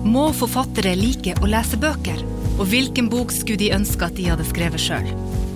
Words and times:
Må 0.00 0.30
forfattere 0.32 0.94
like 0.96 1.34
å 1.44 1.48
lese 1.50 1.76
bøker? 1.76 2.22
Og 2.56 2.70
hvilken 2.70 3.10
bok 3.12 3.32
skulle 3.36 3.60
de 3.60 3.66
ønske 3.76 4.06
at 4.06 4.14
de 4.16 4.30
hadde 4.30 4.46
skrevet 4.48 4.80
sjøl? 4.80 5.04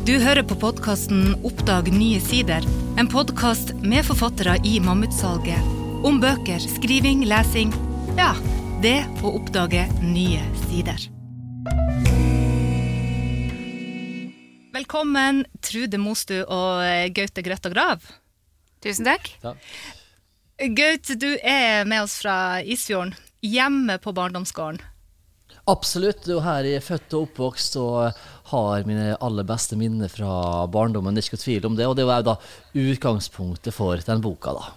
Du 0.04 0.18
hører 0.20 0.44
på 0.44 0.58
podkasten 0.60 1.32
Oppdag 1.48 1.88
nye 1.94 2.20
sider, 2.20 2.66
en 3.00 3.08
podkast 3.08 3.72
med 3.80 4.04
forfattere 4.04 4.58
i 4.68 4.74
Mammutsalget. 4.84 5.72
Om 6.04 6.20
bøker, 6.20 6.60
skriving, 6.60 7.24
lesing. 7.24 7.72
Ja, 8.20 8.34
det 8.84 8.98
å 9.24 9.32
oppdage 9.40 9.86
nye 10.04 10.44
sider. 10.66 11.08
Velkommen, 14.76 15.46
Trude 15.64 15.96
Mostu 16.02 16.42
og 16.44 16.84
Gaute 17.16 17.48
Grøtta 17.48 17.72
Grav. 17.72 18.04
Tusen 18.84 19.08
takk. 19.08 19.32
Gaute, 20.60 21.16
du 21.16 21.30
er 21.40 21.88
med 21.88 22.04
oss 22.04 22.20
fra 22.20 22.60
Isfjorden, 22.60 23.16
hjemme 23.44 23.98
på 24.02 24.14
barndomsgården. 24.16 24.80
Absolutt. 25.70 26.26
Og 26.28 26.42
her 26.44 26.66
er 26.68 26.84
født 26.84 27.14
og 27.16 27.28
oppvokst 27.28 27.78
og 27.80 28.22
har 28.50 28.86
mine 28.88 29.14
aller 29.24 29.46
beste 29.48 29.78
minner 29.80 30.12
fra 30.12 30.64
barndommen. 30.72 31.14
Det 31.14 31.22
er 31.22 31.28
ikke 31.28 31.38
noe 31.38 31.46
tvil 31.46 31.68
om 31.70 31.78
det. 31.78 31.88
Og 31.88 31.96
det 31.98 32.08
var 32.08 32.24
da 32.26 32.36
utgangspunktet 32.76 33.76
for 33.76 34.00
den 34.04 34.24
boka, 34.24 34.56
da. 34.58 34.72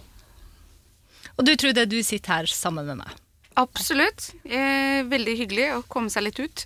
Og 1.38 1.46
du 1.46 1.54
Trude, 1.54 1.86
du 1.86 2.00
sitter 2.02 2.40
her 2.40 2.50
sammen 2.50 2.88
med 2.88 3.02
meg. 3.02 3.14
Absolutt. 3.58 4.32
Eh, 4.44 5.04
veldig 5.06 5.36
hyggelig 5.38 5.70
å 5.76 5.84
komme 5.90 6.10
seg 6.10 6.26
litt 6.26 6.40
ut. 6.40 6.64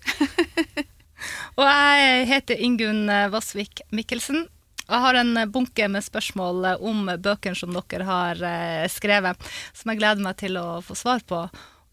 og 1.59 1.67
jeg 1.67 2.27
heter 2.31 2.63
Ingunn 2.63 3.07
Vassvik 3.33 3.85
Mikkelsen. 3.93 4.47
Jeg 4.83 5.01
har 5.01 5.17
en 5.17 5.39
bunke 5.53 5.87
med 5.89 6.05
spørsmål 6.05 6.67
om 6.85 7.07
bøkene 7.23 7.57
som 7.57 7.73
dere 7.75 8.07
har 8.07 8.41
eh, 8.45 8.89
skrevet, 8.93 9.53
som 9.73 9.93
jeg 9.93 10.01
gleder 10.03 10.25
meg 10.25 10.37
til 10.41 10.59
å 10.61 10.83
få 10.85 10.97
svar 10.99 11.25
på. 11.27 11.47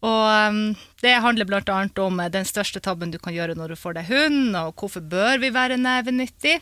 Og 0.06 0.48
um, 0.48 0.60
Det 1.02 1.12
handler 1.20 1.48
bl.a. 1.48 1.78
om 2.04 2.22
den 2.32 2.48
største 2.48 2.80
tabben 2.80 3.12
du 3.12 3.18
kan 3.20 3.34
gjøre 3.36 3.56
når 3.58 3.74
du 3.74 3.80
får 3.80 3.98
deg 3.98 4.10
hund, 4.10 4.56
og 4.56 4.74
hvorfor 4.80 5.04
bør 5.04 5.40
vi 5.42 5.52
være 5.52 5.80
nevenyttig. 5.80 6.58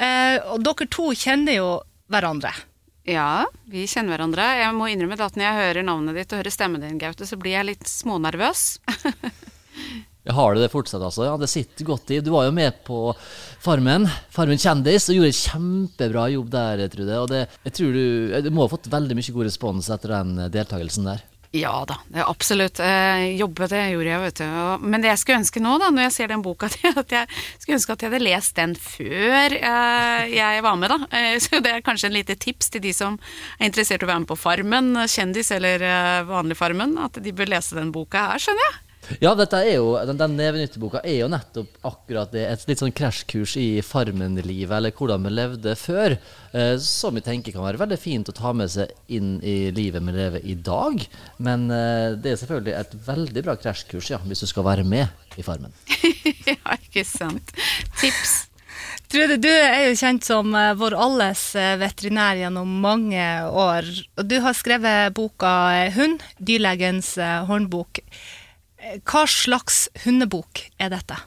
Eh, 0.00 0.36
og 0.50 0.62
dere 0.64 0.88
to 0.90 1.10
kjenner 1.16 1.58
jo 1.58 1.72
hverandre. 2.12 2.52
Ja, 3.08 3.44
vi 3.66 3.84
kjenner 3.90 4.14
hverandre. 4.14 4.46
Jeg 4.60 4.74
må 4.78 4.88
innrømme 4.88 5.18
at 5.18 5.36
når 5.36 5.48
jeg 5.48 5.58
hører 5.58 5.86
navnet 5.86 6.20
ditt 6.20 6.32
og 6.32 6.42
hører 6.42 6.54
stemmen 6.54 6.84
din, 6.84 7.00
Gaute, 7.02 7.26
så 7.26 7.38
blir 7.40 7.56
jeg 7.56 7.68
litt 7.72 7.90
smånervøs. 7.90 8.64
Jeg 10.22 10.36
har 10.36 10.54
du 10.54 10.60
det 10.62 10.68
fortsatt, 10.70 11.02
altså? 11.02 11.24
Ja, 11.26 11.32
det 11.34 11.48
sitter 11.50 11.82
godt 11.88 12.10
i. 12.14 12.20
Du 12.22 12.28
var 12.30 12.44
jo 12.46 12.52
med 12.54 12.76
på 12.86 13.10
Farmen, 13.64 14.04
Farmen 14.30 14.60
kjendis, 14.60 15.08
og 15.10 15.16
gjorde 15.18 15.32
en 15.32 15.38
kjempebra 15.40 16.28
jobb 16.30 16.52
der, 16.52 16.82
Trude. 16.92 17.16
Og 17.18 17.26
det, 17.32 17.40
jeg 17.66 17.74
tror 17.74 17.96
du, 17.96 18.04
du 18.46 18.50
må 18.54 18.62
ha 18.62 18.70
fått 18.70 18.86
veldig 18.92 19.16
mye 19.18 19.34
god 19.34 19.48
respons 19.48 19.90
etter 19.90 20.14
den 20.14 20.44
deltakelsen 20.54 21.10
der. 21.10 21.24
Ja 21.52 21.84
da, 21.84 21.98
absolutt. 22.24 22.80
Eh, 22.80 23.36
jobbe, 23.36 23.66
det 23.68 23.82
gjorde 23.92 24.08
jeg, 24.08 24.20
vet 24.22 24.38
du. 24.40 24.86
Men 24.88 25.02
det 25.04 25.10
jeg 25.10 25.20
skulle 25.20 25.40
ønske 25.42 25.60
nå, 25.60 25.74
da, 25.82 25.90
når 25.92 26.06
jeg 26.06 26.14
ser 26.14 26.30
den 26.32 26.44
boka, 26.44 26.70
at 27.02 27.12
jeg 27.12 27.26
skulle 27.58 27.76
ønske 27.76 27.92
at 27.92 28.04
jeg 28.04 28.08
hadde 28.08 28.24
lest 28.24 28.56
den 28.56 28.72
før 28.80 29.56
eh, 29.58 30.32
jeg 30.32 30.62
var 30.64 30.78
med, 30.80 30.94
da. 30.94 31.10
Eh, 31.18 31.36
så 31.44 31.60
det 31.60 31.74
er 31.74 31.84
kanskje 31.84 32.08
en 32.08 32.16
lite 32.16 32.38
tips 32.40 32.72
til 32.72 32.84
de 32.86 32.94
som 32.96 33.20
er 33.58 33.68
interessert 33.68 34.00
i 34.00 34.08
å 34.08 34.12
være 34.14 34.24
med 34.24 34.30
på 34.32 34.38
Farmen, 34.40 34.94
kjendis 35.04 35.52
eller 35.52 35.84
vanlig 36.30 36.56
Farmen, 36.56 36.96
at 37.04 37.20
de 37.20 37.36
bør 37.36 37.52
lese 37.52 37.76
den 37.76 37.92
boka 37.92 38.30
her, 38.32 38.40
skjønner 38.40 38.68
jeg. 38.70 38.80
Ja, 39.20 39.32
jo, 39.66 39.86
den, 40.06 40.18
den 40.18 40.36
Nevenytteboka 40.38 41.00
er 41.02 41.16
jo 41.22 41.30
nettopp 41.30 41.80
akkurat 41.86 42.30
det. 42.32 42.44
Et 42.46 42.68
litt 42.70 42.82
sånn 42.82 42.94
krasjkurs 42.94 43.56
i 43.60 43.66
Farmen-livet, 43.84 44.76
eller 44.76 44.94
hvordan 44.94 45.26
vi 45.26 45.32
levde 45.32 45.74
før. 45.78 46.16
Eh, 46.52 46.76
som 46.82 47.18
vi 47.18 47.24
tenker 47.24 47.54
kan 47.54 47.66
være 47.66 47.80
veldig 47.82 47.98
fint 48.00 48.30
å 48.30 48.36
ta 48.36 48.52
med 48.56 48.70
seg 48.72 48.92
inn 49.12 49.34
i 49.42 49.72
livet 49.74 50.04
vi 50.06 50.14
lever 50.16 50.46
i 50.46 50.54
dag. 50.54 51.02
Men 51.42 51.66
eh, 51.74 52.14
det 52.14 52.34
er 52.34 52.40
selvfølgelig 52.44 52.78
et 52.78 52.96
veldig 53.08 53.44
bra 53.48 53.58
krasjkurs, 53.58 54.12
ja, 54.14 54.22
hvis 54.22 54.44
du 54.44 54.50
skal 54.50 54.66
være 54.70 54.86
med 54.86 55.38
i 55.38 55.44
Farmen. 55.46 55.74
ja, 56.52 56.78
ikke 56.78 57.04
sant. 57.08 57.54
Tips. 58.00 58.46
Trude, 59.12 59.36
du 59.42 59.50
er 59.50 59.90
jo 59.90 59.96
kjent 59.98 60.24
som 60.24 60.54
uh, 60.56 60.70
vår 60.78 60.94
alles 60.96 61.40
uh, 61.58 61.74
veterinær 61.76 62.38
gjennom 62.40 62.70
mange 62.80 63.24
år. 63.44 63.84
Og 64.16 64.24
du 64.24 64.38
har 64.40 64.56
skrevet 64.56 65.12
boka 65.12 65.50
uh, 65.68 65.90
'Hund', 65.92 66.24
dyrlegens 66.40 67.18
håndbok. 67.50 68.00
Hva 68.82 69.26
slags 69.30 69.86
hundebok 70.04 70.66
er 70.82 70.90
dette? 70.92 71.18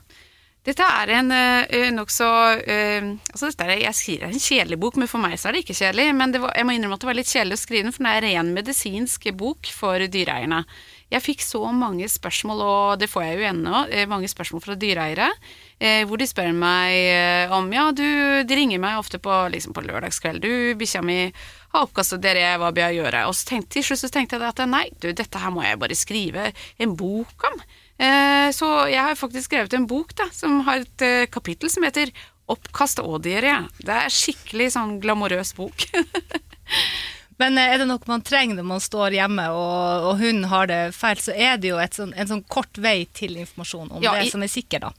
Dette 0.66 0.82
er 0.82 1.12
en 1.20 1.30
uh, 1.30 1.76
nokså 1.94 2.28
uh, 2.58 3.10
altså 3.30 3.52
Jeg 3.70 3.94
skriver 3.94 4.32
en 4.32 4.42
kjedelig 4.42 4.80
bok, 4.82 4.96
men 4.98 5.10
for 5.10 5.22
meg 5.22 5.38
så 5.38 5.52
er 5.52 5.56
det 5.56 5.62
ikke 5.62 5.78
kjedelig. 5.78 6.08
Men 6.18 6.34
var, 6.42 6.56
jeg 6.58 6.66
må 6.66 6.74
innrømme 6.74 6.98
at 6.98 7.06
det 7.06 7.10
var 7.12 7.20
litt 7.20 7.30
kjedelig 7.30 7.60
å 7.60 7.62
skrive 7.62 7.86
den, 7.86 7.94
for 7.94 8.08
det 8.08 8.14
er 8.14 8.18
en 8.18 8.26
ren 8.26 8.54
medisinsk 8.56 9.30
bok 9.38 9.70
for 9.70 10.02
dyreeierne. 10.02 10.64
Jeg 11.14 11.22
fikk 11.22 11.46
så 11.46 11.62
mange 11.70 12.10
spørsmål, 12.10 12.64
og 12.66 12.98
det 12.98 13.12
får 13.12 13.28
jeg 13.28 13.38
jo 13.38 13.46
ennå, 13.52 13.84
mange 14.10 14.28
spørsmål 14.28 14.64
fra 14.64 14.74
dyreeiere, 14.82 15.28
eh, 15.78 16.02
hvor 16.10 16.18
de 16.18 16.26
spør 16.26 16.50
meg 16.58 17.54
om 17.54 17.70
Ja, 17.72 17.92
du, 17.94 18.08
de 18.42 18.58
ringer 18.58 18.82
meg 18.82 18.98
ofte 18.98 19.22
på, 19.22 19.36
liksom 19.54 19.78
på 19.78 19.86
lørdagskveld. 19.86 20.42
Du, 20.42 20.74
bikkja 20.82 21.06
mi 21.06 21.20
har 21.76 21.88
oppkastet 21.88 22.24
dere, 22.24 22.54
hva 22.62 22.72
bør 22.76 22.90
jeg 22.90 23.02
gjøre? 23.02 23.26
Og 23.30 23.36
så 23.38 23.50
tenkte, 23.52 23.76
til 23.76 23.88
slutt 23.88 24.04
så 24.04 24.12
tenkte 24.14 24.40
jeg 24.40 24.48
at 24.48 24.62
nei, 24.70 24.86
du, 25.00 25.10
dette 25.12 25.42
her 25.42 25.54
må 25.54 25.66
jeg 25.66 25.82
bare 25.82 25.98
skrive 25.98 26.52
en 26.82 26.96
bok 27.00 27.50
om. 27.52 27.60
Eh, 27.96 28.48
så 28.56 28.70
jeg 28.92 29.02
har 29.02 29.20
faktisk 29.20 29.50
skrevet 29.50 29.76
en 29.78 29.88
bok 29.88 30.16
da, 30.20 30.28
som 30.36 30.64
har 30.68 30.84
et 30.84 31.06
eh, 31.06 31.28
kapittel 31.32 31.72
som 31.72 31.86
heter 31.88 32.12
Oppkast 32.52 33.00
og 33.02 33.24
diaré. 33.26 33.56
Det 33.82 33.90
er 33.90 34.14
skikkelig 34.14 34.68
sånn 34.76 35.00
glamorøs 35.02 35.56
bok. 35.58 35.88
Men 37.42 37.58
er 37.60 37.80
det 37.82 37.88
noe 37.90 38.00
man 38.08 38.24
trenger 38.24 38.60
når 38.60 38.68
man 38.70 38.84
står 38.84 39.18
hjemme 39.18 39.48
og, 39.52 40.12
og 40.12 40.22
hun 40.22 40.46
har 40.52 40.70
det 40.70 40.82
feil, 40.96 41.20
så 41.20 41.34
er 41.34 41.58
det 41.60 41.74
jo 41.74 41.80
sånn, 41.98 42.14
en 42.16 42.30
sånn 42.30 42.46
kort 42.48 42.78
vei 42.80 43.02
til 43.18 43.36
informasjon 43.42 43.98
om 43.98 44.06
ja, 44.06 44.14
det 44.20 44.30
som 44.32 44.46
er 44.46 44.52
sikker, 44.52 44.86
da. 44.86 44.94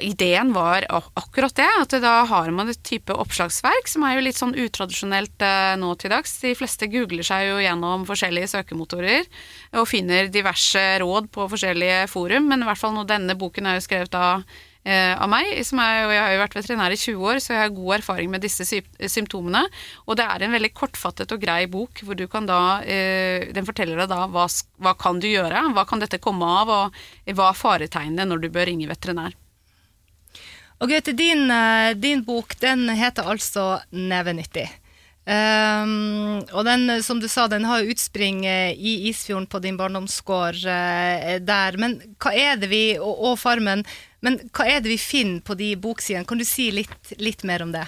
Ideen 0.00 0.54
var 0.54 0.86
akkurat 0.88 1.54
det, 1.58 1.68
at 1.82 1.94
da 2.00 2.14
har 2.24 2.48
man 2.56 2.70
et 2.72 2.80
type 2.86 3.12
oppslagsverk 3.12 3.90
som 3.90 4.06
er 4.08 4.16
jo 4.16 4.22
litt 4.24 4.38
sånn 4.38 4.56
utradisjonelt 4.56 5.44
eh, 5.44 5.74
nå 5.76 5.90
til 6.00 6.14
dags. 6.14 6.38
De 6.40 6.54
fleste 6.56 6.88
googler 6.88 7.26
seg 7.26 7.50
jo 7.50 7.58
gjennom 7.60 8.06
forskjellige 8.08 8.48
søkemotorer 8.54 9.28
og 9.76 9.88
finner 9.90 10.32
diverse 10.32 10.82
råd 11.04 11.28
på 11.34 11.50
forskjellige 11.52 12.06
forum, 12.12 12.48
men 12.48 12.64
i 12.64 12.70
hvert 12.70 12.80
fall 12.80 12.96
nå 12.96 13.04
denne 13.08 13.36
boken 13.36 13.68
er 13.68 13.76
jo 13.76 13.84
skrevet 13.84 14.16
av 14.16 14.46
eh, 14.88 15.12
av 15.12 15.28
meg. 15.30 15.52
Er, 15.52 16.00
og 16.06 16.14
jeg 16.14 16.22
har 16.22 16.32
jo 16.32 16.42
vært 16.46 16.58
veterinær 16.62 16.96
i 16.96 17.00
20 17.04 17.28
år, 17.28 17.42
så 17.44 17.54
jeg 17.54 17.62
har 17.66 17.76
god 17.76 17.98
erfaring 17.98 18.32
med 18.32 18.44
disse 18.44 18.64
symptomene. 18.64 19.64
Og 20.08 20.16
det 20.16 20.24
er 20.24 20.48
en 20.48 20.56
veldig 20.56 20.72
kortfattet 20.76 21.36
og 21.36 21.44
grei 21.44 21.64
bok, 21.68 22.04
hvor 22.08 22.16
du 22.16 22.26
kan 22.30 22.48
da 22.48 22.80
eh, 22.82 23.52
Den 23.52 23.68
forteller 23.68 24.00
deg 24.00 24.12
da 24.16 24.24
hva, 24.32 24.48
hva 24.48 24.96
kan 24.96 25.20
du 25.20 25.28
gjøre, 25.28 25.68
hva 25.76 25.84
kan 25.88 26.00
dette 26.02 26.22
komme 26.24 26.48
av, 26.64 26.72
og 26.72 27.34
hva 27.36 27.52
er 27.52 27.64
faretegnene 27.66 28.28
når 28.32 28.46
du 28.46 28.52
bør 28.54 28.72
ringe 28.72 28.88
veterinær. 28.90 29.36
Og 30.84 30.90
Gaute, 30.92 31.14
din, 31.16 31.46
eh, 31.48 31.96
din, 31.96 32.20
bok 32.20 32.58
den 32.60 32.90
heter 32.92 33.24
altså 33.24 33.80
'Nevenyttig'. 33.88 34.68
Um, 35.24 36.44
og 36.52 36.66
den, 36.66 37.00
som 37.00 37.16
du 37.20 37.24
sa, 37.32 37.46
den 37.48 37.64
har 37.64 37.80
utspring 37.88 38.44
eh, 38.44 38.76
i 38.76 39.08
Isfjorden 39.08 39.46
på 39.48 39.62
din 39.64 39.78
barndomsgård 39.78 40.60
uh, 40.68 41.38
der. 41.40 41.78
Men 41.80 41.96
hva 42.20 42.34
er 42.36 42.60
det 42.60 42.68
vi, 42.68 42.98
og, 42.98 43.30
og, 43.30 43.38
Farmen, 43.40 43.86
men 44.20 44.36
hva 44.52 44.68
er 44.68 44.84
det 44.84 44.92
vi 44.92 45.00
finner 45.00 45.40
på 45.40 45.56
de 45.56 45.72
boksidene? 45.80 46.28
Kan 46.28 46.36
du 46.36 46.44
si 46.44 46.68
litt, 46.70 47.14
litt 47.16 47.48
mer 47.48 47.64
om 47.64 47.72
det? 47.72 47.86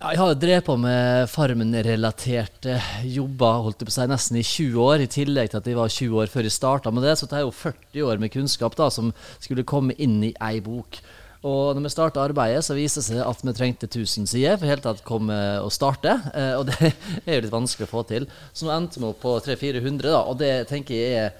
Ja, 0.00 0.14
jeg 0.14 0.22
har 0.22 0.40
drevet 0.40 0.64
på 0.64 0.80
med 0.80 1.28
Farmen-relaterte 1.28 2.80
jobber 3.04 3.66
holdt 3.68 3.84
jeg 3.84 3.92
på 3.92 3.98
si, 3.98 4.08
nesten 4.08 4.40
i 4.40 4.48
20 4.48 4.80
år. 4.80 5.04
I 5.04 5.12
tillegg 5.12 5.52
til 5.52 5.60
at 5.60 5.68
jeg 5.68 5.76
var 5.76 5.92
20 5.92 6.24
år 6.24 6.32
før 6.32 6.48
jeg 6.48 6.56
starta 6.56 6.88
med 6.88 7.04
det, 7.04 7.18
så 7.20 7.28
det 7.28 7.42
er 7.42 7.44
jo 7.44 7.52
40 7.52 8.08
år 8.08 8.24
med 8.24 8.32
kunnskap 8.32 8.80
da, 8.80 8.88
som 8.88 9.12
skulle 9.36 9.68
komme 9.68 9.92
inn 10.00 10.22
i 10.24 10.36
ei 10.40 10.64
bok. 10.64 11.02
Og 11.40 11.72
når 11.72 11.86
vi 11.86 11.92
starta 11.94 12.20
arbeidet, 12.20 12.64
så 12.66 12.76
viste 12.76 13.00
det 13.00 13.06
seg 13.06 13.20
at 13.24 13.44
vi 13.46 13.54
trengte 13.56 13.88
1000 13.88 14.28
sider 14.28 14.58
for 14.60 14.68
helt 14.68 14.84
tatt 14.84 15.04
komme 15.06 15.36
og 15.64 15.72
starte. 15.72 16.12
Eh, 16.36 16.52
og 16.58 16.66
det 16.68 16.90
er 17.24 17.38
jo 17.38 17.44
litt 17.46 17.54
vanskelig 17.54 17.88
å 17.88 17.92
få 17.94 18.04
til. 18.10 18.26
Så 18.52 18.66
nå 18.66 18.74
endte 18.74 19.00
vi 19.00 19.08
opp 19.08 19.22
på 19.22 19.38
300-400, 19.46 20.18
og 20.20 20.36
det 20.42 20.52
tenker 20.68 20.98
jeg 20.98 21.22
er 21.22 21.32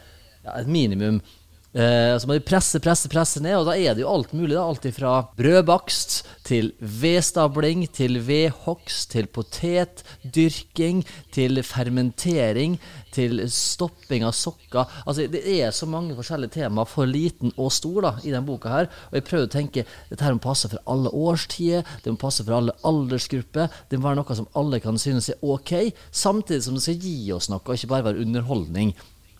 ja, 0.46 0.54
et 0.56 0.70
minimum. 0.70 1.20
Eh, 1.70 2.16
så 2.18 2.26
må 2.26 2.34
de 2.34 2.42
presse, 2.42 2.80
presse, 2.82 3.06
presse 3.10 3.38
ned, 3.42 3.54
og 3.60 3.68
da 3.68 3.76
er 3.78 3.94
det 3.94 4.02
jo 4.02 4.10
alt 4.10 4.32
mulig. 4.34 4.56
da, 4.56 4.64
Alt 4.66 4.88
fra 4.96 5.12
brødbakst 5.38 6.16
til 6.42 6.72
vedstabling, 6.80 7.84
til 7.94 8.18
vedhogst, 8.26 9.12
til 9.12 9.28
potetdyrking, 9.30 11.04
til 11.30 11.62
fermentering, 11.62 12.74
til 13.14 13.44
stopping 13.46 14.26
av 14.26 14.34
sokker. 14.34 14.90
Altså, 15.06 15.28
Det 15.30 15.42
er 15.46 15.70
så 15.70 15.86
mange 15.86 16.16
forskjellige 16.18 16.58
temaer 16.58 16.90
for 16.90 17.06
liten 17.06 17.52
og 17.56 17.70
stor 17.70 18.02
da, 18.02 18.12
i 18.24 18.30
denne 18.32 18.46
boka. 18.46 18.68
her, 18.68 18.90
og 19.10 19.14
Jeg 19.14 19.24
prøver 19.24 19.46
å 19.46 19.50
tenke 19.50 19.86
dette 20.10 20.24
her 20.24 20.34
må 20.34 20.40
passe 20.40 20.68
for 20.68 20.78
alle 20.86 21.10
årstider, 21.10 21.84
det 22.02 22.10
må 22.10 22.18
passe 22.18 22.44
for 22.44 22.52
alle 22.52 22.72
aldersgrupper. 22.82 23.70
Det 23.88 23.98
må 23.98 24.08
være 24.08 24.16
noe 24.16 24.34
som 24.34 24.48
alle 24.56 24.80
kan 24.80 24.98
synes 24.98 25.28
er 25.28 25.38
ok, 25.42 25.92
samtidig 26.10 26.64
som 26.64 26.74
det 26.74 26.82
skal 26.82 26.98
gi 26.98 27.32
oss 27.32 27.48
noe, 27.48 27.60
og 27.64 27.74
ikke 27.74 27.86
bare 27.94 28.04
være 28.04 28.26
underholdning. 28.26 28.94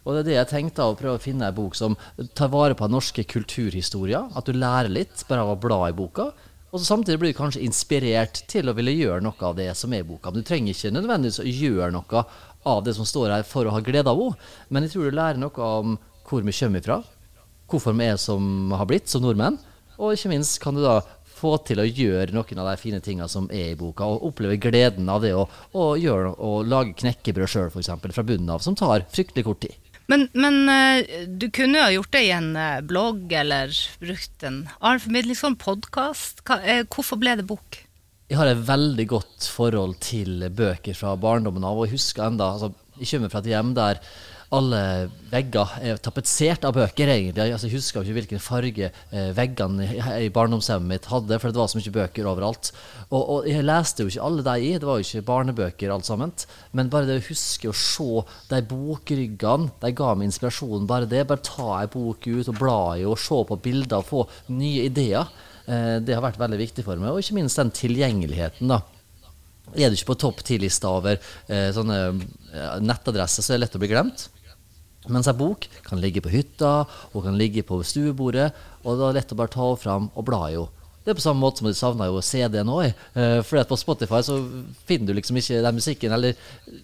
Og 0.05 0.15
det 0.15 0.21
er 0.23 0.29
det 0.29 0.37
jeg 0.37 0.51
tenkte 0.55 0.87
å 0.87 0.97
prøve 0.99 1.19
å 1.19 1.23
finne 1.23 1.51
en 1.51 1.57
bok 1.57 1.77
som 1.77 1.97
tar 2.37 2.53
vare 2.53 2.77
på 2.79 2.89
norske 2.89 3.25
kulturhistorier. 3.29 4.31
At 4.37 4.49
du 4.49 4.57
lærer 4.57 4.93
litt 4.93 5.25
bare 5.29 5.45
av 5.45 5.55
å 5.55 5.61
bla 5.61 5.83
i 5.91 5.97
boka. 5.97 6.31
Og 6.71 6.83
samtidig 6.87 7.19
blir 7.19 7.33
du 7.33 7.39
kanskje 7.39 7.65
inspirert 7.67 8.45
til 8.51 8.71
å 8.71 8.77
ville 8.79 8.95
gjøre 8.95 9.25
noe 9.27 9.47
av 9.47 9.57
det 9.59 9.73
som 9.79 9.93
er 9.93 10.05
i 10.05 10.07
boka. 10.07 10.31
Men 10.31 10.45
du 10.45 10.49
trenger 10.49 10.75
ikke 10.77 10.95
nødvendigvis 10.95 11.43
å 11.43 11.49
gjøre 11.49 11.91
noe 11.97 12.25
av 12.71 12.85
det 12.87 12.95
som 12.97 13.09
står 13.09 13.35
her 13.35 13.49
for 13.49 13.67
å 13.67 13.75
ha 13.75 13.81
glede 13.85 14.13
av 14.13 14.21
henne. 14.21 14.51
Men 14.71 14.87
jeg 14.87 14.95
tror 14.95 15.09
du 15.09 15.19
lærer 15.19 15.41
noe 15.43 15.73
om 15.81 15.97
hvor 16.31 16.47
vi 16.47 16.55
kommer 16.55 16.85
fra, 16.85 17.01
hvorfor 17.71 17.97
vi 17.99 18.07
er 18.07 18.21
som 18.23 18.71
har 18.77 18.87
blitt 18.87 19.11
som 19.11 19.25
nordmenn. 19.25 19.59
Og 19.99 20.15
ikke 20.15 20.31
minst 20.33 20.61
kan 20.63 20.79
du 20.79 20.85
da 20.85 21.01
få 21.41 21.57
til 21.67 21.81
å 21.83 21.89
gjøre 21.89 22.35
noen 22.37 22.63
av 22.63 22.71
de 22.71 22.79
fine 22.81 23.01
tingene 23.05 23.29
som 23.33 23.49
er 23.53 23.73
i 23.73 23.79
boka, 23.79 24.07
og 24.07 24.29
oppleve 24.31 24.61
gleden 24.61 25.09
av 25.11 25.25
det 25.25 25.33
å, 25.37 25.47
å, 25.73 25.93
gjøre, 25.99 26.35
å 26.39 26.61
lage 26.67 26.97
knekkebrød 27.01 27.51
sjøl, 27.51 27.71
f.eks., 27.73 27.93
fra 28.15 28.27
bunnen 28.27 28.53
av, 28.53 28.63
som 28.65 28.77
tar 28.79 29.07
fryktelig 29.13 29.47
kort 29.49 29.63
tid. 29.65 29.90
Men, 30.11 30.27
men 30.35 30.65
uh, 30.67 31.27
du 31.29 31.47
kunne 31.55 31.79
jo 31.79 31.85
ha 31.85 31.93
gjort 31.95 32.15
det 32.17 32.25
i 32.27 32.33
en 32.35 32.51
uh, 32.59 32.81
blogg 32.83 33.31
eller 33.31 33.71
brukt 34.03 34.47
en 34.47 34.65
annen 34.81 35.03
formidling, 35.05 35.39
sånn 35.39 35.59
podkast. 35.61 36.43
Uh, 36.51 36.83
hvorfor 36.91 37.21
ble 37.21 37.37
det 37.39 37.47
bok? 37.47 37.79
Jeg 38.31 38.39
har 38.39 38.51
et 38.51 38.67
veldig 38.67 39.07
godt 39.11 39.47
forhold 39.51 39.97
til 40.03 40.49
bøker 40.55 40.99
fra 40.99 41.17
barndommen 41.19 41.65
av, 41.67 41.79
og 41.79 41.89
jeg 41.89 41.99
husker 41.99 42.27
enda, 42.27 42.53
altså, 42.57 42.73
jeg 42.99 43.11
kommer 43.13 43.33
fra 43.33 43.43
et 43.43 43.51
hjem 43.51 43.73
der 43.79 44.03
alle 44.51 44.83
vegger 45.31 45.77
er 45.79 45.99
tapetsert 46.03 46.65
av 46.67 46.75
bøker, 46.75 47.11
egentlig. 47.13 47.53
Altså, 47.55 47.69
jeg 47.69 47.79
husker 47.79 48.03
ikke 48.03 48.17
hvilken 48.17 48.43
farge 48.43 48.89
eh, 48.91 49.29
veggene 49.37 49.87
i 50.25 50.31
barndomshjemmet 50.35 50.91
mitt 50.91 51.07
hadde, 51.11 51.39
for 51.39 51.55
det 51.55 51.61
var 51.61 51.71
så 51.71 51.79
mye 51.79 51.93
bøker 51.95 52.27
overalt. 52.27 52.73
Og, 53.11 53.21
og, 53.21 53.47
jeg 53.47 53.67
leste 53.67 54.03
jo 54.03 54.11
ikke 54.11 54.27
alle 54.27 54.47
de 54.49 54.57
i, 54.67 54.73
det 54.75 54.89
var 54.89 54.99
jo 54.99 55.07
ikke 55.07 55.27
barnebøker 55.29 55.95
alt 55.95 56.09
sammen. 56.09 56.35
Men 56.75 56.91
bare 56.91 57.07
det 57.07 57.21
å 57.21 57.29
huske 57.29 57.71
å 57.71 57.77
se 57.77 58.25
de 58.51 58.63
bokryggene, 58.73 59.71
de 59.85 59.93
ga 60.03 60.17
meg 60.19 60.33
inspirasjon. 60.33 60.89
Bare 60.91 61.07
det. 61.11 61.23
Bare 61.31 61.47
ta 61.47 61.69
ei 61.79 61.93
bok 61.93 62.27
ut 62.27 62.51
og 62.51 62.59
bla 62.59 62.81
i 62.99 63.07
og 63.07 63.21
se 63.23 63.39
på 63.47 63.61
bilder 63.63 64.03
og 64.03 64.11
få 64.11 64.25
nye 64.51 64.89
ideer. 64.91 65.31
Eh, 65.71 66.01
det 66.03 66.17
har 66.17 66.27
vært 66.27 66.43
veldig 66.43 66.59
viktig 66.59 66.87
for 66.87 66.99
meg. 66.99 67.15
Og 67.15 67.23
ikke 67.23 67.39
minst 67.39 67.63
den 67.63 67.71
tilgjengeligheten, 67.77 68.75
da. 68.75 68.83
Er 69.79 69.91
du 69.91 69.95
ikke 69.95 70.11
på 70.13 70.21
topp 70.27 70.43
ti-lista 70.43 70.91
over 70.91 71.15
eh, 71.15 71.71
sånne 71.75 71.99
eh, 72.11 72.77
nettadresser, 72.83 73.47
så 73.47 73.53
er 73.53 73.61
det 73.61 73.67
lett 73.69 73.79
å 73.79 73.83
bli 73.83 73.91
glemt. 73.93 74.27
Mens 75.09 75.31
ei 75.31 75.37
bok 75.37 75.65
kan 75.87 76.01
ligge 76.03 76.21
på 76.21 76.33
hytta 76.33 76.83
og 77.15 77.25
kan 77.25 77.39
ligge 77.41 77.65
på 77.65 77.81
stuebordet, 77.87 78.51
og 78.85 79.01
det 79.01 79.07
er 79.07 79.17
lett 79.21 79.33
å 79.33 79.39
bare 79.39 79.55
ta 79.55 79.71
fram 79.81 80.11
og 80.13 80.27
bla 80.29 80.45
i 80.51 80.59
henne. 80.59 80.77
Det 81.01 81.15
er 81.15 81.17
på 81.17 81.23
samme 81.25 81.41
måte 81.41 81.63
som 81.63 81.67
de 81.67 81.73
savner 81.73 82.11
jo 82.11 82.21
CD-en 82.21 82.69
òg. 82.69 82.99
For 83.49 83.65
på 83.71 83.79
Spotify 83.81 84.19
så 84.21 84.35
finner 84.85 85.09
du 85.09 85.17
liksom 85.17 85.39
ikke 85.41 85.63
den 85.65 85.79
musikken. 85.79 86.13
Eller 86.13 86.37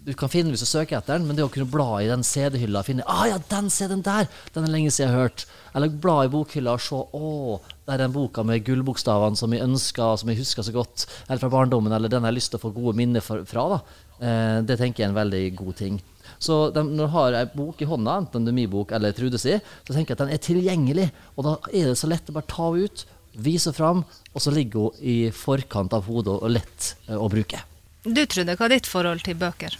du 0.06 0.14
kan 0.16 0.32
finne 0.32 0.54
hvis 0.54 0.64
du 0.64 0.68
søker 0.70 0.96
etter 0.96 1.18
den, 1.18 1.26
men 1.28 1.36
det 1.36 1.44
å 1.44 1.50
kunne 1.52 1.68
bla 1.68 2.00
i 2.00 2.08
den 2.08 2.24
CD-hylla 2.24 2.80
og 2.80 2.88
finne 2.88 3.04
ah, 3.04 3.26
ja, 3.28 3.36
den 3.52 3.68
CD-en 3.70 4.06
der! 4.06 4.30
Den 4.54 4.64
er 4.64 4.72
lenge 4.72 4.94
siden 4.94 5.10
jeg 5.10 5.12
har 5.12 5.28
hørt. 5.28 5.44
Eller 5.76 6.00
bla 6.06 6.16
i 6.24 6.32
bokhylla 6.32 6.78
og 6.78 6.82
se 6.86 6.96
å, 6.96 7.60
det 7.84 7.92
er 7.92 8.06
den 8.06 8.16
boka 8.16 8.46
med 8.48 8.64
gullbokstavene 8.64 9.36
som 9.36 9.52
jeg 9.52 9.66
ønsker, 9.69 10.16
som 10.16 10.32
jeg 10.32 10.40
husker 10.40 10.64
så 10.64 10.74
godt. 10.78 11.04
Eller 11.28 11.44
fra 11.44 11.52
barndommen, 11.52 11.92
eller 11.92 12.08
den 12.08 12.24
jeg 12.24 12.32
har 12.32 12.38
lyst 12.40 12.54
til 12.54 12.62
å 12.62 12.64
få 12.64 12.72
gode 12.72 12.96
minner 12.96 13.20
fra. 13.20 13.69
da. 13.76 13.82
Uh, 14.16 14.58
det 14.64 14.80
tenker 14.80 15.04
jeg 15.04 15.10
er 15.10 15.12
en 15.12 15.20
veldig 15.20 15.44
god 15.60 15.76
ting. 15.84 16.00
Så 16.38 16.70
de, 16.74 16.84
når 16.84 17.08
du 17.08 17.14
har 17.14 17.36
ei 17.40 17.44
bok 17.52 17.82
i 17.82 17.88
hånda, 17.88 18.20
enten 18.22 18.46
det 18.46 18.52
er 18.52 18.58
min 18.60 18.72
bok 18.72 18.94
eller 18.96 19.14
Trude 19.16 19.40
si, 19.40 19.56
så 19.56 19.92
tenker 19.92 20.12
jeg 20.12 20.18
at 20.18 20.24
den 20.24 20.34
er 20.34 20.42
tilgjengelig. 20.42 21.10
Og 21.36 21.46
da 21.46 21.54
er 21.72 21.92
det 21.92 22.00
så 22.00 22.10
lett 22.10 22.28
å 22.30 22.36
bare 22.36 22.50
ta 22.50 22.70
henne 22.70 22.90
ut, 22.90 23.06
vise 23.36 23.72
fram, 23.76 24.04
og 24.32 24.42
så 24.42 24.52
ligger 24.54 24.88
hun 24.88 25.00
i 25.04 25.16
forkant 25.34 25.92
av 25.96 26.06
hodet 26.08 26.38
og 26.38 26.52
lett 26.52 26.92
uh, 27.10 27.18
å 27.20 27.28
bruke. 27.32 27.60
Du 28.06 28.22
Trude, 28.24 28.56
hva 28.56 28.68
er 28.68 28.76
ditt 28.76 28.88
forhold 28.88 29.24
til 29.26 29.38
bøker? 29.38 29.76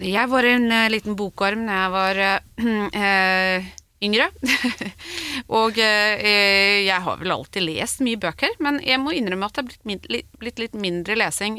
Jeg 0.00 0.30
var 0.32 0.46
en 0.48 0.66
uh, 0.72 0.88
liten 0.92 1.16
bokorm 1.18 1.66
da 1.68 1.84
jeg 1.84 1.92
var 1.94 2.22
uh, 2.24 3.70
yngre. 4.06 4.30
og 5.60 5.76
jeg 5.76 7.00
har 7.04 7.18
vel 7.20 7.34
alltid 7.34 7.66
lest 7.66 8.00
mye 8.04 8.20
bøker, 8.20 8.54
men 8.64 8.80
jeg 8.84 9.00
må 9.02 9.12
innrømme 9.12 9.48
at 9.48 9.58
det 9.58 9.64
har 9.66 9.82
blitt, 9.84 10.36
blitt 10.40 10.62
litt 10.62 10.76
mindre 10.76 11.18
lesing 11.20 11.58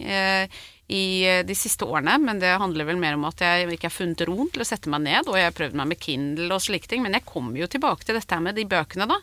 i 0.91 1.23
eh, 1.23 1.41
de 1.47 1.55
siste 1.55 1.87
årene, 1.87 2.17
men 2.19 2.39
det 2.41 2.51
handler 2.59 2.89
vel 2.89 2.99
mer 2.99 3.15
om 3.15 3.23
at 3.29 3.41
jeg 3.43 3.69
ikke 3.71 3.87
har 3.87 3.95
funnet 3.95 4.23
roen 4.27 4.49
til 4.51 4.63
å 4.63 4.67
sette 4.67 4.91
meg 4.91 5.05
ned, 5.05 5.29
og 5.29 5.37
jeg 5.39 5.47
har 5.47 5.55
prøvd 5.55 5.77
meg 5.79 5.91
med 5.93 6.01
Kindle 6.03 6.57
og 6.57 6.63
slike 6.63 6.91
ting. 6.91 7.03
Men 7.05 7.15
jeg 7.15 7.27
kommer 7.29 7.61
jo 7.61 7.69
tilbake 7.71 8.07
til 8.07 8.19
dette 8.19 8.39
med 8.43 8.59
de 8.59 8.67
bøkene, 8.69 9.07
da. 9.09 9.19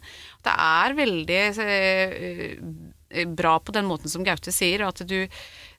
Det 0.48 0.54
er 0.64 0.98
veldig 1.02 1.40
eh, 1.66 3.26
bra 3.36 3.58
på 3.60 3.74
den 3.76 3.88
måten 3.88 4.12
som 4.12 4.24
Gaute 4.24 4.54
sier, 4.54 4.86
at 4.88 5.04
du 5.08 5.20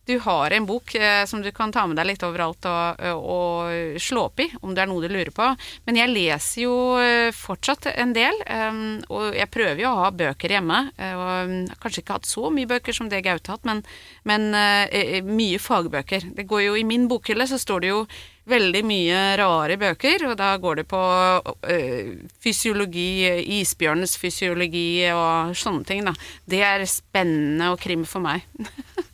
du 0.09 0.17
har 0.19 0.51
en 0.51 0.65
bok 0.65 0.95
eh, 0.95 1.25
som 1.25 1.41
du 1.41 1.51
kan 1.51 1.71
ta 1.71 1.83
med 1.87 1.99
deg 1.99 2.07
litt 2.09 2.23
overalt 2.25 2.65
og, 2.65 3.01
og, 3.13 3.97
slå 4.01 4.23
opp 4.31 4.41
i, 4.41 4.47
om 4.65 4.73
det 4.73 4.81
er 4.81 4.89
noe 4.89 5.03
du 5.03 5.11
lurer 5.11 5.29
på. 5.35 5.45
Men 5.85 5.99
jeg 5.99 6.09
leser 6.09 6.63
jo 6.63 6.77
eh, 6.97 7.29
fortsatt 7.35 7.91
en 7.91 8.15
del, 8.15 8.41
um, 8.49 8.79
og 9.13 9.37
jeg 9.37 9.51
prøver 9.53 9.83
jo 9.83 9.91
å 9.91 9.99
ha 10.07 10.09
bøker 10.09 10.55
hjemme. 10.55 10.79
Jeg 10.97 11.19
og 11.19 11.77
kanskje 11.83 12.01
ikke 12.01 12.17
hatt 12.17 12.29
så 12.29 12.49
mye 12.53 12.71
bøker 12.71 12.97
som 12.97 13.11
det 13.11 13.21
Gaute 13.27 13.51
har 13.51 13.59
hatt, 13.59 13.69
men, 13.69 13.83
men 14.25 14.49
uh, 14.57 15.19
mye 15.29 15.61
fagbøker. 15.61 16.31
Det 16.39 16.47
går 16.49 16.65
jo 16.65 16.75
I 16.79 16.87
min 16.89 17.05
bokhylle 17.11 17.45
så 17.49 17.61
står 17.61 17.85
det 17.85 17.93
jo 17.93 18.01
veldig 18.49 18.81
mye 18.89 19.21
rare 19.37 19.77
bøker, 19.77 20.25
og 20.31 20.33
da 20.41 20.55
går 20.57 20.81
det 20.81 20.87
på 20.89 21.03
uh, 21.03 22.09
fysiologi, 22.41 23.11
isbjørnens 23.59 24.17
fysiologi 24.17 25.05
og 25.13 25.53
sånne 25.53 25.85
ting, 25.85 26.01
da. 26.09 26.17
Det 26.49 26.65
er 26.65 26.89
spennende 26.89 27.69
og 27.75 27.85
krim 27.85 28.09
for 28.09 28.25
meg. 28.25 28.49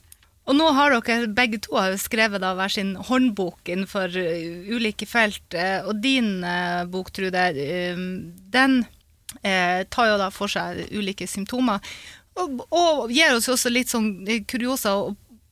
Og 0.46 0.54
nå 0.54 0.68
har 0.78 0.94
dere 0.94 1.30
begge 1.34 1.60
to 1.66 1.80
skrevet 1.98 2.44
da 2.44 2.54
hver 2.58 2.70
sin 2.70 2.94
håndbok 3.08 3.72
innenfor 3.72 4.14
uh, 4.14 4.68
ulike 4.70 5.08
felt. 5.10 5.46
Uh, 5.54 5.90
og 5.90 6.04
din 6.04 6.44
uh, 6.46 6.86
bok, 6.90 7.12
Trude, 7.16 7.48
den 8.54 8.84
tar 9.44 10.08
jo 10.08 10.16
da 10.18 10.30
for 10.32 10.50
seg 10.50 10.94
ulike 10.96 11.26
symptomer. 11.28 11.84
Og, 12.40 12.62
og 12.72 13.12
gir 13.12 13.36
oss 13.36 13.50
også 13.52 13.70
litt 13.70 13.92
sånn 13.92 14.24
kuriosa 14.48 14.94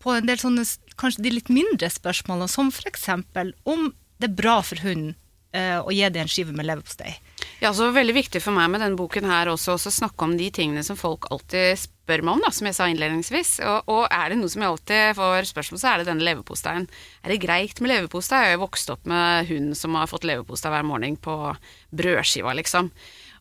på 0.01 0.13
en 0.15 0.29
del 0.29 0.39
sånne 0.39 0.63
kanskje 0.99 1.25
de 1.25 1.33
litt 1.35 1.51
mindre 1.51 1.89
spørsmålene, 1.91 2.47
som 2.49 2.71
f.eks. 2.71 3.09
om 3.67 3.89
det 4.23 4.29
er 4.29 4.37
bra 4.39 4.55
for 4.63 4.79
hunden 4.85 5.17
å 5.53 5.93
gi 5.93 6.07
det 6.09 6.23
en 6.23 6.31
skive 6.31 6.55
med 6.55 6.65
leverpostei. 6.65 7.11
Ja, 7.61 7.73
så 7.73 7.91
Veldig 7.93 8.15
viktig 8.15 8.41
for 8.43 8.55
meg 8.55 8.71
med 8.73 8.81
denne 8.83 8.97
boken 8.99 9.27
her 9.29 9.51
også 9.51 9.75
å 9.77 9.91
snakke 9.93 10.25
om 10.25 10.33
de 10.39 10.49
tingene 10.53 10.83
som 10.83 10.97
folk 10.99 11.29
alltid 11.31 11.77
spør 11.79 12.23
meg 12.25 12.35
om, 12.35 12.41
da, 12.43 12.51
som 12.51 12.67
jeg 12.67 12.75
sa 12.75 12.87
innledningsvis. 12.91 13.51
Og, 13.63 13.91
og, 13.93 14.03
er 14.11 14.33
det 14.33 14.39
noe 14.39 14.51
som 14.51 14.63
jeg 14.63 14.73
alltid 14.73 15.17
får 15.19 15.49
spørsmål 15.51 15.81
så 15.81 15.91
er 15.91 16.01
det 16.01 16.09
denne 16.09 16.27
leverposteien. 16.27 16.87
Er 17.23 17.33
det 17.33 17.41
greit 17.43 17.79
med 17.79 17.93
leverpostei? 17.93 18.41
Jeg 18.47 18.57
har 18.57 18.63
vokst 18.63 18.91
opp 18.93 19.07
med 19.09 19.47
hund 19.51 19.77
som 19.79 19.95
har 19.99 20.11
fått 20.11 20.27
leverpostei 20.27 20.73
hver 20.73 20.87
morgen 20.87 21.15
på 21.21 21.37
brødskiva, 21.95 22.55
liksom. 22.59 22.91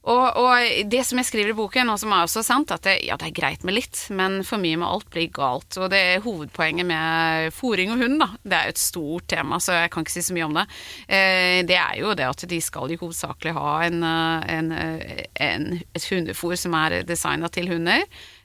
Og, 0.02 0.34
og, 0.34 0.86
det 0.90 1.04
som 1.06 1.20
jeg 1.20 1.28
skriver 1.28 1.52
i 1.52 1.56
boken, 1.56 1.92
og 1.92 1.98
som 2.02 2.10
er 2.14 2.24
også 2.24 2.42
sant, 2.42 2.72
at 2.74 2.82
det, 2.88 2.96
ja, 3.06 3.14
det 3.20 3.28
er 3.28 3.36
greit 3.36 3.62
med 3.66 3.76
litt, 3.76 4.00
men 4.10 4.40
for 4.46 4.58
mye 4.62 4.80
med 4.80 4.88
alt 4.88 5.06
blir 5.14 5.28
galt. 5.34 5.78
Og 5.78 5.92
det 5.92 6.00
er 6.00 6.24
hovedpoenget 6.24 6.88
med 6.88 7.54
fòring 7.54 7.94
og 7.94 8.02
hund, 8.02 8.18
da. 8.22 8.28
Det 8.42 8.58
er 8.58 8.66
jo 8.66 8.74
et 8.74 8.82
stort 8.82 9.28
tema, 9.30 9.60
så 9.62 9.78
jeg 9.78 9.92
kan 9.94 10.02
ikke 10.02 10.16
si 10.16 10.24
så 10.26 10.34
mye 10.34 10.48
om 10.48 10.58
det. 10.58 10.66
Eh, 11.06 11.60
det 11.68 11.78
er 11.78 12.00
jo 12.00 12.16
det 12.18 12.26
at 12.26 12.46
de 12.50 12.60
skal 12.64 12.90
jo 12.90 13.02
hovedsakelig 13.04 13.54
ha 13.54 13.76
en, 13.86 14.02
eh, 14.10 14.50
en, 14.56 14.72
eh, 14.74 15.24
en, 15.46 15.68
et 15.94 16.10
hundefôr 16.10 16.58
som 16.58 16.74
er 16.82 17.02
designa 17.06 17.52
til 17.52 17.70
hunder. 17.70 18.02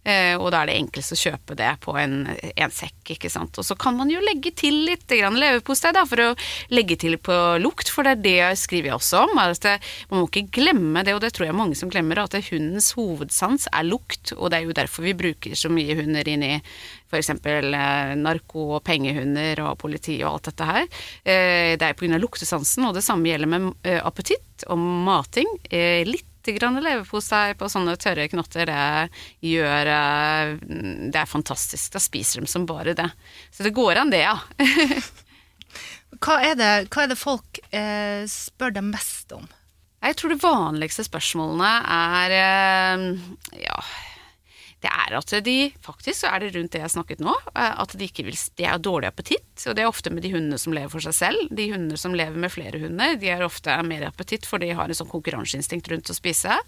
Eh, 0.07 0.35
og 0.39 0.51
da 0.53 0.61
er 0.61 0.71
det 0.71 0.77
enklest 0.79 1.15
å 1.15 1.19
kjøpe 1.19 1.57
det 1.59 1.73
på 1.83 1.95
en, 1.99 2.21
en 2.31 2.73
sekk, 2.73 3.13
ikke 3.17 3.31
sant. 3.31 3.57
Og 3.59 3.67
så 3.67 3.75
kan 3.79 3.97
man 3.97 4.11
jo 4.11 4.21
legge 4.23 4.53
til 4.55 4.85
litt 4.87 5.11
leverpostei 5.11 5.91
for 6.07 6.23
å 6.23 6.29
legge 6.71 6.97
til 7.01 7.17
på 7.19 7.35
lukt, 7.59 7.91
for 7.91 8.07
det 8.07 8.15
er 8.15 8.23
det 8.23 8.35
jeg 8.37 8.61
skriver 8.63 8.95
også 8.95 9.25
om. 9.25 9.41
at 9.43 9.67
Man 10.09 10.21
må 10.21 10.27
ikke 10.29 10.61
glemme 10.61 11.03
det, 11.03 11.15
og 11.15 11.23
det 11.23 11.33
tror 11.35 11.49
jeg 11.49 11.57
mange 11.57 11.75
som 11.79 11.91
glemmer, 11.91 12.23
at 12.23 12.37
hundens 12.49 12.93
hovedsans 12.97 13.67
er 13.73 13.87
lukt, 13.87 14.33
og 14.37 14.51
det 14.51 14.61
er 14.61 14.69
jo 14.69 14.77
derfor 14.77 15.07
vi 15.07 15.17
bruker 15.17 15.57
så 15.59 15.71
mye 15.73 15.97
hunder 15.99 16.31
inn 16.31 16.45
i 16.45 16.53
f.eks. 17.07 17.33
Eh, 17.35 18.15
narko- 18.19 18.67
og 18.77 18.83
pengehunder 18.87 19.63
og 19.65 19.77
politi 19.81 20.19
og 20.23 20.37
alt 20.37 20.51
dette 20.51 20.67
her. 20.71 20.87
Eh, 21.23 21.75
det 21.79 21.83
er 21.83 21.97
pga. 21.97 22.17
luktesansen, 22.17 22.87
og 22.87 22.95
det 22.95 23.03
samme 23.05 23.27
gjelder 23.27 23.51
med 23.51 23.91
appetitt 24.01 24.67
og 24.71 24.79
mating. 24.79 25.47
Eh, 25.69 26.03
litt 26.47 26.63
leverpostei 26.63 27.55
på 27.57 27.69
sånne 27.71 27.97
tørre 27.99 28.27
knotter, 28.31 28.69
det 28.69 29.47
gjør 29.47 29.91
eh, 29.93 30.53
Det 31.11 31.21
er 31.21 31.29
fantastisk. 31.29 31.91
Da 31.93 32.01
spiser 32.03 32.41
de 32.41 32.51
som 32.51 32.67
bare 32.69 32.95
det. 32.97 33.09
Så 33.51 33.67
det 33.67 33.75
går 33.75 34.01
an, 34.01 34.13
det, 34.13 34.23
ja. 34.23 34.37
hva, 36.23 36.39
er 36.41 36.57
det, 36.59 36.71
hva, 36.89 37.05
er 37.05 37.13
det, 37.13 37.19
folk 37.19 37.61
eh, 37.69 38.25
spør 38.31 38.75
deg 38.79 38.89
mest 38.89 39.33
om? 39.35 39.47
Jeg 40.05 40.19
tror 40.19 40.31
de 40.31 40.41
vanligste 40.41 41.07
spørsmålene 41.07 41.71
er 41.93 42.37
eh, 42.37 43.07
ja 43.65 43.81
det 44.83 44.91
er 44.93 45.15
at 45.17 45.31
de 45.41 45.55
faktisk 45.81 46.21
så 46.21 46.29
er 46.29 46.43
det 46.43 46.51
rundt 46.53 46.75
det 46.75 46.83
jeg 46.83 46.93
snakket 46.93 47.23
nå, 47.25 47.33
eh, 47.55 47.73
at 47.81 47.95
de 47.97 48.05
ikke 48.05 48.27
vil 48.27 48.37
De 48.59 48.67
har 48.69 48.77
dårlig 48.77 49.09
appetitt, 49.09 49.65
og 49.65 49.75
det 49.77 49.83
er 49.83 49.89
ofte 49.89 50.13
med 50.13 50.21
de 50.25 50.31
hundene 50.35 50.59
som 50.61 50.75
lever 50.75 50.91
for 50.93 51.03
seg 51.03 51.15
selv. 51.17 51.49
De 51.49 51.71
hundene 51.71 51.97
som 51.97 52.15
lever 52.17 52.37
med 52.37 52.53
flere 52.53 52.81
hunder, 52.83 53.17
de 53.17 53.31
har 53.33 53.45
ofte 53.45 53.73
mer 53.87 54.05
appetitt, 54.11 54.45
for 54.45 54.61
de 54.61 54.69
har 54.77 54.85
en 54.85 54.97
sånn 54.97 55.09
konkurranseinstinkt 55.09 55.89
rundt 55.89 56.13
å 56.13 56.17
spise. 56.17 56.59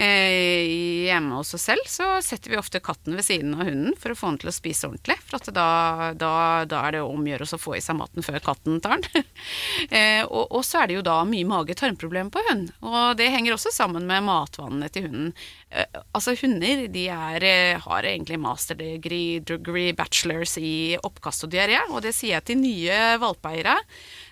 Eh, 0.00 1.06
hjemme 1.10 1.34
hos 1.34 1.54
oss 1.54 1.66
selv 1.66 1.88
så 1.90 2.06
setter 2.24 2.52
vi 2.52 2.56
ofte 2.56 2.80
katten 2.80 3.16
ved 3.18 3.26
siden 3.26 3.52
av 3.56 3.66
hunden 3.66 3.96
for 3.98 4.14
å 4.14 4.16
få 4.16 4.30
den 4.30 4.38
til 4.40 4.52
å 4.52 4.54
spise 4.54 4.88
ordentlig. 4.88 5.18
For 5.26 5.50
da, 5.50 5.66
da, 6.14 6.30
da, 6.70 6.82
er 6.86 6.94
det 6.96 7.02
om 7.04 7.20
å 7.20 7.32
gjøre 7.32 7.48
å 7.48 7.60
få 7.60 7.74
i 7.76 7.82
seg 7.84 7.98
maten 7.98 8.24
før 8.24 8.38
katten 8.44 8.78
tar 8.80 9.02
den. 9.02 9.26
eh, 9.98 10.22
og, 10.24 10.46
og, 10.46 10.62
så 10.64 10.82
er 10.82 10.90
det 10.90 11.00
jo 11.00 11.06
da 11.06 11.18
mye 11.28 11.48
mage-tarmproblemer 11.50 12.32
på 12.32 12.44
hund. 12.48 12.70
Og 12.86 13.18
det 13.18 13.28
henger 13.34 13.56
også 13.56 13.74
sammen 13.74 14.06
med 14.08 14.24
matvannene 14.28 14.88
til 14.94 15.08
hunden. 15.08 15.34
Eh, 15.70 16.00
altså 16.10 16.34
Hunder 16.40 16.88
de 16.90 17.04
er, 17.14 17.44
eh, 17.46 17.78
har 17.78 18.02
egentlig 18.02 18.40
masterdegree, 18.42 19.38
degree, 19.46 19.94
bachelors 19.94 20.56
i 20.58 20.96
oppkast 20.98 21.46
og 21.46 21.52
diaré, 21.52 21.78
og 21.90 22.02
det 22.02 22.14
sier 22.16 22.40
jeg 22.40 22.44
til 22.44 22.58
nye 22.58 22.98
valpeeiere. 23.22 23.76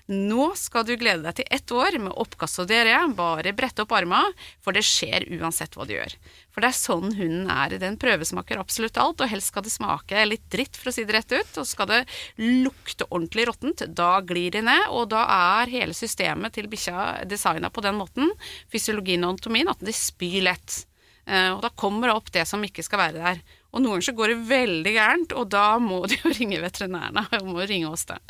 Nå 0.08 0.56
skal 0.56 0.86
du 0.88 0.96
glede 0.96 1.22
deg 1.22 1.36
til 1.36 1.48
ett 1.52 1.70
år 1.70 1.98
med 2.00 2.16
oppkast 2.16 2.58
og 2.62 2.68
diaré. 2.70 2.96
Bare 3.14 3.52
brette 3.52 3.84
opp 3.84 3.92
arma, 3.92 4.22
for 4.64 4.72
det 4.72 4.82
skjer 4.82 5.28
uansett 5.36 5.76
hva 5.76 5.86
du 5.86 5.92
gjør. 5.94 6.16
For 6.50 6.64
det 6.64 6.70
er 6.72 6.78
sånn 6.78 7.12
hunden 7.12 7.50
er. 7.52 7.76
Den 7.78 7.98
prøvesmaker 8.00 8.58
absolutt 8.58 8.96
alt, 8.96 9.20
og 9.20 9.28
helst 9.28 9.52
skal 9.52 9.62
det 9.62 9.74
smake 9.74 10.24
litt 10.26 10.48
dritt, 10.50 10.74
for 10.74 10.88
å 10.88 10.96
si 10.96 11.04
det 11.04 11.12
rett 11.12 11.36
ut. 11.36 11.60
Og 11.60 11.68
skal 11.68 11.86
det 11.92 12.00
lukte 12.40 13.04
ordentlig 13.12 13.46
råttent, 13.50 13.84
da 13.94 14.18
glir 14.24 14.56
det 14.56 14.64
ned. 14.64 14.88
Og 14.90 15.10
da 15.12 15.26
er 15.28 15.76
hele 15.76 15.94
systemet 15.94 16.56
til 16.56 16.72
bikkja 16.72 17.28
designa 17.28 17.68
på 17.68 17.84
den 17.84 18.00
måten, 18.00 18.32
fysiologien 18.72 19.28
og 19.28 19.36
anatomien, 19.36 19.68
at 19.68 19.84
de 19.84 19.92
spyr 19.92 20.40
lett. 20.48 20.86
Eh, 21.28 21.50
og 21.52 21.62
da 21.64 21.70
kommer 21.76 22.08
det 22.08 22.16
opp 22.16 22.32
det 22.32 22.46
som 22.48 22.64
ikke 22.64 22.84
skal 22.86 23.02
være 23.04 23.22
der. 23.22 23.40
Og 23.68 23.82
noen 23.82 23.98
ganger 23.98 24.08
så 24.08 24.16
går 24.16 24.32
det 24.32 24.38
veldig 24.48 24.92
gærent, 24.96 25.34
og 25.36 25.50
da 25.52 25.66
må 25.82 26.00
de 26.08 26.16
jo 26.22 26.32
ringe 26.38 26.60
veterinærene. 26.64 27.26
Og 27.40 27.50
må 27.52 27.64
ringe 27.68 27.90
oss 27.92 28.06
da. 28.08 28.20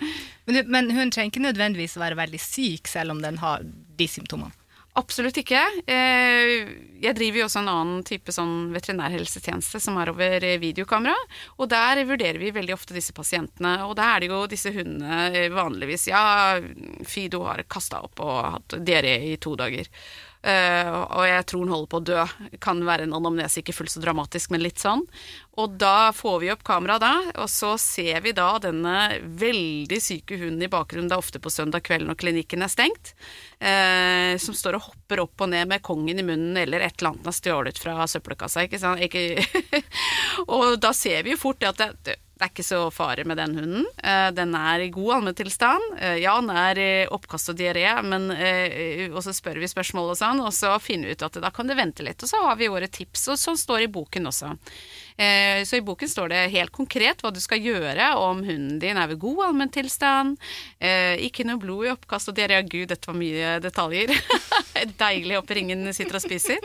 Men, 0.50 0.64
men 0.66 0.90
hun 0.94 1.12
trenger 1.14 1.32
ikke 1.32 1.46
nødvendigvis 1.46 1.98
å 1.98 2.04
være 2.04 2.18
veldig 2.18 2.42
syk 2.42 2.90
selv 2.90 3.14
om 3.14 3.22
den 3.22 3.38
har 3.42 3.62
de 3.62 4.10
symptomene? 4.10 4.54
Absolutt 4.98 5.36
ikke. 5.38 5.60
Eh, 5.86 6.70
jeg 6.98 7.14
driver 7.14 7.38
jo 7.38 7.44
også 7.46 7.60
en 7.60 7.70
annen 7.70 8.00
type 8.06 8.32
sånn 8.34 8.72
veterinærhelsetjeneste 8.74 9.78
som 9.82 9.98
er 10.00 10.10
over 10.10 10.46
videokamera. 10.58 11.14
Og 11.62 11.68
der 11.70 12.00
vurderer 12.08 12.40
vi 12.42 12.50
veldig 12.56 12.74
ofte 12.74 12.96
disse 12.96 13.14
pasientene. 13.14 13.76
Og 13.86 13.94
da 13.98 14.08
er 14.14 14.24
det 14.24 14.32
jo 14.32 14.40
disse 14.50 14.72
hundene 14.74 15.28
eh, 15.30 15.52
vanligvis 15.54 16.08
Ja, 16.10 16.22
Fido 17.06 17.44
har 17.46 17.62
kasta 17.70 18.02
opp 18.08 18.24
og 18.24 18.40
hatt 18.56 18.78
diaré 18.82 19.14
i 19.28 19.36
to 19.38 19.54
dager. 19.60 19.86
Uh, 20.38 21.02
og 21.18 21.24
jeg 21.26 21.46
tror 21.50 21.64
hun 21.64 21.72
holder 21.74 21.90
på 21.90 21.98
å 21.98 22.06
dø. 22.06 22.24
Kan 22.62 22.84
være 22.86 23.08
en 23.08 23.16
anamnese, 23.16 23.58
ikke 23.60 23.74
fullt 23.74 23.92
så 23.96 24.02
dramatisk, 24.02 24.52
men 24.54 24.62
litt 24.62 24.78
sånn. 24.78 25.02
Og 25.58 25.74
da 25.80 26.12
får 26.14 26.36
vi 26.44 26.50
opp 26.52 26.62
kameraet 26.66 27.02
da, 27.02 27.12
og 27.42 27.50
så 27.50 27.72
ser 27.82 28.22
vi 28.22 28.32
da 28.36 28.52
denne 28.62 29.18
veldig 29.40 29.98
syke 30.02 30.38
hunden 30.38 30.62
i 30.62 30.70
bakgrunnen. 30.70 31.10
Det 31.10 31.16
er 31.18 31.24
ofte 31.24 31.42
på 31.42 31.50
søndag 31.50 31.82
kveld 31.88 32.06
når 32.06 32.20
klinikken 32.22 32.62
er 32.62 32.70
stengt. 32.72 33.14
Uh, 33.58 34.38
som 34.38 34.54
står 34.54 34.78
og 34.78 34.86
hopper 34.92 35.24
opp 35.24 35.42
og 35.42 35.50
ned 35.50 35.66
med 35.72 35.82
kongen 35.82 36.22
i 36.22 36.26
munnen 36.26 36.56
eller 36.60 36.86
et 36.86 36.94
eller 37.00 37.12
annet 37.12 37.26
han 37.26 37.32
har 37.32 37.38
stjålet 37.40 37.82
fra 37.82 38.06
søppelkassa. 38.06 38.68
Ikke 38.68 38.82
sant? 38.82 39.02
Ikke 39.02 39.82
og 40.54 40.78
da 40.78 40.94
ser 40.94 41.26
vi 41.26 41.34
jo 41.34 41.42
fort 41.42 41.66
at 41.66 41.82
det, 42.06 42.20
det 42.38 42.46
er 42.46 42.52
ikke 42.52 42.62
så 42.62 42.80
fare 42.94 43.24
med 43.26 43.40
den 43.40 43.56
hunden. 43.58 43.86
Uh, 43.98 44.28
den 44.30 44.54
er 44.54 44.84
i 44.84 44.92
god 44.94 45.16
allmenntilstand. 45.16 45.88
Uh, 45.98 46.14
ja, 46.22 46.36
den 46.38 46.52
er 46.54 46.78
i 46.78 46.90
oppkast 47.10 47.50
og 47.50 47.58
diaré, 47.58 47.88
men 48.06 48.30
uh, 48.30 49.08
Og 49.10 49.24
så 49.26 49.34
spør 49.34 49.58
vi 49.58 49.70
spørsmål 49.70 50.12
og 50.12 50.20
sånn, 50.20 50.42
og 50.44 50.54
så 50.54 50.76
finner 50.82 51.10
vi 51.10 51.18
ut 51.18 51.26
at 51.26 51.40
da 51.42 51.50
kan 51.54 51.66
det 51.66 51.78
vente 51.80 52.06
litt. 52.06 52.22
Og 52.22 52.30
så 52.30 52.44
har 52.46 52.60
vi 52.60 52.70
våre 52.70 52.86
tips, 52.86 53.26
og 53.32 53.40
sånn 53.42 53.58
står 53.58 53.82
det 53.82 53.88
i 53.88 53.94
boken 53.98 54.30
også. 54.30 54.54
Eh, 55.18 55.64
så 55.64 55.76
i 55.76 55.82
boken 55.82 56.08
står 56.08 56.30
det 56.30 56.42
helt 56.52 56.70
konkret 56.70 57.22
hva 57.24 57.32
du 57.34 57.40
skal 57.42 57.58
gjøre 57.58 58.12
om 58.22 58.44
hunden 58.46 58.78
din 58.78 58.98
er 58.98 59.08
ved 59.10 59.18
god 59.18 59.48
allmenntilstand, 59.48 60.36
eh, 60.78 61.18
ikke 61.26 61.46
noe 61.48 61.58
blod 61.58 61.88
i 61.88 61.90
oppkast 61.90 62.30
og 62.30 62.36
diaré. 62.38 62.60
Gud, 62.68 62.86
dette 62.92 63.10
var 63.10 63.18
mye 63.18 63.56
detaljer. 63.62 64.12
Deilig 65.02 65.34
håper 65.34 65.58
ingen 65.58 65.90
sitter 65.96 66.20
og 66.20 66.22
spiser. 66.22 66.62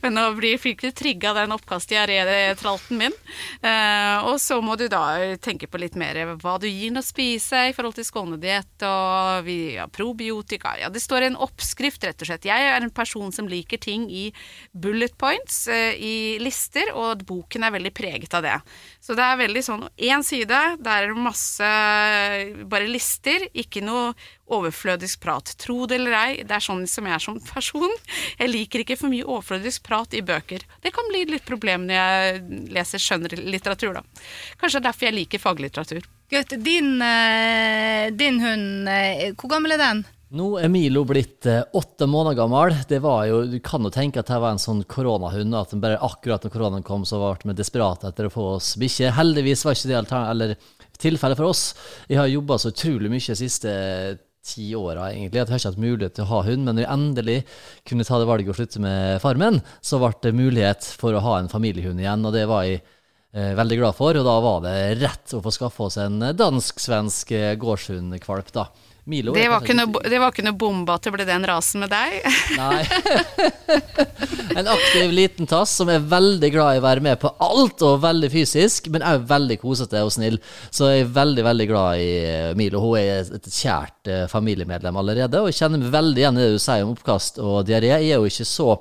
Men 0.00 0.16
nå 0.16 0.24
blir 0.38 0.60
fryktelig 0.60 0.94
trigga 0.96 1.34
den 1.36 1.52
oppkast-diaré-tralten 1.56 3.00
min. 3.00 3.16
Eh, 3.60 4.24
og 4.24 4.40
så 4.40 4.60
må 4.64 4.78
du 4.80 4.86
da 4.88 5.36
tenke 5.42 5.68
på 5.68 5.80
litt 5.80 5.98
mer 6.00 6.22
hva 6.40 6.56
du 6.60 6.68
gir 6.68 6.88
den 6.88 7.02
å 7.02 7.04
spise 7.04 7.66
i 7.68 7.76
forhold 7.76 7.98
til 7.98 8.08
skånediett 8.08 8.86
og 8.86 9.50
ja, 9.50 9.84
probiotika. 9.92 10.76
Ja, 10.80 10.88
det 10.92 11.04
står 11.04 11.28
en 11.28 11.38
oppskrift, 11.40 12.04
rett 12.06 12.24
og 12.24 12.30
slett. 12.30 12.48
Jeg 12.48 12.70
er 12.70 12.80
en 12.80 12.94
person 12.94 13.28
som 13.34 13.48
liker 13.50 13.80
ting 13.82 14.08
i 14.08 14.30
bullet 14.72 15.16
points, 15.20 15.66
i 15.68 16.38
lister, 16.40 16.94
og 16.96 17.26
boken 17.28 17.66
er 17.66 17.74
veldig 17.76 17.89
veldig 17.90 17.94
preget 17.94 18.34
av 18.34 18.42
det. 18.42 18.60
Så 19.00 19.14
det 19.14 19.22
er 19.24 19.38
veldig 19.40 19.62
sånn 19.62 19.88
én 19.96 20.22
side, 20.22 20.76
der 20.78 21.04
er 21.04 21.08
det 21.08 21.20
masse 21.20 21.64
bare 22.68 22.88
lister, 22.88 23.48
ikke 23.52 23.82
noe 23.82 24.14
overflødisk 24.50 25.20
prat. 25.20 25.54
Tro 25.58 25.86
det 25.86 26.00
eller 26.00 26.12
ei, 26.12 26.42
det 26.42 26.54
er 26.54 26.60
sånn 26.60 26.86
som 26.86 27.06
jeg 27.06 27.14
er 27.14 27.22
som 27.22 27.40
person. 27.40 27.90
Jeg 28.38 28.50
liker 28.50 28.80
ikke 28.82 28.98
for 28.98 29.10
mye 29.10 29.24
overflødisk 29.26 29.82
prat 29.86 30.14
i 30.14 30.22
bøker. 30.22 30.64
Det 30.82 30.92
kan 30.92 31.06
bli 31.10 31.24
litt 31.30 31.46
problem 31.46 31.86
når 31.86 31.96
jeg 31.96 32.70
leser 32.74 32.98
skjønnlitteratur, 32.98 34.00
da. 34.00 34.02
Kanskje 34.60 34.80
det 34.80 34.84
er 34.84 34.88
derfor 34.90 35.08
jeg 35.08 35.18
liker 35.18 35.42
faglitteratur. 35.42 36.08
Gaute, 36.30 36.56
din, 36.62 37.00
eh, 37.02 38.10
din 38.14 38.40
hund, 38.40 38.88
eh, 38.88 39.32
hvor 39.34 39.50
gammel 39.50 39.74
er 39.74 39.82
den? 39.82 40.04
Nå 40.30 40.44
er 40.62 40.70
Milo 40.70 41.00
blitt 41.02 41.46
eh, 41.50 41.64
åtte 41.74 42.06
måneder 42.06 42.36
gammel. 42.38 42.74
Det 42.88 43.00
var 43.02 43.24
jo, 43.26 43.40
Du 43.50 43.56
kan 43.66 43.82
jo 43.82 43.90
tenke 43.90 44.22
at 44.22 44.28
det 44.30 44.38
var 44.38 44.54
en 44.54 44.62
sånn 44.62 44.84
koronahund. 44.86 45.56
At 45.58 45.72
den 45.74 45.80
bare 45.82 45.98
akkurat 46.06 46.44
når 46.46 46.52
koronaen 46.54 46.84
kom, 46.86 47.02
så 47.08 47.18
ble 47.18 47.50
vi 47.50 47.56
desperate 47.58 48.06
etter 48.12 48.28
å 48.28 48.30
få 48.30 48.44
oss 48.52 48.76
bikkje. 48.78 49.10
Heldigvis 49.16 49.64
var 49.66 49.74
ikke 49.74 49.90
det 49.90 50.20
eller, 50.20 50.54
tilfellet 51.00 51.40
for 51.40 51.50
oss. 51.50 51.64
Jeg 52.06 52.20
har 52.20 52.30
jobba 52.30 52.60
så 52.60 52.70
utrolig 52.70 53.10
mye 53.10 53.26
de 53.26 53.36
siste 53.40 53.72
ti 54.46 54.68
åra, 54.78 55.08
egentlig. 55.10 55.40
At 55.40 55.50
jeg 55.50 55.56
har 55.56 55.62
ikke 55.64 55.72
hatt 55.72 55.82
mulighet 55.82 56.14
til 56.20 56.26
å 56.28 56.30
ha 56.30 56.44
hund. 56.46 56.62
Men 56.62 56.78
når 56.78 56.84
jeg 56.84 56.94
endelig 56.94 57.36
kunne 57.90 58.06
ta 58.06 58.20
det 58.22 58.28
valget 58.30 58.52
og 58.52 58.58
slutte 58.60 58.84
med 58.84 59.18
Farmen, 59.24 59.58
så 59.82 59.98
ble 59.98 60.12
det 60.28 60.34
mulighet 60.38 60.92
for 61.00 61.16
å 61.16 61.24
ha 61.26 61.40
en 61.40 61.50
familiehund 61.50 61.98
igjen. 62.04 62.22
Og 62.22 62.36
det 62.36 62.44
var 62.46 62.68
jeg 62.68 62.84
eh, 63.34 63.50
veldig 63.58 63.80
glad 63.82 63.98
for. 63.98 64.14
Og 64.14 64.30
da 64.30 64.36
var 64.46 64.62
det 64.68 64.76
rett 65.02 65.34
å 65.34 65.42
få 65.42 65.54
skaffe 65.58 65.88
oss 65.88 65.98
en 65.98 66.22
dansk-svensk 66.38 67.34
eh, 67.34 67.56
gårdshundkvalp, 67.58 68.54
da. 68.54 68.68
Milo 69.04 69.32
det 69.34 69.46
var, 69.48 69.64
noe, 69.64 70.02
det 70.04 70.18
var, 70.20 70.32
ikke 70.32 70.44
noe, 70.44 70.56
bombe 70.60 70.94
at 70.94 71.06
det 71.06 71.12
ble 71.14 71.26
den 71.28 71.46
rasen 71.48 71.84
med 71.84 71.92
deg? 71.92 72.26
Nei. 72.60 72.82
en 74.58 74.70
aktiv 74.70 75.14
liten 75.14 75.48
tass 75.50 75.72
som 75.80 75.90
er 75.92 76.04
veldig 76.04 76.50
glad 76.52 76.76
i 76.76 76.82
å 76.82 76.84
være 76.84 77.04
med 77.04 77.20
på 77.22 77.32
alt, 77.42 77.82
og 77.86 78.02
veldig 78.04 78.30
fysisk, 78.32 78.90
men 78.92 79.04
òg 79.06 79.26
veldig 79.30 79.58
kosete 79.62 80.04
og 80.04 80.12
snill. 80.14 80.38
Så 80.70 80.90
jeg 80.90 81.06
er 81.06 81.12
veldig, 81.16 81.44
veldig 81.46 81.68
glad 81.70 82.04
i 82.04 82.12
eh, 82.20 82.52
Milo. 82.58 82.82
Hun 82.84 83.00
er 83.00 83.34
et 83.38 83.50
kjært 83.50 84.10
eh, 84.10 84.24
familiemedlem 84.30 85.00
allerede, 85.00 85.40
og 85.40 85.50
jeg 85.50 85.62
kjenner 85.62 85.82
meg 85.82 85.94
veldig 85.94 86.24
igjen 86.24 86.40
i 86.40 86.46
det 86.46 86.54
du 86.56 86.62
sier 86.62 86.86
om 86.86 86.94
oppkast 86.94 87.40
og 87.42 87.62
diaré. 87.68 87.94
Jeg 87.94 88.10
er 88.10 88.20
jo 88.20 88.30
ikke 88.30 88.48
så 88.48 88.74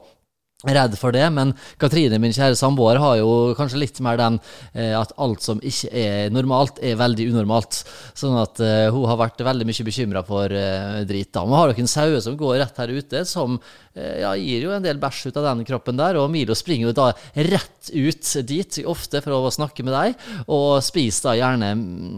redd 0.68 0.96
for 1.00 1.16
det, 1.16 1.24
men 1.32 1.54
Katrine, 1.80 2.18
min 2.20 2.34
kjære 2.36 2.58
samboer, 2.60 3.00
har 3.00 3.16
jo 3.22 3.56
kanskje 3.56 3.80
litt 3.80 4.00
mer 4.04 4.18
den 4.20 4.39
eh, 4.74 4.92
at 4.92 5.13
alt 5.16 5.44
som 5.46 5.62
ikke 5.63 5.88
er 5.96 6.34
normalt, 6.36 6.82
er 6.84 6.98
veldig 7.00 7.30
unormalt. 7.32 7.80
Sånn 8.18 8.36
at 8.42 8.60
eh, 8.63 8.89
hun 8.92 9.08
har 9.08 9.22
vært 9.22 9.39
veldig 9.48 9.68
mye 9.70 9.86
bekymra 9.88 10.24
for 10.28 10.51
eh, 10.51 11.00
drit. 11.08 11.32
da. 11.32 11.46
Vi 11.48 11.56
har 11.56 11.72
dere 11.72 11.86
en 11.86 11.92
saue 11.92 12.20
som 12.25 12.36
går 12.39 12.58
rett 12.60 12.82
her 12.84 12.92
ute, 12.92 13.24
som 13.30 13.56
eh, 13.56 14.20
ja, 14.25 14.34
gir 14.36 14.68
jo 14.68 14.75
en 14.75 14.84
del 14.84 15.00
bæsj 15.00 15.30
ut 15.30 15.39
av 15.39 15.48
den 15.48 15.63
kroppen 15.70 16.01
der, 16.01 16.20
og 16.20 16.28
Milo 16.34 16.58
springer 16.60 16.92
jo 16.92 16.98
da 16.98 17.08
rett 17.54 17.94
ut 17.96 18.34
dit, 18.51 18.82
ofte 18.84 19.24
for 19.24 19.39
å 19.39 19.56
snakke 19.56 19.88
med 19.88 19.96
deg, 19.96 20.28
og 20.51 20.84
spiser 20.84 21.30
da 21.30 21.38
gjerne 21.39 21.72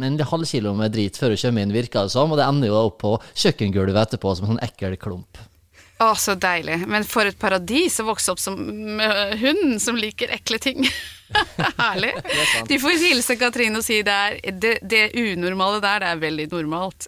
en 0.09 0.19
halv 0.33 0.49
kilo 0.49 0.73
med 0.81 0.97
drit 0.97 1.21
før 1.21 1.35
hun 1.35 1.45
kommer 1.45 1.61
inn, 1.61 1.77
virker 1.77 2.09
det 2.09 2.17
som, 2.17 2.33
og 2.33 2.41
det 2.41 2.49
ender 2.49 2.73
jo 2.73 2.81
opp 2.87 2.99
på 3.05 3.15
kjøkkengulvet 3.45 4.07
etterpå 4.07 4.33
som 4.33 4.49
en 4.49 4.55
sånn 4.55 4.65
ekkel 4.65 4.97
klump. 4.97 5.45
Å, 6.01 6.11
så 6.17 6.33
deilig. 6.39 6.79
Men 6.89 7.05
for 7.05 7.29
et 7.29 7.37
paradis 7.37 7.99
å 8.01 8.07
vokse 8.07 8.33
opp 8.33 8.41
som 8.41 8.57
hund 9.41 9.75
som 9.81 9.99
liker 9.99 10.33
ekle 10.33 10.57
ting. 10.61 10.87
Herlig. 11.77 12.13
De 12.67 12.79
får 12.79 12.97
hilse 13.01 13.37
Katrine 13.39 13.79
og 13.79 13.85
si 13.85 14.01
det 14.05 14.15
er 14.15 14.39
det, 14.51 14.73
det 14.81 15.03
unormale 15.13 15.81
der, 15.83 16.01
det 16.03 16.09
er 16.09 16.25
veldig 16.25 16.49
normalt. 16.51 17.07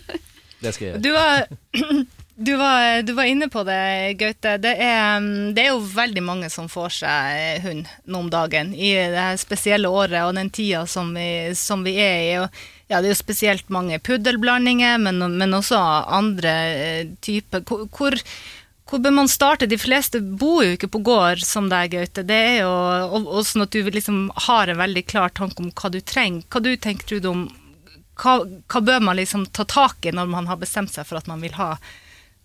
det 0.62 0.74
skal 0.74 0.86
jeg 0.86 0.92
gjøre. 0.92 1.02
Du 1.02 1.10
var, 1.16 1.46
du 2.50 2.52
var, 2.60 3.02
du 3.08 3.12
var 3.16 3.32
inne 3.32 3.48
på 3.52 3.64
det, 3.66 3.80
Gaute. 4.20 4.56
Det 4.62 4.76
er, 4.76 5.28
det 5.56 5.64
er, 5.64 5.72
jo 5.72 5.82
veldig 5.96 6.24
mange 6.26 6.52
som 6.52 6.70
får 6.70 6.96
seg 7.00 7.66
hund 7.66 7.90
nå 8.04 8.24
om 8.26 8.32
dagen. 8.32 8.74
I 8.74 8.94
det 9.16 9.28
spesielle 9.42 9.90
året 9.90 10.22
og 10.26 10.36
den 10.36 10.52
tida 10.52 10.84
som 10.90 11.14
vi, 11.16 11.28
som 11.56 11.84
vi 11.86 11.98
er 12.02 12.18
i. 12.26 12.32
og 12.44 12.64
ja, 12.86 13.00
det 13.00 13.08
er 13.08 13.14
jo 13.14 13.18
spesielt 13.18 13.72
mange 13.72 13.98
puddelblandinger, 13.98 15.00
men, 15.02 15.18
men 15.40 15.56
også 15.56 15.78
andre 15.78 16.52
eh, 16.70 17.08
typer. 17.24 17.64
Hvor, 17.66 18.14
hvor, 18.86 19.02
bør 19.02 19.14
man 19.16 19.30
starte? 19.30 19.66
De 19.66 19.78
fleste 19.80 20.20
bor 20.22 20.62
jo 20.62 20.76
ikke 20.76 20.92
på 20.94 21.02
gård 21.08 21.42
som 21.42 21.66
deg, 21.72 21.96
Gaute. 21.96 22.22
Det 22.28 22.38
er 22.52 22.58
jo 22.60 22.70
og, 22.70 23.40
sånn 23.48 23.66
at 23.66 23.74
du 23.74 23.90
liksom 23.90 24.28
har 24.46 24.70
en 24.70 24.78
veldig 24.78 25.02
klar 25.10 25.34
tanke 25.34 25.64
om 25.64 25.72
hva 25.74 25.90
du 25.90 25.98
trenger. 25.98 26.46
Hva 26.46 26.62
du 26.62 26.72
tenker 26.78 27.18
du 27.18 27.30
om 27.32 27.46
hva, 28.22 28.38
hva 28.46 28.80
bør 28.80 29.02
man 29.04 29.18
liksom 29.18 29.48
ta 29.52 29.66
tak 29.68 30.06
i 30.06 30.14
når 30.14 30.30
man 30.30 30.46
har 30.48 30.62
bestemt 30.62 30.94
seg 30.94 31.08
for 31.08 31.18
at 31.18 31.26
man 31.28 31.42
vil 31.42 31.58
ha 31.58 31.74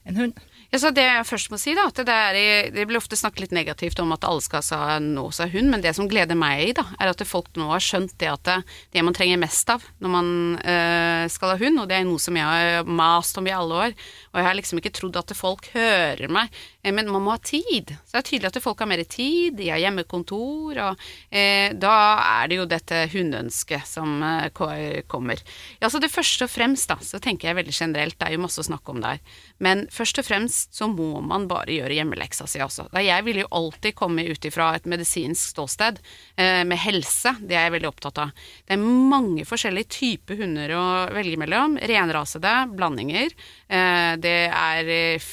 en 0.10 0.18
hund? 0.18 0.42
Ja, 0.72 0.88
det 0.96 1.04
jeg 1.04 1.26
først 1.28 1.50
må 1.52 1.58
si, 1.60 1.74
da, 1.76 1.90
at 1.90 1.98
det, 2.08 2.14
er, 2.16 2.70
det 2.72 2.86
blir 2.88 2.96
ofte 2.96 3.18
snakket 3.20 3.42
litt 3.44 3.56
negativt 3.58 4.00
om 4.00 4.14
at 4.16 4.24
alle 4.24 4.40
skal 4.40 5.04
nå 5.04 5.26
seg 5.36 5.52
hund, 5.52 5.68
men 5.68 5.82
det 5.84 5.92
som 5.98 6.08
gleder 6.08 6.38
meg 6.40 6.78
da, 6.78 6.86
er 6.96 7.10
at 7.12 7.24
folk 7.28 7.50
nå 7.60 7.68
har 7.74 7.84
skjønt 7.84 8.14
det 8.22 8.30
at 8.32 8.46
det, 8.48 8.56
det 8.96 9.04
man 9.04 9.18
trenger 9.18 9.42
mest 9.42 9.68
av 9.74 9.84
når 10.00 10.14
man 10.14 10.30
øh, 10.56 11.26
skal 11.34 11.52
ha 11.52 11.58
hund, 11.60 11.82
og 11.82 11.90
det 11.92 11.98
er 11.98 12.08
noe 12.08 12.24
som 12.24 12.40
jeg 12.40 12.48
har 12.48 12.88
mast 12.88 13.36
om 13.42 13.50
i 13.50 13.52
alle 13.52 13.82
år, 13.82 13.98
og 14.32 14.40
jeg 14.40 14.48
har 14.48 14.58
liksom 14.62 14.80
ikke 14.80 14.94
trodd 14.96 15.20
at 15.20 15.34
folk 15.36 15.68
hører 15.74 16.32
meg, 16.32 16.56
eh, 16.86 16.96
men 16.96 17.12
man 17.12 17.28
må 17.28 17.36
ha 17.36 17.44
tid. 17.44 17.92
Så 18.06 18.16
det 18.16 18.22
er 18.22 18.30
tydelig 18.30 18.54
at 18.54 18.62
folk 18.64 18.80
har 18.80 18.92
mer 18.94 19.04
tid, 19.04 19.60
de 19.60 19.68
har 19.74 19.84
hjemmekontor, 19.84 20.82
og 20.86 21.06
eh, 21.36 21.76
da 21.76 21.98
er 22.38 22.48
det 22.48 22.62
jo 22.62 22.70
dette 22.78 23.04
hundeønsket 23.12 23.92
som 23.92 24.24
eh, 24.24 25.04
kommer. 25.12 25.44
Ja, 25.84 25.92
så 25.92 26.00
det 26.00 26.14
første 26.16 26.48
og 26.48 26.56
fremst, 26.56 26.88
da, 26.96 26.96
så 27.04 27.20
tenker 27.20 27.52
jeg 27.52 27.60
veldig 27.60 27.76
generelt, 27.76 28.16
det 28.24 28.32
er 28.32 28.40
jo 28.40 28.46
masse 28.48 28.64
å 28.64 28.70
snakke 28.72 28.96
om 28.96 29.04
der, 29.04 29.20
men 29.60 29.90
først 29.92 30.24
og 30.24 30.32
fremst 30.32 30.61
helst 30.62 30.74
så 30.74 30.88
må 30.88 31.22
man 31.22 31.48
bare 31.48 31.72
gjøre 31.74 31.96
hjemmeleksa 31.98 32.48
si 32.48 32.62
også. 32.62 32.90
Jeg 33.02 33.24
vil 33.26 33.42
jo 33.42 33.48
alltid 33.52 33.96
komme 33.96 34.24
ut 34.28 34.46
ifra 34.46 34.76
et 34.76 34.86
medisinsk 34.86 35.54
ståsted 35.54 36.00
eh, 36.38 36.64
med 36.66 36.78
helse. 36.78 37.36
Det 37.42 37.56
er 37.56 37.68
jeg 37.68 37.76
veldig 37.78 37.90
opptatt 37.90 38.22
av. 38.22 38.32
Det 38.66 38.76
er 38.76 38.82
mange 38.82 39.46
forskjellige 39.46 39.90
typer 39.90 40.42
hunder 40.42 40.74
å 40.76 40.86
velge 41.14 41.38
mellom. 41.38 41.78
Renrasede, 41.78 42.54
blandinger. 42.76 43.32
Eh, 43.68 44.18
det 44.22 44.52
er 44.52 44.92
eh, 44.92 45.32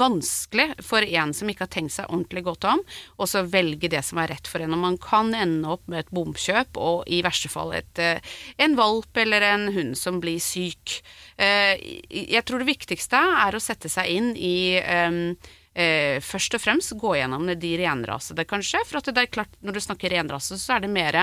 vanskelig 0.00 0.68
for 0.84 1.04
en 1.04 1.34
som 1.36 1.50
ikke 1.50 1.66
har 1.66 1.72
tenkt 1.72 1.94
seg 1.96 2.10
ordentlig 2.10 2.44
godt 2.46 2.68
om, 2.70 2.84
og 3.18 3.30
så 3.30 3.44
velge 3.48 3.90
det 3.92 4.02
som 4.06 4.20
er 4.22 4.32
rett 4.34 4.50
for 4.50 4.64
en. 4.64 4.76
Og 4.76 4.82
man 4.84 5.00
kan 5.02 5.32
ende 5.36 5.74
opp 5.76 5.86
med 5.90 6.04
et 6.04 6.14
bomkjøp 6.14 6.78
og 6.80 7.08
i 7.08 7.22
verste 7.24 7.50
fall 7.52 7.74
et, 7.76 8.04
en 8.58 8.78
valp 8.78 9.22
eller 9.24 9.48
en 9.48 9.68
hund 9.74 9.98
som 9.98 10.20
blir 10.22 10.40
syk. 10.42 11.00
Jeg 11.38 12.44
tror 12.46 12.62
det 12.62 12.70
viktigste 12.70 13.20
er 13.44 13.56
å 13.56 13.62
sette 13.62 13.90
seg 13.92 14.10
inn 14.14 14.32
i 14.38 14.54
Eh, 15.74 16.20
først 16.22 16.54
og 16.54 16.62
fremst 16.62 16.94
gå 17.02 17.16
gjennom 17.18 17.48
de 17.58 17.70
renrasede, 17.80 18.46
kanskje. 18.46 18.84
For 18.86 19.00
at 19.00 19.10
det 19.10 19.24
er 19.24 19.32
klart, 19.34 19.56
når 19.58 19.74
du 19.74 19.82
snakker 19.82 20.12
renrase, 20.14 20.58
så 20.60 20.76
er 20.76 20.84
det 20.84 20.92
mer 20.94 21.18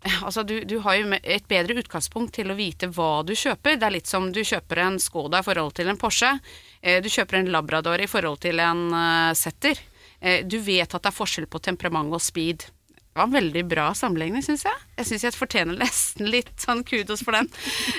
Altså, 0.24 0.42
du, 0.42 0.60
du, 0.64 0.78
har 0.84 0.96
jo 0.96 1.12
et 1.20 1.46
bedre 1.48 1.76
utgangspunkt 1.80 2.34
til 2.38 2.50
å 2.50 2.56
vite 2.58 2.88
hva 2.94 3.22
du 3.26 3.34
kjøper. 3.36 3.76
Det 3.76 3.88
er 3.88 3.96
litt 3.98 4.10
som 4.10 4.30
du 4.32 4.42
kjøper 4.44 4.84
en 4.84 4.98
Skoda 5.02 5.42
i 5.42 5.46
forhold 5.46 5.76
til 5.76 5.90
en 5.92 6.00
Porsche. 6.00 6.32
Eh, 6.80 7.00
du 7.04 7.10
kjøper 7.12 7.40
en 7.40 7.52
Labrador 7.52 8.00
i 8.00 8.08
forhold 8.10 8.40
til 8.44 8.62
en 8.64 8.86
uh, 8.94 9.32
Setter. 9.36 9.80
Eh, 10.20 10.44
du 10.44 10.58
vet 10.64 10.88
at 10.88 11.02
det 11.02 11.10
er 11.10 11.16
forskjell 11.16 11.48
på 11.50 11.62
temperament 11.64 12.12
og 12.16 12.22
speed. 12.24 12.68
Det 13.10 13.18
var 13.18 13.28
en 13.28 13.36
veldig 13.36 13.64
bra 13.68 13.90
sammenligning, 13.96 14.44
syns 14.46 14.64
jeg. 14.68 14.84
Jeg 15.00 15.08
syns 15.08 15.24
jeg 15.24 15.36
fortjener 15.38 15.78
nesten 15.80 16.28
litt 16.28 16.52
sånn 16.60 16.82
kudos 16.84 17.22
for 17.24 17.36
den. 17.36 17.48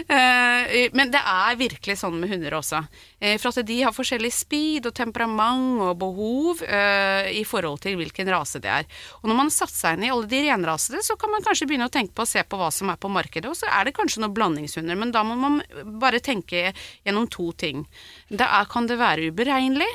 Uh, 0.06 0.90
men 0.94 1.10
det 1.14 1.22
er 1.22 1.58
virkelig 1.60 1.98
sånn 2.04 2.20
med 2.22 2.30
hunder 2.30 2.60
også. 2.60 2.84
Uh, 3.22 3.36
for 3.42 3.50
at 3.50 3.66
de 3.66 3.80
har 3.82 3.96
forskjellig 3.96 4.32
speed 4.36 4.90
og 4.90 4.96
temperament 4.98 5.82
og 5.82 5.96
behov 6.02 6.62
uh, 6.62 7.26
i 7.32 7.42
forhold 7.48 7.82
til 7.86 7.98
hvilken 8.00 8.30
rase 8.30 8.62
det 8.62 8.72
er. 8.72 8.90
Og 9.22 9.30
når 9.30 9.40
man 9.40 9.50
har 9.50 9.56
satt 9.56 9.74
seg 9.74 9.98
inn 9.98 10.06
i 10.08 10.12
alle 10.14 10.30
de 10.30 10.44
renrasede, 10.46 11.02
så 11.06 11.18
kan 11.20 11.34
man 11.34 11.46
kanskje 11.46 11.68
begynne 11.70 11.90
å 11.90 11.94
tenke 11.94 12.14
på 12.18 12.26
å 12.26 12.30
se 12.30 12.44
på 12.46 12.60
hva 12.60 12.70
som 12.74 12.92
er 12.94 13.02
på 13.02 13.12
markedet. 13.12 13.50
Og 13.50 13.58
så 13.58 13.70
er 13.72 13.88
det 13.88 13.96
kanskje 13.98 14.22
noen 14.24 14.36
blandingshunder, 14.38 15.00
men 15.00 15.14
da 15.16 15.26
må 15.26 15.38
man 15.40 15.60
bare 16.02 16.22
tenke 16.22 16.70
gjennom 16.70 17.28
to 17.34 17.50
ting. 17.58 17.86
Da 18.30 18.62
kan 18.70 18.86
det 18.90 19.00
være 19.02 19.32
uberegnelig 19.32 19.90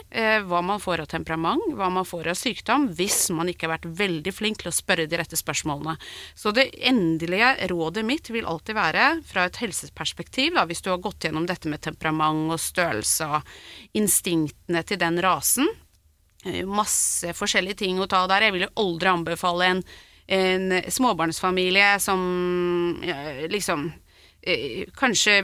hva 0.48 0.60
man 0.64 0.82
får 0.82 1.04
av 1.04 1.10
temperament, 1.12 1.62
hva 1.76 1.88
man 1.92 2.06
får 2.08 2.32
av 2.32 2.38
sykdom, 2.38 2.88
hvis 2.96 3.28
man 3.34 3.50
ikke 3.52 3.68
har 3.68 3.76
vært 3.76 3.88
veldig 3.98 4.32
flink 4.34 4.60
til 4.60 4.70
å 4.70 4.74
spørre 4.74 5.06
de 5.08 5.20
rette 5.20 5.38
spørsmålene. 5.38 5.96
Så 6.34 6.52
det 6.56 6.68
endelige 6.96 7.68
rådet 7.70 8.04
mitt 8.08 8.30
vil 8.32 8.48
alltid 8.48 8.76
være, 8.78 9.06
fra 9.28 9.46
et 9.46 9.60
helseperspektiv, 9.60 10.56
da, 10.56 10.64
hvis 10.66 10.82
du 10.82 10.90
har 10.92 11.02
gått 11.04 11.28
gjennom 11.28 11.46
dette 11.48 11.70
med 11.70 11.82
temperament 11.84 12.54
og 12.54 12.62
størrelse 12.62 13.28
og 13.38 13.52
instinktene 13.98 14.82
til 14.86 15.00
den 15.02 15.20
rasen, 15.24 15.68
eh, 16.44 16.64
masse 16.64 17.36
forskjellige 17.36 17.82
ting 17.84 18.00
å 18.00 18.08
ta 18.10 18.24
der. 18.30 18.48
Jeg 18.48 18.56
vil 18.56 18.66
jo 18.66 18.74
aldri 18.82 19.12
anbefale 19.12 19.70
en, 19.74 19.84
en 20.26 20.66
småbarnsfamilie 20.98 21.94
som 22.02 22.20
liksom 23.52 23.90
kanskje 24.94 25.40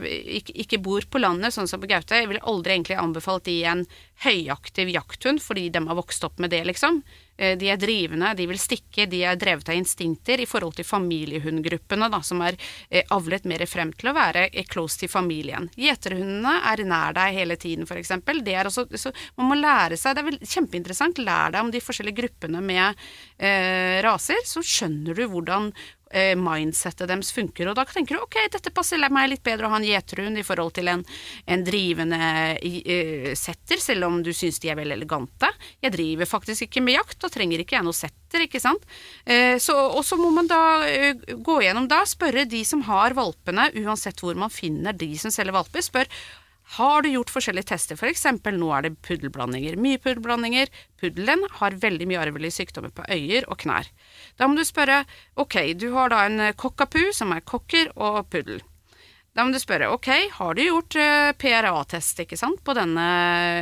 ikke, 0.63 0.79
bor 0.83 1.03
på 1.11 1.19
landet, 1.19 1.53
sånn 1.55 1.67
som 1.67 1.81
på 1.81 1.89
Gaute. 1.91 2.21
Jeg 2.21 2.29
ville 2.29 2.43
aldri 2.47 2.77
egentlig 2.77 2.99
anbefalt 3.01 3.45
de 3.49 3.57
en 3.67 3.83
høyaktiv 4.23 4.93
jakthund, 4.93 5.41
fordi 5.43 5.67
de 5.73 5.83
har 5.87 5.97
vokst 5.99 6.23
opp 6.23 6.39
med 6.39 6.53
det, 6.53 6.63
liksom. 6.69 7.01
Eh, 7.37 7.57
de 7.57 7.69
er 7.73 7.79
drivende, 7.81 8.33
de 8.37 8.45
vil 8.49 8.59
stikke, 8.61 9.07
de 9.09 9.23
er 9.25 9.39
drevet 9.39 9.71
av 9.71 9.77
instinkter 9.77 10.41
i 10.43 10.47
forhold 10.49 10.77
til 10.77 10.85
familiehundgruppene, 10.85 12.09
da, 12.13 12.21
som 12.25 12.43
er 12.45 12.57
eh, 12.89 13.03
avlet 13.15 13.47
mer 13.49 13.65
frem 13.69 13.93
til 13.97 14.11
å 14.11 14.15
være 14.15 14.47
eh, 14.51 14.67
close 14.69 15.01
til 15.01 15.11
familien. 15.11 15.65
Gjeterhundene 15.73 16.59
er 16.69 16.85
nær 16.85 17.17
deg 17.17 17.39
hele 17.39 17.57
tiden, 17.57 17.89
f.eks. 17.89 18.13
Det 18.45 18.53
er 18.53 18.69
også, 18.69 18.85
så 18.93 19.13
man 19.39 19.49
må 19.49 19.57
lære 19.57 19.97
seg, 19.97 20.15
det 20.15 20.25
er 20.27 20.53
kjempeinteressant, 20.53 21.23
lær 21.25 21.55
deg 21.55 21.65
om 21.65 21.73
de 21.73 21.81
forskjellige 21.83 22.21
gruppene 22.21 22.61
med 22.61 23.03
eh, 23.41 23.99
raser, 24.05 24.45
så 24.45 24.61
skjønner 24.61 25.17
du 25.17 25.25
hvordan 25.31 25.71
eh, 26.13 26.33
mindsettet 26.39 27.09
deres 27.09 27.33
funker. 27.35 27.69
Og 27.69 27.77
da 27.77 27.85
tenker 27.89 28.17
du 28.17 28.23
ok, 28.23 28.37
dette 28.53 28.73
passer 28.73 29.01
meg 29.13 29.31
litt 29.31 29.43
bedre 29.45 29.67
å 29.67 29.73
ha 29.73 29.79
en 29.81 29.87
gjeterhund 29.87 30.39
i 30.39 30.45
forhold 30.45 30.75
til 30.77 30.91
en, 30.91 31.03
en 31.45 31.65
drivende 31.65 32.19
eh, 32.61 33.31
setter, 33.39 33.81
selv 33.81 34.07
om 34.07 34.21
du 34.23 34.31
syns 34.35 34.61
de 34.63 34.71
er 34.71 34.79
veldig 34.79 34.97
elegante. 34.99 35.49
Jeg 35.83 35.95
driver 35.95 36.29
faktisk 36.29 36.67
ikke 36.67 36.83
med 36.85 36.99
jakt, 36.99 37.19
og 37.23 37.33
trenger 37.33 37.63
ikke 37.63 37.77
jeg 37.79 37.87
noe 37.87 37.97
setter, 37.97 38.45
ikke 38.45 38.61
sant. 38.63 38.85
Eh, 39.25 39.57
så, 39.61 39.75
og 39.75 40.05
så 40.05 40.19
må 40.19 40.29
man 40.35 40.49
da 40.51 40.61
eh, 40.87 41.25
gå 41.33 41.59
gjennom 41.65 41.89
da, 41.91 42.03
spørre 42.09 42.47
de 42.49 42.63
som 42.67 42.85
har 42.87 43.17
valpene, 43.17 43.71
uansett 43.83 44.23
hvor 44.23 44.37
man 44.39 44.53
finner 44.53 44.95
de 44.95 45.13
som 45.19 45.33
selger 45.33 45.55
valper, 45.55 45.85
spør 45.85 46.09
har 46.73 47.03
du 47.03 47.09
gjort 47.11 47.31
forskjellige 47.33 47.69
tester, 47.69 47.97
f.eks. 47.99 48.25
For 48.41 48.55
nå 48.57 48.69
er 48.73 48.87
det 48.87 48.95
puddelblandinger, 49.05 49.77
mye 49.77 50.01
puddelblandinger. 50.01 50.71
Puddelen 51.01 51.45
har 51.59 51.79
veldig 51.81 52.07
mye 52.09 52.21
arvelige 52.23 52.57
sykdommer 52.57 52.93
på 52.95 53.05
øyer 53.13 53.45
og 53.51 53.59
knær. 53.61 53.89
Da 54.39 54.49
må 54.49 54.57
du 54.57 54.65
spørre 54.65 55.03
ok, 55.39 55.57
du 55.77 55.91
har 55.93 56.13
da 56.13 56.23
en 56.27 56.45
kokkapu, 56.57 57.11
som 57.13 57.33
er 57.35 57.45
kokker 57.45 57.91
og 57.93 58.23
puddel. 58.33 58.63
Da 59.33 59.45
må 59.45 59.53
du 59.53 59.57
spørre 59.61 59.89
ok, 59.89 60.09
har 60.37 60.53
du 60.53 60.61
gjort 60.61 60.97
eh, 61.01 61.31
PRA-test 61.41 62.19
ikke 62.21 62.37
sant, 62.37 62.59
på 62.65 62.75
denne 62.77 63.05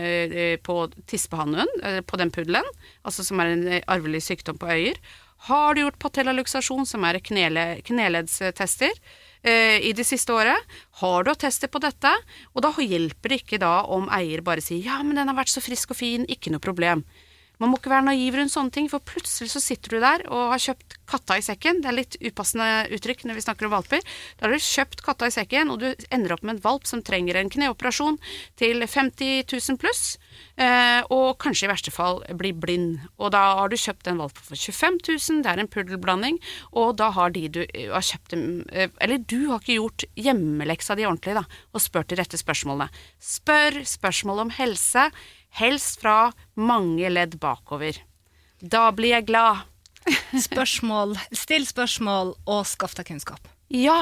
uh, 0.03 0.55
på 0.59 0.77
tispehannhunden, 1.07 2.03
på 2.07 2.19
den 2.19 2.31
puddelen, 2.35 2.67
altså 3.07 3.23
som 3.23 3.39
er 3.39 3.53
en 3.53 3.67
arvelig 3.87 4.25
sykdom 4.27 4.59
på 4.59 4.67
øyer? 4.71 4.99
Har 5.47 5.73
du 5.73 5.85
gjort 5.85 5.99
patellaluksasjon, 6.03 6.85
som 6.85 7.07
er 7.07 7.17
knele, 7.23 7.65
kneledstester? 7.87 8.91
Eh, 9.41 9.81
i 9.89 9.93
det 9.97 10.05
siste 10.05 10.33
året. 10.37 10.69
Har 11.01 11.23
du 11.23 11.31
attester 11.31 11.69
på 11.71 11.81
dette? 11.81 12.11
Og 12.53 12.61
da 12.61 12.69
hjelper 12.77 13.33
det 13.33 13.41
ikke 13.41 13.61
da 13.61 13.81
om 13.89 14.05
eier 14.13 14.43
bare 14.45 14.61
sier 14.61 14.85
ja, 14.85 14.99
men 15.01 15.17
den 15.17 15.31
har 15.31 15.37
vært 15.39 15.53
så 15.53 15.63
frisk 15.63 15.95
og 15.95 15.97
fin, 15.97 16.27
ikke 16.29 16.53
noe 16.53 16.61
problem. 16.61 17.01
Man 17.61 17.69
må 17.69 17.77
ikke 17.77 17.91
være 17.93 18.07
naiv 18.07 18.39
rundt 18.39 18.53
sånne 18.53 18.73
ting, 18.73 18.87
for 18.89 19.03
plutselig 19.05 19.51
så 19.53 19.61
sitter 19.61 19.93
du 19.93 20.01
der 20.01 20.23
og 20.33 20.55
har 20.55 20.61
kjøpt 20.63 20.95
katta 21.11 21.37
i 21.37 21.43
sekken. 21.45 21.81
Det 21.83 21.89
er 21.91 21.97
litt 21.97 22.17
upassende 22.23 22.67
uttrykk 22.95 23.25
når 23.27 23.37
vi 23.37 23.43
snakker 23.45 23.67
om 23.67 23.75
valper. 23.75 24.01
Da 24.39 24.47
har 24.47 24.55
du 24.55 24.65
kjøpt 24.65 25.03
katta 25.05 25.29
i 25.29 25.35
sekken, 25.35 25.69
og 25.69 25.83
du 25.83 26.07
ender 26.09 26.33
opp 26.33 26.41
med 26.41 26.55
en 26.55 26.63
valp 26.63 26.87
som 26.89 27.03
trenger 27.05 27.37
en 27.37 27.51
kneoperasjon 27.53 28.17
til 28.59 28.81
50 28.81 29.45
000 29.51 29.79
pluss, 29.81 30.15
eh, 30.57 31.01
og 31.13 31.37
kanskje 31.43 31.67
i 31.67 31.71
verste 31.71 31.93
fall 31.93 32.23
blir 32.39 32.57
blind. 32.57 33.03
Og 33.21 33.33
da 33.35 33.43
har 33.59 33.69
du 33.69 33.77
kjøpt 33.77 34.09
en 34.09 34.23
valp 34.23 34.41
for 34.41 34.57
25 34.57 34.97
000, 35.11 35.43
det 35.45 35.51
er 35.53 35.61
en 35.61 35.69
puddelblanding, 35.71 36.39
og 36.73 36.95
da 37.01 37.11
har 37.13 37.35
de 37.35 37.45
du 37.59 37.61
eh, 37.67 37.91
har 37.91 38.07
kjøpt 38.07 38.37
eh, 38.37 38.89
Eller 38.97 39.21
du 39.21 39.51
har 39.51 39.61
ikke 39.61 39.77
gjort 39.77 40.07
hjemmeleksa 40.17 40.97
di 40.97 41.05
ordentlig, 41.05 41.37
da, 41.37 41.45
og 41.75 41.85
spurt 41.85 42.09
de 42.09 42.17
rette 42.17 42.41
spørsmålene. 42.41 42.89
Spør 43.21 43.83
spørsmål 43.85 44.47
om 44.47 44.55
helse 44.57 45.11
helst 45.59 46.01
fra 46.01 46.31
mange 46.55 47.09
ledd 47.11 47.37
bakover. 47.41 47.97
Da 48.61 48.89
blir 48.95 49.17
jeg 49.17 49.27
glad. 49.29 49.67
spørsmål, 50.47 51.15
Still 51.35 51.67
spørsmål 51.69 52.35
og 52.49 52.61
skaff 52.69 52.95
deg 52.97 53.11
kunnskap. 53.11 53.49
Ja. 53.69 54.01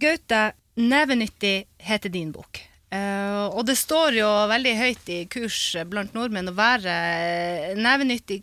Gaute, 0.00 0.52
'Nevenyttig' 0.76 1.64
heter 1.80 2.12
din 2.12 2.32
bok. 2.32 2.60
Uh, 2.92 3.48
og 3.56 3.64
det 3.66 3.78
står 3.80 4.18
jo 4.20 4.28
veldig 4.50 4.74
høyt 4.78 5.08
i 5.10 5.22
kurs 5.32 5.58
blant 5.88 6.12
nordmenn 6.14 6.52
å 6.52 6.56
være 6.56 6.92
nevenyttig. 7.80 8.42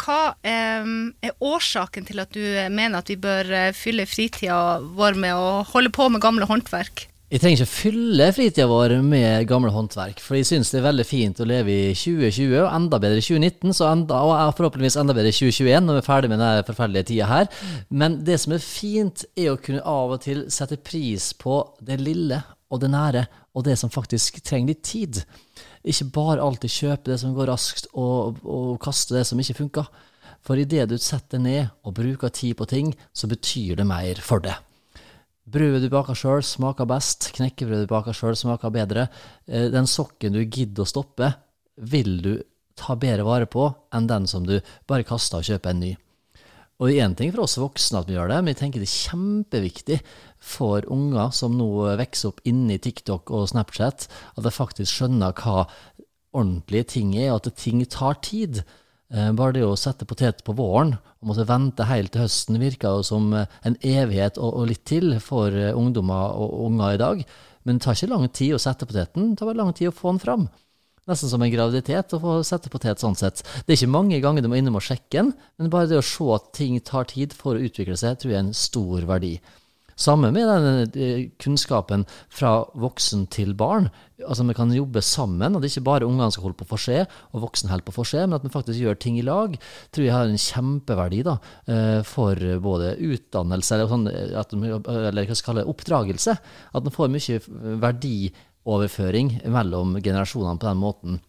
Hva 0.00 0.32
um, 0.32 1.10
er 1.20 1.34
årsaken 1.44 2.06
til 2.08 2.22
at 2.22 2.30
du 2.32 2.40
mener 2.72 3.00
at 3.00 3.10
vi 3.10 3.18
bør 3.20 3.72
fylle 3.76 4.06
fritida 4.08 4.78
vår 4.80 5.18
med 5.20 5.36
å 5.36 5.60
holde 5.72 5.92
på 5.92 6.06
med 6.12 6.22
gamle 6.24 6.48
håndverk? 6.48 7.09
Jeg 7.30 7.38
trenger 7.44 7.60
ikke 7.60 7.70
fylle 7.70 8.26
fritida 8.34 8.64
vår 8.66 8.96
med 9.06 9.44
gamle 9.46 9.70
håndverk, 9.70 10.18
for 10.18 10.34
jeg 10.34 10.48
syns 10.48 10.72
det 10.72 10.80
er 10.80 10.88
veldig 10.88 11.04
fint 11.06 11.38
å 11.38 11.44
leve 11.46 11.70
i 11.70 11.92
2020, 11.94 12.56
og 12.58 12.72
enda 12.74 12.98
bedre 12.98 13.20
i 13.20 13.22
2019, 13.22 13.74
enda, 13.86 14.22
og 14.26 14.56
forhåpentligvis 14.58 14.96
enda 14.98 15.14
bedre 15.14 15.30
i 15.30 15.36
2021, 15.36 15.84
når 15.86 15.94
vi 15.94 16.00
er 16.00 16.08
ferdig 16.08 16.30
med 16.32 16.40
denne 16.42 16.64
forferdelige 16.66 17.06
tida 17.12 17.28
her. 17.30 17.46
Men 18.02 18.16
det 18.26 18.40
som 18.42 18.56
er 18.56 18.64
fint, 18.64 19.22
er 19.38 19.52
å 19.52 19.60
kunne 19.62 19.84
av 19.86 20.16
og 20.16 20.24
til 20.24 20.40
sette 20.50 20.80
pris 20.82 21.28
på 21.38 21.60
det 21.86 22.00
lille 22.02 22.40
og 22.66 22.82
det 22.82 22.90
nære, 22.90 23.22
og 23.54 23.66
det 23.68 23.76
som 23.78 23.92
faktisk 23.94 24.40
trenger 24.42 24.72
litt 24.72 24.82
tid. 24.90 25.20
Ikke 25.86 26.08
bare 26.16 26.42
alltid 26.42 26.74
kjøpe 26.80 27.12
det 27.12 27.20
som 27.22 27.36
går 27.36 27.46
raskt, 27.52 27.86
og, 27.94 28.40
og 28.42 28.72
kaste 28.82 29.14
det 29.14 29.22
som 29.30 29.38
ikke 29.38 29.60
funker. 29.60 29.86
For 30.42 30.58
idet 30.58 30.88
du 30.90 30.98
setter 30.98 31.38
ned 31.38 31.70
og 31.86 31.94
bruker 31.94 32.34
tid 32.34 32.58
på 32.58 32.66
ting, 32.74 32.90
så 33.14 33.30
betyr 33.30 33.78
det 33.78 33.86
mer 33.86 34.18
for 34.18 34.42
deg. 34.42 34.58
Brødet 35.50 35.82
du 35.82 35.90
baker 35.90 36.14
sjøl, 36.14 36.44
smaker 36.46 36.86
best. 36.90 37.30
Knekkebrødet 37.34 37.88
du 37.88 37.90
baker 37.90 38.14
sjøl, 38.14 38.36
smaker 38.38 38.70
bedre. 38.74 39.08
Eh, 39.48 39.66
den 39.72 39.88
sokken 39.90 40.36
du 40.36 40.44
gidder 40.44 40.84
å 40.84 40.90
stoppe, 40.90 41.32
vil 41.80 42.20
du 42.22 42.34
ta 42.78 42.94
bedre 42.96 43.26
vare 43.26 43.48
på 43.50 43.66
enn 43.96 44.06
den 44.08 44.28
som 44.30 44.46
du 44.46 44.58
bare 44.88 45.06
kaster 45.08 45.40
og 45.40 45.48
kjøper 45.48 45.72
en 45.72 45.82
ny. 45.82 45.90
Og 46.80 46.88
det 46.88 46.94
er 46.96 47.08
én 47.08 47.16
ting 47.16 47.32
for 47.34 47.44
oss 47.44 47.58
voksne 47.60 48.00
at 48.00 48.08
vi 48.08 48.14
gjør 48.16 48.30
det, 48.32 48.38
men 48.40 48.54
jeg 48.54 48.60
tenker 48.62 48.80
det 48.80 48.88
er 48.88 49.10
kjempeviktig 49.10 49.98
for 50.40 50.86
unger 50.88 51.34
som 51.36 51.58
nå 51.58 51.68
vokser 52.00 52.30
opp 52.30 52.40
inni 52.48 52.78
TikTok 52.80 53.32
og 53.36 53.50
Snapchat, 53.50 54.06
at 54.08 54.46
de 54.46 54.52
faktisk 54.54 54.94
skjønner 54.94 55.34
hva 55.36 55.66
ordentlige 56.32 56.88
ting 56.94 57.12
er, 57.18 57.34
og 57.34 57.42
at 57.42 57.58
ting 57.60 57.82
tar 57.84 58.16
tid. 58.24 58.62
Eh, 59.10 59.32
bare 59.34 59.56
det 59.56 59.64
å 59.66 59.74
sette 59.78 60.06
potet 60.06 60.44
på 60.46 60.54
våren 60.54 60.92
og 60.94 61.30
måtte 61.32 61.46
vente 61.48 61.86
helt 61.88 62.12
til 62.14 62.22
høsten 62.22 62.60
virka 62.62 62.92
som 63.06 63.32
eh, 63.34 63.48
en 63.66 63.74
evighet 63.82 64.38
og, 64.38 64.62
litt 64.70 64.84
til 64.86 65.16
for 65.24 65.50
eh, 65.50 65.74
ungdommer 65.74 66.36
og 66.38 66.68
unger 66.68 66.94
i 66.94 67.00
dag. 67.00 67.24
Men 67.66 67.78
det 67.78 67.84
tar 67.84 67.98
ikke 67.98 68.12
lang 68.12 68.28
tid 68.30 68.54
å 68.54 68.62
sette 68.62 68.86
poteten, 68.86 69.32
det 69.32 69.40
tar 69.40 69.50
bare 69.50 69.62
lang 69.64 69.72
tid 69.74 69.90
å 69.90 69.96
få 69.96 70.12
den 70.12 70.22
fram. 70.22 70.46
Nesten 71.10 71.32
som 71.32 71.42
en 71.42 71.50
graviditet 71.50 72.14
å 72.14 72.20
få 72.22 72.36
sette 72.46 72.70
potet 72.70 73.02
sånn 73.02 73.18
sett. 73.18 73.42
Det 73.66 73.74
er 73.74 73.80
ikke 73.80 73.96
mange 73.96 74.20
ganger 74.22 74.44
du 74.44 74.50
må 74.52 74.60
innom 74.60 74.78
og 74.78 74.84
sjekke 74.86 75.16
den, 75.16 75.32
men 75.58 75.72
bare 75.72 75.90
det 75.90 75.98
å 75.98 76.06
se 76.06 76.28
at 76.36 76.52
ting 76.54 76.78
tar 76.86 77.08
tid 77.10 77.34
for 77.34 77.58
å 77.58 77.66
utvikle 77.66 77.98
seg, 77.98 78.20
tror 78.20 78.30
jeg 78.30 78.38
er 78.38 78.46
en 78.46 78.54
stor 78.54 79.08
verdi. 79.10 79.32
Samme 80.00 80.30
med 80.32 80.48
den 80.48 80.94
eh, 80.96 81.26
kunnskapen 81.42 82.06
fra 82.32 82.62
voksen 82.72 83.26
til 83.32 83.52
barn. 83.58 83.90
Altså 84.24 84.46
Vi 84.48 84.56
kan 84.56 84.72
jobbe 84.72 85.02
sammen, 85.04 85.54
og 85.54 85.60
det 85.60 85.68
er 85.68 85.74
ikke 85.74 85.88
bare 85.90 86.08
ungene 86.08 86.30
som 86.32 86.44
holder 86.44 86.58
på 86.60 86.68
å 86.68 86.72
få 86.72 86.96
og 87.00 87.44
voksen 87.44 87.68
holder 87.68 87.84
på 87.84 87.92
å 87.92 87.98
få 88.00 88.06
men 88.24 88.36
at 88.38 88.44
vi 88.44 88.52
faktisk 88.52 88.80
gjør 88.80 88.98
ting 89.00 89.18
i 89.18 89.24
lag, 89.24 89.56
tror 89.92 90.04
jeg 90.04 90.14
har 90.14 90.28
en 90.28 90.40
kjempeverdi 90.40 91.22
da, 91.24 91.38
eh, 91.68 92.00
for 92.02 92.36
både 92.64 92.96
utdannelse 92.96 93.74
eller, 93.76 93.88
sånn, 93.92 94.08
at, 94.08 94.52
eller 94.52 95.28
hva 95.28 95.36
skal 95.36 95.54
kalle 95.54 95.68
oppdragelse. 95.68 96.36
At 96.72 96.84
en 96.84 96.96
får 96.96 97.12
mye 97.12 97.40
verdioverføring 97.84 99.34
mellom 99.52 99.98
generasjonene 100.00 100.60
på 100.60 100.68
den 100.70 100.80
måten. 100.80 101.20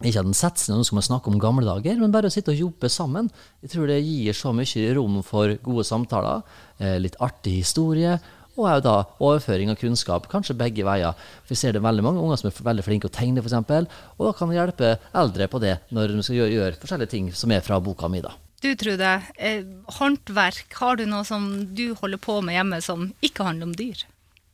Ikke 0.00 0.22
at 0.22 0.28
en 0.28 0.36
setter 0.36 0.62
seg 0.62 0.72
ned 0.72 0.80
man 0.80 0.88
skal 0.88 1.06
snakke 1.10 1.28
om 1.28 1.40
gamle 1.40 1.66
dager, 1.66 1.98
men 2.00 2.12
bare 2.14 2.30
å 2.30 2.32
sitte 2.32 2.54
og 2.54 2.60
jobbe 2.60 2.88
sammen. 2.88 3.28
Jeg 3.60 3.74
tror 3.74 3.90
det 3.90 3.98
gir 4.00 4.36
så 4.36 4.52
mye 4.56 4.92
rom 4.96 5.18
for 5.26 5.52
gode 5.64 5.84
samtaler, 5.84 6.40
eh, 6.80 6.96
litt 7.02 7.18
artig 7.20 7.58
historie, 7.60 8.18
og 8.56 8.66
òg 8.66 8.82
da 8.84 8.94
overføring 9.20 9.70
av 9.70 9.78
kunnskap, 9.80 10.28
kanskje 10.32 10.56
begge 10.58 10.84
veier. 10.84 11.16
Vi 11.48 11.56
ser 11.56 11.76
det 11.76 11.82
veldig 11.84 12.04
mange 12.04 12.20
unger 12.20 12.40
som 12.40 12.48
er 12.50 12.62
veldig 12.70 12.84
flinke 12.84 13.08
å 13.08 13.12
tegne, 13.12 13.44
f.eks., 13.44 13.88
og 14.18 14.26
da 14.26 14.32
kan 14.36 14.50
vi 14.50 14.56
hjelpe 14.56 14.94
eldre 15.12 15.48
på 15.48 15.60
det 15.60 15.78
når 15.90 16.14
de 16.16 16.24
skal 16.24 16.40
gjøre, 16.40 16.54
gjøre 16.56 16.80
forskjellige 16.80 17.14
ting 17.14 17.32
som 17.32 17.52
er 17.52 17.60
fra 17.64 17.80
boka 17.80 18.08
mi. 18.08 18.20
da. 18.24 18.32
Du 18.60 18.74
Trude, 18.76 19.22
eh, 19.36 19.64
håndverk, 20.00 20.72
har 20.80 20.96
du 20.96 21.06
noe 21.06 21.24
som 21.24 21.74
du 21.74 21.94
holder 21.94 22.20
på 22.20 22.40
med 22.44 22.58
hjemme 22.58 22.80
som 22.84 23.12
ikke 23.24 23.46
handler 23.46 23.70
om 23.70 23.76
dyr? 23.76 24.04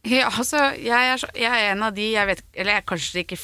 Ja, 0.06 0.28
altså, 0.30 0.60
jeg 0.78 1.08
er, 1.10 1.18
så, 1.18 1.28
jeg 1.34 1.50
er, 1.50 1.72
en 1.72 1.82
av 1.82 1.94
de 1.96 2.04
jeg 2.12 2.28
vet, 2.28 2.42
Eller 2.54 2.76
jeg 2.78 2.84
kanskje, 2.86 3.24
ikke 3.24 3.38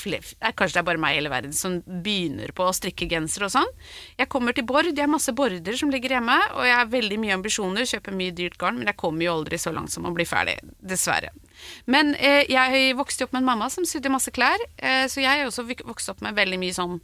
kanskje 0.54 0.76
det 0.76 0.82
er 0.82 0.86
bare 0.86 1.00
meg 1.02 1.16
i 1.16 1.18
hele 1.18 1.32
verden 1.32 1.54
som 1.56 1.80
begynner 1.82 2.52
på 2.54 2.68
å 2.68 2.74
strikke 2.76 3.08
genser 3.10 3.48
og 3.48 3.52
sånn. 3.56 3.72
Jeg 4.20 4.30
kommer 4.30 4.54
til 4.54 4.66
Bord, 4.68 4.86
jeg 4.86 5.02
har 5.02 5.10
masse 5.10 5.34
border 5.34 5.78
som 5.78 5.90
ligger 5.90 6.16
hjemme, 6.18 6.36
og 6.54 6.66
jeg 6.68 6.76
har 6.78 6.92
veldig 6.92 7.18
mye 7.22 7.34
ambisjoner, 7.40 7.88
kjøper 7.88 8.14
mye 8.14 8.36
dyrt 8.38 8.58
garn, 8.60 8.78
men 8.78 8.92
jeg 8.92 9.00
kommer 9.00 9.26
jo 9.26 9.34
aldri 9.40 9.58
så 9.58 9.74
langt 9.74 9.94
som 9.94 10.06
å 10.06 10.14
bli 10.14 10.26
ferdig. 10.28 10.60
Dessverre. 10.78 11.32
Men 11.90 12.14
eh, 12.14 12.44
jeg 12.50 12.94
vokste 12.98 13.26
opp 13.26 13.34
med 13.34 13.42
en 13.42 13.50
mamma 13.52 13.70
som 13.72 13.86
sydde 13.88 14.12
masse 14.12 14.32
klær, 14.34 14.62
eh, 14.78 15.04
så 15.10 15.22
jeg 15.22 15.42
har 15.42 15.50
også 15.50 15.66
vokst 15.82 16.14
opp 16.14 16.22
med 16.24 16.38
veldig 16.38 16.62
mye 16.62 16.78
sånn 16.78 16.98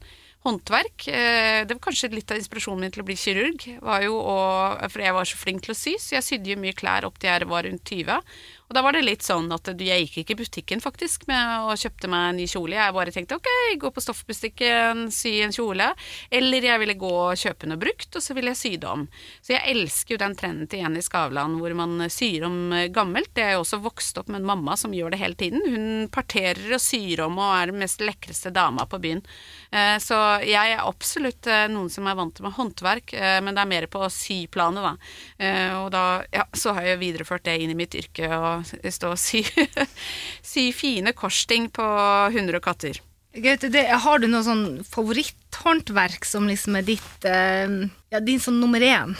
håndverk. 0.47 1.09
Eh, 1.09 1.65
det 1.67 1.75
var 1.75 1.83
kanskje 1.89 2.13
litt 2.15 2.31
av 2.31 2.39
inspirasjonen 2.39 2.87
min 2.87 2.95
til 2.95 3.03
å 3.03 3.09
bli 3.09 3.17
kirurg. 3.19 3.65
Var 3.83 4.05
jo 4.07 4.19
å, 4.19 4.39
for 4.87 5.03
jeg 5.03 5.17
var 5.17 5.29
så 5.29 5.41
flink 5.41 5.65
til 5.67 5.75
å 5.75 5.79
sy, 5.79 5.97
så 6.01 6.19
jeg 6.19 6.27
sydde 6.27 6.55
jo 6.55 6.61
mye 6.63 6.77
klær 6.79 7.09
opp 7.09 7.19
til 7.19 7.33
jeg 7.33 7.51
var 7.51 7.67
rundt 7.67 7.91
20. 7.91 8.23
Og 8.69 8.77
da 8.77 8.83
var 8.85 8.93
det 8.93 9.05
litt 9.07 9.25
sånn 9.25 9.49
at 9.55 9.71
jeg 9.73 10.05
gikk 10.05 10.19
ikke 10.23 10.35
i 10.35 10.39
butikken 10.43 10.83
faktisk 10.85 11.25
med 11.31 11.69
og 11.71 11.81
kjøpte 11.81 12.11
meg 12.13 12.25
en 12.29 12.39
ny 12.43 12.47
kjole. 12.51 12.77
Jeg 12.77 12.95
bare 12.97 13.15
tenkte 13.15 13.39
ok, 13.39 13.49
gå 13.81 13.91
på 13.97 14.03
stoffbutikken, 14.05 15.07
sy 15.15 15.39
en 15.45 15.55
kjole. 15.57 15.87
Eller 16.29 16.67
jeg 16.69 16.83
ville 16.83 16.99
gå 17.01 17.13
og 17.13 17.41
kjøpe 17.41 17.71
noe 17.71 17.81
brukt, 17.81 18.11
og 18.13 18.25
så 18.25 18.37
ville 18.37 18.53
jeg 18.53 18.61
sy 18.61 18.73
det 18.83 18.91
om. 18.91 19.07
Så 19.41 19.55
jeg 19.55 19.73
elsker 19.73 20.15
jo 20.15 20.21
den 20.21 20.37
trenden 20.37 20.69
til 20.69 20.83
Jenny 20.85 21.01
Skavlan 21.05 21.57
hvor 21.63 21.73
man 21.79 22.05
syr 22.13 22.45
om 22.51 22.59
gammelt. 22.93 23.33
Det 23.33 23.47
er 23.47 23.57
jo 23.57 23.63
også 23.65 23.81
vokst 23.81 24.21
opp 24.21 24.29
med 24.29 24.43
en 24.43 24.51
mamma 24.53 24.77
som 24.77 24.93
gjør 24.93 25.17
det 25.17 25.23
hele 25.23 25.39
tiden. 25.41 25.65
Hun 25.65 25.89
parterer 26.13 26.77
og 26.77 26.85
syr 26.85 27.25
om 27.25 27.41
og 27.41 27.55
er 27.55 27.73
den 27.73 27.81
mest 27.81 28.05
lekreste 28.05 28.53
dama 28.53 28.85
på 28.85 29.01
byen. 29.01 29.25
Eh, 29.73 29.97
så 30.03 30.21
jeg 30.45 30.75
er 30.75 30.85
absolutt 30.85 31.49
eh, 31.49 31.67
noen 31.73 31.89
som 31.93 32.07
er 32.09 32.17
vant 32.21 32.45
med 32.45 32.57
håndverk, 32.57 33.17
eh, 33.17 33.41
men 33.45 33.57
det 33.57 33.65
er 33.65 33.73
mer 33.73 33.89
på 33.89 34.05
syplanet, 34.13 34.85
da. 34.85 34.95
Og 35.79 35.89
da, 35.93 36.05
ja, 36.33 36.45
så 36.57 36.73
har 36.77 36.85
jeg 36.85 37.01
videreført 37.01 37.45
det 37.47 37.57
inn 37.63 37.73
i 37.73 37.77
mitt 37.79 37.95
yrke. 37.97 38.29
og 38.37 38.58
stå 38.65 39.13
og 39.15 39.21
sy, 39.21 39.43
sy 40.53 40.69
fine 40.77 41.15
korsting 41.17 41.69
på 41.75 41.85
hunder 42.35 42.59
og 42.61 42.65
katter. 42.69 43.01
Gaute, 43.39 43.69
har 44.03 44.19
du 44.19 44.27
noe 44.27 44.43
sånn 44.43 44.65
favoritthåndverk 44.89 46.25
som 46.27 46.49
liksom 46.49 46.79
er 46.81 46.87
ditt, 46.89 47.27
ja, 47.29 48.23
din 48.25 48.41
sånn 48.43 48.59
nummer 48.63 48.83
én? 48.83 49.15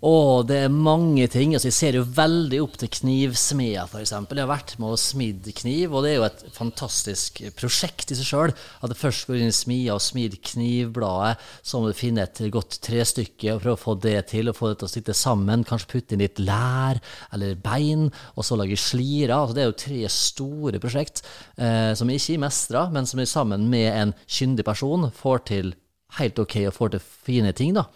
Å, 0.00 0.40
det 0.48 0.56
er 0.64 0.72
mange 0.72 1.26
ting. 1.28 1.52
Altså, 1.52 1.68
jeg 1.68 1.76
ser 1.76 1.96
jo 1.98 2.06
veldig 2.16 2.60
opp 2.64 2.78
til 2.80 2.88
knivsmeder, 2.94 3.84
f.eks. 3.84 4.14
Jeg 4.16 4.38
har 4.38 4.48
vært 4.48 4.72
med 4.80 4.94
og 4.94 5.00
smidd 5.00 5.50
kniv, 5.58 5.92
og 5.92 6.06
det 6.06 6.14
er 6.14 6.16
jo 6.16 6.24
et 6.24 6.44
fantastisk 6.56 7.42
prosjekt 7.58 8.14
i 8.14 8.16
seg 8.16 8.30
sjøl. 8.30 8.54
At 8.80 8.94
det 8.94 8.96
først 8.96 9.28
går 9.28 9.42
inn 9.42 9.52
i 9.52 9.58
smia 9.58 9.98
og 9.98 10.00
smid 10.00 10.38
knivbladet, 10.52 11.44
så 11.60 11.82
må 11.82 11.90
du 11.90 11.98
finne 11.98 12.24
et 12.24 12.40
godt 12.54 12.78
trestykke 12.86 13.58
og 13.58 13.60
prøve 13.66 13.76
å 13.76 13.82
få 13.82 13.96
det 14.00 14.16
til, 14.32 14.48
og 14.48 14.56
få 14.56 14.72
det 14.72 14.80
til 14.80 14.88
å 14.88 14.94
sitte 14.94 15.18
sammen. 15.20 15.68
Kanskje 15.68 15.92
putte 15.92 16.16
inn 16.16 16.24
litt 16.24 16.40
lær 16.40 17.02
eller 17.36 17.60
bein, 17.60 18.08
og 18.40 18.48
så 18.48 18.56
lage 18.56 18.80
slirer. 18.80 19.36
Altså, 19.36 19.58
det 19.58 19.66
er 19.66 19.68
jo 19.68 19.78
tre 19.84 20.02
store 20.16 20.80
prosjekt 20.80 21.26
eh, 21.60 21.92
som 21.92 22.08
jeg 22.08 22.24
ikke 22.24 22.46
mestra, 22.48 22.88
men 22.88 23.04
som 23.04 23.20
jeg 23.20 23.34
sammen 23.36 23.68
med 23.68 23.92
en 23.92 24.16
kyndig 24.24 24.64
person 24.64 25.10
får 25.12 25.48
til 25.52 25.74
helt 26.16 26.40
ok 26.40 26.62
og 26.70 26.76
får 26.80 26.96
til 26.96 27.10
fine 27.28 27.52
ting. 27.52 27.76
da. 27.76 27.90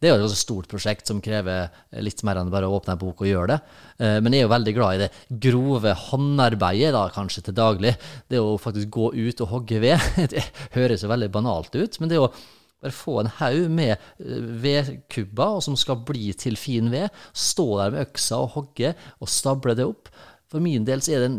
Det 0.00 0.10
er 0.10 0.20
jo 0.20 0.26
et 0.28 0.36
stort 0.36 0.68
prosjekt 0.68 1.08
som 1.08 1.22
krever 1.24 1.70
litt 2.04 2.20
mer 2.26 2.40
enn 2.40 2.50
bare 2.52 2.68
å 2.68 2.76
åpne 2.76 2.96
en 2.96 3.00
bok 3.00 3.22
og 3.24 3.30
gjøre 3.30 3.54
det. 3.54 3.58
Eh, 4.02 4.18
men 4.20 4.34
jeg 4.34 4.44
er 4.44 4.46
jo 4.46 4.52
veldig 4.52 4.74
glad 4.76 4.96
i 4.96 5.06
det 5.06 5.40
grove 5.46 5.94
håndarbeidet, 6.06 6.92
da, 6.96 7.06
kanskje 7.14 7.46
til 7.46 7.56
daglig. 7.56 7.94
Det 8.28 8.42
å 8.42 8.58
faktisk 8.60 8.92
gå 8.98 9.10
ut 9.16 9.42
og 9.44 9.52
hogge 9.54 9.80
ved. 9.82 10.12
Det 10.32 10.44
høres 10.76 11.04
jo 11.04 11.10
veldig 11.12 11.30
banalt 11.32 11.76
ut, 11.76 12.00
men 12.02 12.12
det 12.12 12.20
å 12.20 12.30
bare 12.82 12.92
få 12.92 13.20
en 13.22 13.32
haug 13.38 13.70
med 13.72 13.94
eh, 13.94 14.48
vedkubber 14.64 15.60
som 15.64 15.78
skal 15.80 16.02
bli 16.06 16.32
til 16.36 16.58
fin 16.60 16.90
ved, 16.92 17.08
stå 17.32 17.68
der 17.80 17.94
med 17.94 18.08
øksa 18.10 18.42
og 18.44 18.52
hogge 18.58 18.92
og 19.20 19.32
stable 19.32 19.76
det 19.78 19.88
opp. 19.88 20.12
For 20.52 20.62
min 20.62 20.84
del 20.86 21.00
så 21.02 21.16
er 21.16 21.24
det 21.24 21.32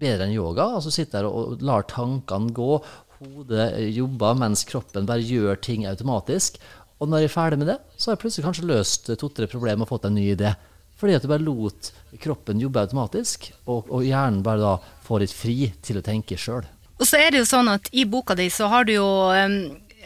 bedre 0.00 0.26
enn 0.26 0.34
yoga. 0.34 0.66
altså 0.76 0.92
Sitte 0.92 1.20
der 1.20 1.30
og 1.30 1.62
lar 1.64 1.86
tankene 1.88 2.52
gå, 2.56 2.74
hodet 3.20 3.66
jobber 3.92 4.36
mens 4.40 4.64
kroppen 4.68 5.08
bare 5.08 5.24
gjør 5.24 5.58
ting 5.60 5.86
automatisk. 5.88 6.56
Og 7.00 7.08
når 7.08 7.24
jeg 7.24 7.30
er 7.30 7.32
ferdig 7.32 7.60
med 7.60 7.70
det, 7.72 7.78
så 7.96 8.10
har 8.10 8.16
jeg 8.16 8.22
plutselig 8.24 8.46
kanskje 8.46 8.68
løst 8.68 9.08
to-tre 9.20 9.48
problemer 9.48 9.86
og 9.86 9.92
fått 9.94 10.08
en 10.08 10.18
ny 10.18 10.26
idé. 10.34 10.52
Fordi 11.00 11.16
at 11.16 11.24
du 11.24 11.30
bare 11.32 11.44
lot 11.44 11.92
kroppen 12.20 12.60
jobbe 12.60 12.82
automatisk, 12.84 13.48
og, 13.64 13.88
og 13.88 14.04
hjernen 14.04 14.42
bare 14.44 14.60
da 14.60 14.74
får 15.06 15.24
litt 15.24 15.32
fri 15.32 15.58
til 15.80 16.00
å 16.00 16.04
tenke 16.04 16.36
sjøl. 16.36 16.66
Og 17.00 17.08
så 17.08 17.16
er 17.16 17.32
det 17.32 17.40
jo 17.40 17.48
sånn 17.48 17.70
at 17.72 17.88
i 17.96 18.04
boka 18.04 18.36
di 18.36 18.50
så 18.52 18.68
har 18.68 18.84
du 18.84 18.98
jo 18.98 19.08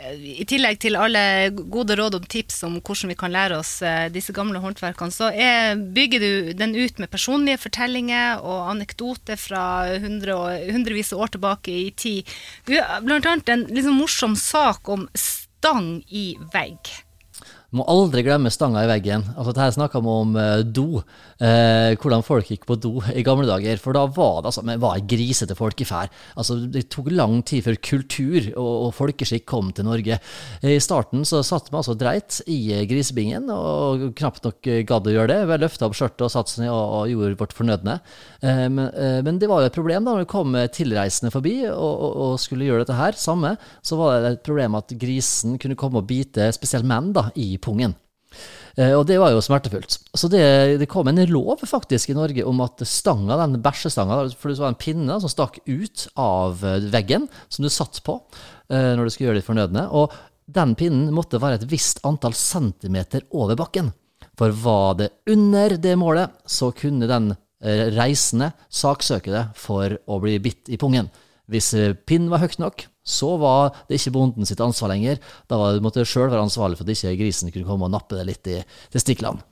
i 0.04 0.44
tillegg 0.48 0.80
til 0.82 0.98
alle 0.98 1.50
gode 1.54 1.94
råd 1.96 2.16
og 2.18 2.26
tips 2.30 2.64
om 2.66 2.76
hvordan 2.80 3.12
vi 3.12 3.16
kan 3.18 3.32
lære 3.32 3.56
oss 3.60 3.76
uh, 3.86 4.10
disse 4.12 4.34
gamle 4.36 4.60
håndverkene, 4.60 5.14
så 5.14 5.30
er, 5.30 5.78
bygger 5.96 6.20
du 6.24 6.52
den 6.58 6.74
ut 6.76 6.98
med 7.00 7.10
personlige 7.12 7.62
fortellinger 7.62 8.42
og 8.42 8.72
anekdoter 8.74 9.38
fra 9.40 9.64
hundre 10.02 10.36
og, 10.36 10.66
hundrevis 10.74 11.14
av 11.14 11.24
år 11.24 11.34
tilbake 11.36 11.72
i 11.72 11.86
tid. 11.96 12.34
Blant 12.68 13.30
annet 13.30 13.54
en 13.54 13.64
liksom 13.70 14.02
morsom 14.02 14.36
sak 14.38 14.90
om 14.92 15.06
stang 15.64 16.02
i 16.12 16.34
vegg. 16.52 16.90
Må 17.74 17.86
aldri 17.88 18.20
glemme 18.26 18.50
stanga 18.52 18.82
i 18.84 18.88
veggen. 18.90 19.24
Altså, 19.32 19.54
Dette 19.56 19.72
snakker 19.78 20.02
vi 20.04 20.12
om 20.12 20.34
uh, 20.36 20.60
do. 20.60 21.00
Uh, 21.44 21.92
hvordan 22.00 22.22
folk 22.24 22.48
gikk 22.48 22.62
på 22.64 22.76
do 22.80 22.94
i 23.12 23.24
gamle 23.26 23.44
dager. 23.44 23.76
For 23.82 23.96
da 23.96 24.06
var 24.08 24.38
det 24.40 24.48
altså, 24.48 24.62
men 24.64 24.80
var 24.80 25.02
grisete 25.04 25.56
folk 25.58 25.82
i 25.82 25.86
ferd. 25.88 26.12
Altså, 26.40 26.56
det 26.72 26.86
tok 26.94 27.10
lang 27.12 27.42
tid 27.44 27.66
før 27.66 27.76
kultur 27.84 28.48
og, 28.54 28.70
og 28.86 28.94
folkeskikk 28.96 29.44
kom 29.50 29.68
til 29.76 29.84
Norge. 29.88 30.16
I 30.64 30.78
starten 30.80 31.26
så 31.28 31.42
satt 31.44 31.68
vi 31.68 31.76
altså 31.80 31.96
dreit 31.98 32.40
i 32.48 32.58
grisebingen, 32.88 33.50
og 33.52 34.06
knapt 34.16 34.46
nok 34.46 34.70
gadd 34.88 35.10
å 35.10 35.14
gjøre 35.14 35.32
det. 35.34 35.40
Vi 35.50 35.58
løfta 35.60 35.88
opp 35.88 35.98
skjørtet 35.98 36.24
og 36.24 36.32
satte 36.32 36.54
oss 36.54 36.62
ned 36.62 36.72
og, 36.72 36.82
og, 37.00 37.12
gjorde 37.12 37.40
vårt 37.42 37.56
fornødne. 37.58 37.98
Eh, 38.40 38.64
men, 38.70 38.88
men, 39.26 39.42
det 39.42 39.50
var 39.50 39.60
jo 39.60 39.68
et 39.68 39.76
problem 39.76 40.06
da 40.06 40.14
når 40.14 40.24
det 40.24 40.32
kom 40.32 40.56
tilreisende 40.72 41.32
forbi 41.34 41.58
og, 41.68 42.06
og, 42.08 42.38
skulle 42.40 42.70
gjøre 42.70 42.86
dette 42.86 42.98
her. 42.98 43.20
Samme, 43.20 43.54
så 43.84 44.00
var 44.00 44.16
det 44.22 44.32
et 44.38 44.46
problem 44.46 44.78
at 44.80 44.96
grisen 45.00 45.58
kunne 45.60 45.78
komme 45.78 46.00
og 46.00 46.08
bite 46.08 46.48
spesielt 46.56 46.88
menn 46.88 47.12
da, 47.16 47.28
i 47.36 47.54
pungen. 47.60 47.96
Eh, 48.74 48.92
og 48.96 49.04
det 49.06 49.20
var 49.22 49.30
jo 49.30 49.42
smertefullt. 49.44 49.98
Så 50.16 50.28
det, 50.30 50.42
det, 50.80 50.88
kom 50.90 51.08
en 51.08 51.20
lov 51.30 51.62
faktisk 51.68 52.10
i 52.10 52.16
Norge 52.16 52.46
om 52.46 52.62
at 52.64 52.82
stanga, 52.88 53.38
den 53.44 53.60
bæsjestanga, 53.62 54.18
for 54.38 54.50
det 54.50 54.62
var 54.62 54.72
en 54.72 54.80
pinne 54.80 55.18
som 55.22 55.30
stakk 55.30 55.60
ut 55.66 56.08
av 56.18 56.64
eh, 56.66 56.88
veggen, 56.92 57.28
som 57.48 57.66
du 57.66 57.70
satt 57.72 58.02
på 58.06 58.18
eh, 58.68 58.94
når 58.94 59.04
du 59.04 59.14
skulle 59.14 59.30
gjøre 59.30 59.42
ditt 59.42 59.48
fornødne. 59.50 59.86
Og 59.94 60.14
den 60.54 60.74
pinnen 60.78 61.14
måtte 61.14 61.40
være 61.42 61.60
et 61.60 61.68
visst 61.70 62.02
antall 62.06 62.34
centimeter 62.36 63.24
over 63.32 63.58
bakken. 63.58 63.92
For 64.34 64.54
var 64.64 64.98
det 64.98 65.12
under 65.30 65.76
det 65.78 65.94
målet, 66.00 66.42
så 66.46 66.72
kunne 66.74 67.08
den 67.08 67.32
reisende 67.64 68.50
saksøke 68.68 69.30
det 69.32 69.44
for 69.56 69.94
å 70.10 70.18
bli 70.20 70.34
bitt 70.42 70.68
i 70.68 70.76
pungen. 70.76 71.06
Hvis 71.50 71.72
pinnen 72.08 72.30
var 72.32 72.40
høyt 72.40 72.60
nok, 72.62 72.86
så 73.04 73.34
var 73.40 73.74
det 73.88 73.98
ikke 73.98 74.14
bonden 74.14 74.48
sitt 74.48 74.62
ansvar 74.64 74.94
lenger. 74.94 75.18
Da 75.50 75.58
måtte 75.84 76.00
du 76.00 76.08
sjøl 76.08 76.30
være 76.30 76.46
ansvarlig 76.46 76.78
for 76.78 76.88
at 76.88 76.94
ikke 76.96 77.18
grisen 77.20 77.52
kunne 77.52 77.68
komme 77.68 77.88
og 77.88 77.92
nappe 77.92 78.16
det 78.16 78.28
litt 78.30 78.48
i 78.48 78.62
testiklene. 78.94 79.44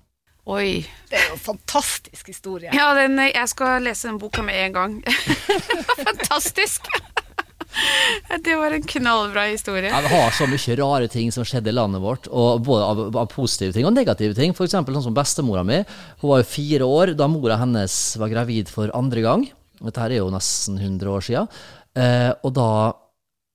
Oi. 0.51 0.83
Det 1.07 1.19
er 1.21 1.29
jo 1.29 1.37
en 1.37 1.45
fantastisk 1.45 2.33
historie. 2.33 2.73
Ja, 2.75 2.89
den, 2.99 3.15
jeg 3.29 3.51
skal 3.53 3.85
lese 3.85 4.09
den 4.09 4.19
boka 4.19 4.43
med 4.43 4.59
en 4.59 4.75
gang. 4.75 4.97
Fantastisk! 6.09 6.89
Det 8.43 8.57
var 8.59 8.75
en 8.75 8.83
knallbra 8.85 9.47
historie. 9.49 9.89
Ja, 9.89 10.01
vi 10.05 10.11
har 10.13 10.35
så 10.35 10.49
mye 10.51 10.77
rare 10.77 11.09
ting 11.09 11.31
som 11.33 11.47
skjedde 11.47 11.71
i 11.71 11.77
landet 11.77 12.03
vårt, 12.03 12.27
og 12.29 12.67
både 12.67 12.85
av, 12.85 13.01
av 13.23 13.31
positive 13.33 13.73
ting 13.73 13.87
og 13.89 13.95
negative 13.97 14.37
ting. 14.37 14.53
For 14.57 14.67
eksempel 14.67 14.99
sånn 14.99 15.07
som 15.07 15.17
bestemora 15.17 15.63
mi. 15.65 15.79
Hun 16.21 16.33
var 16.35 16.43
jo 16.43 16.51
fire 16.51 16.89
år 16.99 17.15
da 17.17 17.31
mora 17.31 17.61
hennes 17.63 17.97
var 18.21 18.33
gravid 18.33 18.73
for 18.73 18.93
andre 18.99 19.25
gang. 19.25 19.47
Dette 19.83 20.03
her 20.03 20.15
er 20.15 20.21
jo 20.21 20.35
nesten 20.35 20.77
100 20.79 21.11
år 21.11 21.25
sia. 21.27 21.47
Eh, 21.97 22.33
og 22.43 22.53
da 22.57 22.69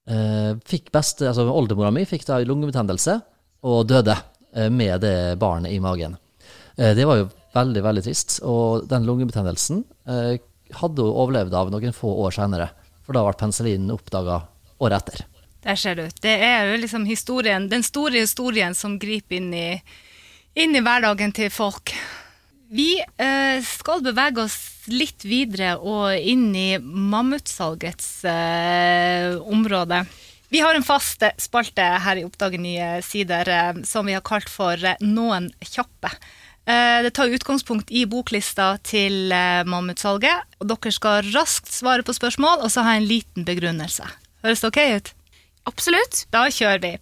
Eh, 0.08 0.54
fikk 0.64 0.88
beste, 0.96 1.26
altså 1.28 1.44
Oldemora 1.52 1.90
mi 1.92 2.06
fikk 2.08 2.24
da 2.30 2.40
lungebetennelse 2.40 3.18
og 3.68 3.90
døde 3.90 4.16
eh, 4.56 4.70
med 4.72 5.02
det 5.04 5.36
barnet 5.42 5.74
i 5.76 5.82
magen. 5.84 6.16
Eh, 6.78 6.94
det 6.96 7.04
var 7.08 7.20
jo 7.20 7.26
veldig, 7.56 7.84
veldig 7.84 8.04
trist. 8.06 8.38
Og 8.48 8.88
den 8.88 9.08
lungebetennelsen 9.08 9.84
eh, 10.08 10.38
hadde 10.80 11.04
hun 11.04 11.24
overlevd 11.26 11.58
av 11.60 11.74
noen 11.74 11.96
få 11.96 12.14
år 12.24 12.38
senere. 12.40 12.70
For 13.04 13.18
da 13.18 13.26
ble 13.26 13.36
penicillinen 13.40 13.92
oppdaga 13.98 14.46
året 14.80 15.02
etter. 15.02 15.26
Der 15.68 15.80
ser 15.80 16.00
du. 16.00 16.06
Det 16.24 16.38
er 16.46 16.72
jo 16.72 16.80
liksom 16.80 17.04
historien, 17.10 17.68
den 17.68 17.84
store 17.84 18.24
historien 18.24 18.78
som 18.78 18.96
griper 19.02 19.42
inn 19.42 19.52
i, 19.52 19.70
inn 20.56 20.76
i 20.78 20.84
hverdagen 20.86 21.36
til 21.36 21.52
folk. 21.52 21.92
Vi 22.70 22.98
eh, 23.00 23.64
skal 23.64 24.02
bevege 24.04 24.44
oss 24.44 24.58
litt 24.92 25.24
videre 25.28 25.78
og 25.80 26.18
inn 26.20 26.50
i 26.56 26.76
mammutsalgets 26.80 28.26
eh, 28.28 29.38
område. 29.40 30.02
Vi 30.52 30.60
har 30.64 30.76
en 30.76 30.84
fast 30.84 31.24
spalte 31.40 31.86
her 32.04 32.20
i 32.20 32.26
Oppdage 32.28 32.60
nye 32.60 32.98
sider 33.06 33.52
eh, 33.52 33.80
som 33.88 34.08
vi 34.08 34.18
har 34.18 34.26
kalt 34.28 34.52
for 34.52 34.84
Noen 35.04 35.52
kjappe. 35.64 36.12
Det 36.68 37.14
tar 37.16 37.32
utgangspunkt 37.32 37.94
i 37.96 38.02
boklista 38.12 38.74
til 38.84 39.32
Mammutsalget. 39.32 40.58
og 40.60 40.68
Dere 40.68 40.92
skal 40.92 41.30
raskt 41.32 41.72
svare 41.72 42.04
på 42.04 42.12
spørsmål 42.12 42.60
og 42.60 42.74
så 42.74 42.84
ha 42.84 42.98
en 42.98 43.08
liten 43.08 43.48
begrunnelse. 43.48 44.04
Høres 44.44 44.66
det 44.66 44.74
ok 44.74 44.82
ut? 44.98 45.14
Absolutt. 45.72 46.26
Da 46.36 46.50
kjører 46.52 46.84
vi. 46.84 46.98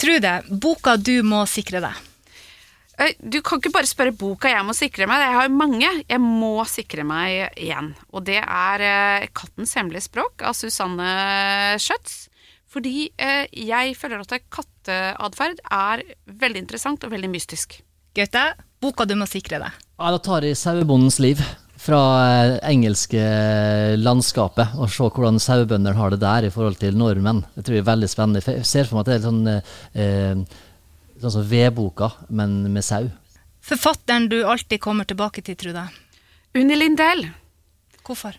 Trude, 0.00 0.38
boka 0.48 0.96
du 0.96 1.18
må 1.20 1.44
sikre 1.44 1.84
deg. 1.84 2.09
Eh, 3.00 3.14
Du 3.20 3.40
kan 3.42 3.60
ikke 3.60 3.72
bare 3.72 3.88
spørre 3.88 4.12
boka 4.16 4.50
jeg 4.52 4.64
må 4.66 4.74
sikre 4.76 5.08
meg. 5.08 5.22
Jeg 5.24 5.36
har 5.38 5.52
mange. 5.54 5.90
Jeg 6.04 6.20
må 6.20 6.54
sikre 6.68 7.04
meg 7.08 7.54
igjen. 7.56 7.94
Og 8.12 8.24
det 8.28 8.40
er 8.42 8.84
eh, 8.84 9.28
'Kattens 9.32 9.74
hemmelige 9.78 10.08
språk' 10.08 10.44
av 10.44 10.54
Susanne 10.58 11.78
Schjøtz. 11.80 12.26
Fordi 12.70 13.08
eh, 13.18 13.46
jeg 13.50 13.96
føler 13.98 14.20
at 14.22 14.36
katteatferd 14.52 15.58
er 15.74 16.04
veldig 16.26 16.60
interessant 16.62 17.02
og 17.02 17.10
veldig 17.10 17.30
mystisk. 17.32 17.80
Gaute, 18.14 18.44
boka 18.82 19.06
du 19.06 19.16
må 19.18 19.26
sikre 19.26 19.58
deg. 19.62 19.74
Ja, 19.98 20.12
da 20.14 20.20
tar 20.22 20.46
jeg 20.46 20.58
sauebondens 20.58 21.18
liv 21.22 21.42
fra 21.80 21.98
eh, 22.28 22.56
engelske 22.70 23.20
landskapet, 23.98 24.76
og 24.78 24.90
se 24.92 25.08
hvordan 25.08 25.40
sauebønder 25.42 25.96
har 25.98 26.14
det 26.14 26.20
der 26.22 26.46
i 26.46 26.52
forhold 26.54 26.78
til 26.78 26.98
nordmenn. 27.00 27.42
Det 27.56 27.64
tror 27.66 27.78
jeg 27.78 27.84
er 27.84 27.90
veldig 27.90 28.10
spennende. 28.12 28.42
Jeg 28.44 28.68
ser 28.68 28.86
for 28.86 29.00
meg 29.00 29.06
at 29.06 29.10
det 29.10 29.14
er 29.14 29.20
litt 29.20 29.30
sånn, 29.30 29.46
eh, 30.04 30.66
sånn 31.22 31.34
som 31.38 31.48
vedboka, 31.48 32.12
men 32.28 32.62
med 32.72 32.86
sau. 32.86 33.08
Forfatteren 33.64 34.28
du 34.30 34.40
alltid 34.44 34.80
kommer 34.80 35.04
tilbake 35.08 35.44
til, 35.44 35.58
Trude. 35.60 35.84
Unni 36.56 36.78
Lindell. 36.78 37.28
Hvorfor? 38.06 38.38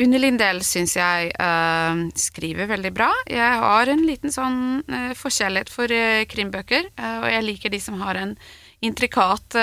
Unni 0.00 0.20
Lindell 0.20 0.60
syns 0.64 0.94
jeg 0.96 1.30
eh, 1.34 2.02
skriver 2.18 2.68
veldig 2.70 2.92
bra. 2.94 3.08
Jeg 3.28 3.62
har 3.64 3.90
en 3.90 4.04
liten 4.06 4.32
sånn 4.32 4.58
eh, 4.86 5.12
forkjærlighet 5.18 5.72
for 5.72 5.92
eh, 5.92 6.24
krimbøker, 6.30 6.90
og 6.94 7.26
jeg 7.32 7.46
liker 7.46 7.74
de 7.74 7.80
som 7.82 7.98
har 8.04 8.20
en 8.20 8.36
intrikat 8.80 9.58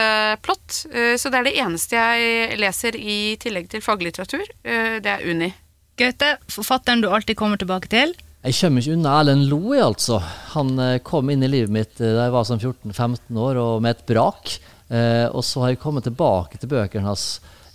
plott. 0.46 0.76
Så 0.78 1.30
det 1.34 1.40
er 1.40 1.46
det 1.48 1.56
eneste 1.58 1.98
jeg 1.98 2.58
leser 2.62 2.94
i 2.94 3.34
tillegg 3.42 3.66
til 3.72 3.82
faglitteratur. 3.82 4.44
Det 4.62 5.10
er 5.10 5.24
Unni. 5.26 5.48
Gaute, 5.98 6.36
forfatteren 6.54 7.02
du 7.02 7.08
alltid 7.10 7.34
kommer 7.40 7.58
tilbake 7.58 7.90
til. 7.90 8.14
Jeg 8.48 8.56
kommer 8.62 8.80
ikke 8.80 8.94
unna 8.96 9.14
Erlend 9.20 9.50
Loe, 9.52 9.76
altså. 9.84 10.22
Han 10.54 10.78
eh, 10.80 11.02
kom 11.04 11.28
inn 11.34 11.42
i 11.44 11.50
livet 11.52 11.74
mitt 11.74 11.98
eh, 12.00 12.14
da 12.16 12.30
jeg 12.30 12.32
var 12.32 12.46
sånn 12.48 12.62
14-15 12.62 13.40
år, 13.44 13.58
og 13.60 13.82
med 13.84 13.98
et 13.98 14.06
brak. 14.08 14.54
Eh, 14.88 15.26
og 15.28 15.44
så 15.44 15.66
har 15.66 15.74
jeg 15.74 15.82
kommet 15.82 16.08
tilbake 16.08 16.56
til 16.62 16.72
bøkene 16.72 17.10
hans 17.10 17.26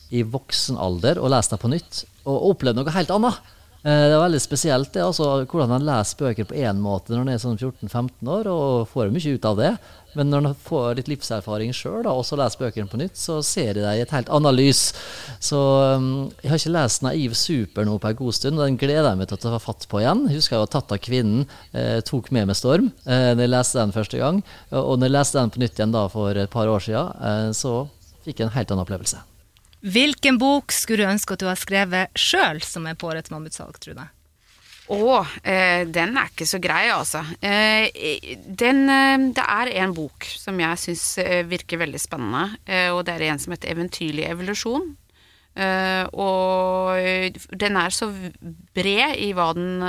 i 0.08 0.22
voksen 0.24 0.78
alder 0.80 1.20
og 1.20 1.28
lest 1.34 1.52
dem 1.52 1.60
på 1.60 1.68
nytt, 1.74 2.00
og 2.24 2.46
opplevd 2.54 2.80
noe 2.80 2.94
helt 2.96 3.12
annet. 3.12 3.52
Eh, 3.82 4.04
det 4.06 4.14
er 4.14 4.22
veldig 4.22 4.40
spesielt 4.42 4.92
det, 4.94 5.02
altså, 5.02 5.32
hvordan 5.42 5.74
han 5.74 5.86
leser 5.86 6.20
bøker 6.20 6.46
på 6.46 6.58
én 6.62 6.78
måte 6.78 7.10
når 7.10 7.24
han 7.24 7.32
er 7.32 7.40
sånn 7.42 7.58
14-15 7.58 8.30
år, 8.30 8.50
og 8.52 8.86
får 8.92 9.10
mye 9.10 9.34
ut 9.34 9.48
av 9.48 9.58
det. 9.58 9.72
Men 10.12 10.28
når 10.28 10.44
han 10.44 10.58
får 10.60 10.98
litt 10.98 11.08
livserfaring 11.08 11.72
sjøl, 11.74 12.04
og 12.10 12.20
så 12.28 12.36
leser 12.38 12.60
bøkene 12.60 12.90
på 12.90 13.00
nytt, 13.00 13.16
så 13.18 13.38
ser 13.46 13.72
jeg 13.72 13.80
det 13.80 13.94
i 13.96 14.02
et 14.04 14.12
helt 14.12 14.28
annet 14.36 14.58
lys. 14.58 14.82
Så 15.42 15.58
um, 15.96 16.28
jeg 16.42 16.52
har 16.52 16.60
ikke 16.60 16.74
lest 16.76 17.02
'Naiv 17.02 17.34
super' 17.38 17.88
nå 17.88 17.96
på 17.98 18.12
en 18.12 18.20
god 18.20 18.36
stund, 18.36 18.60
og 18.60 18.68
den 18.68 18.78
gleder 18.80 19.08
jeg 19.08 19.22
meg 19.22 19.32
til 19.32 19.40
å 19.40 19.42
ta 19.46 19.62
fatt 19.64 19.88
på 19.88 20.02
igjen. 20.02 20.26
Jeg 20.28 20.42
husker 20.42 20.58
jeg 20.58 20.66
var 20.66 20.72
tatt 20.76 20.92
av 20.92 21.02
kvinnen, 21.02 21.48
eh, 21.72 21.98
tok 22.04 22.30
med 22.30 22.52
meg 22.52 22.60
storm 22.60 22.92
eh, 23.06 23.32
når 23.32 23.46
jeg 23.46 23.54
leste 23.56 23.80
den 23.80 23.96
første 23.96 24.20
gang. 24.20 24.44
Og 24.70 24.94
når 24.98 25.08
jeg 25.08 25.16
leste 25.16 25.40
den 25.40 25.56
på 25.56 25.64
nytt 25.64 25.80
igjen 25.80 25.96
da 25.96 26.06
for 26.12 26.44
et 26.44 26.52
par 26.52 26.68
år 26.68 26.84
siden, 26.84 27.12
eh, 27.32 27.50
så 27.56 27.86
fikk 28.22 28.38
jeg 28.38 28.50
en 28.50 28.56
helt 28.60 28.70
annen 28.70 28.84
opplevelse. 28.84 29.31
Hvilken 29.82 30.38
bok 30.38 30.70
skulle 30.70 31.02
du 31.02 31.10
ønske 31.10 31.34
at 31.34 31.42
du 31.42 31.48
har 31.48 31.58
skrevet 31.58 32.18
sjøl, 32.18 32.60
som 32.62 32.86
er 32.86 32.98
på 32.98 33.08
årets 33.10 33.32
mammutsalg, 33.34 33.80
Trude? 33.82 34.04
Å, 34.92 35.26
eh, 35.42 35.82
den 35.90 36.16
er 36.18 36.30
ikke 36.30 36.46
så 36.46 36.58
grei, 36.62 36.84
altså. 36.92 37.22
Eh, 37.42 37.88
den, 38.46 38.88
eh, 38.90 39.26
det 39.34 39.42
er 39.42 39.70
en 39.82 39.94
bok 39.94 40.26
som 40.26 40.58
jeg 40.58 40.78
syns 40.78 41.18
eh, 41.22 41.42
virker 41.46 41.80
veldig 41.82 42.00
spennende, 42.02 42.58
eh, 42.66 42.90
og 42.90 43.04
det 43.06 43.14
er 43.14 43.30
en 43.30 43.38
som 43.38 43.54
heter 43.54 43.70
'Eventyrlig 43.70 44.28
evolusjon'. 44.28 44.96
Eh, 45.54 46.04
og 46.14 46.96
den 47.58 47.76
er 47.76 47.90
så 47.90 48.08
bred 48.74 49.16
i 49.16 49.32
hva 49.32 49.52
den 49.52 49.82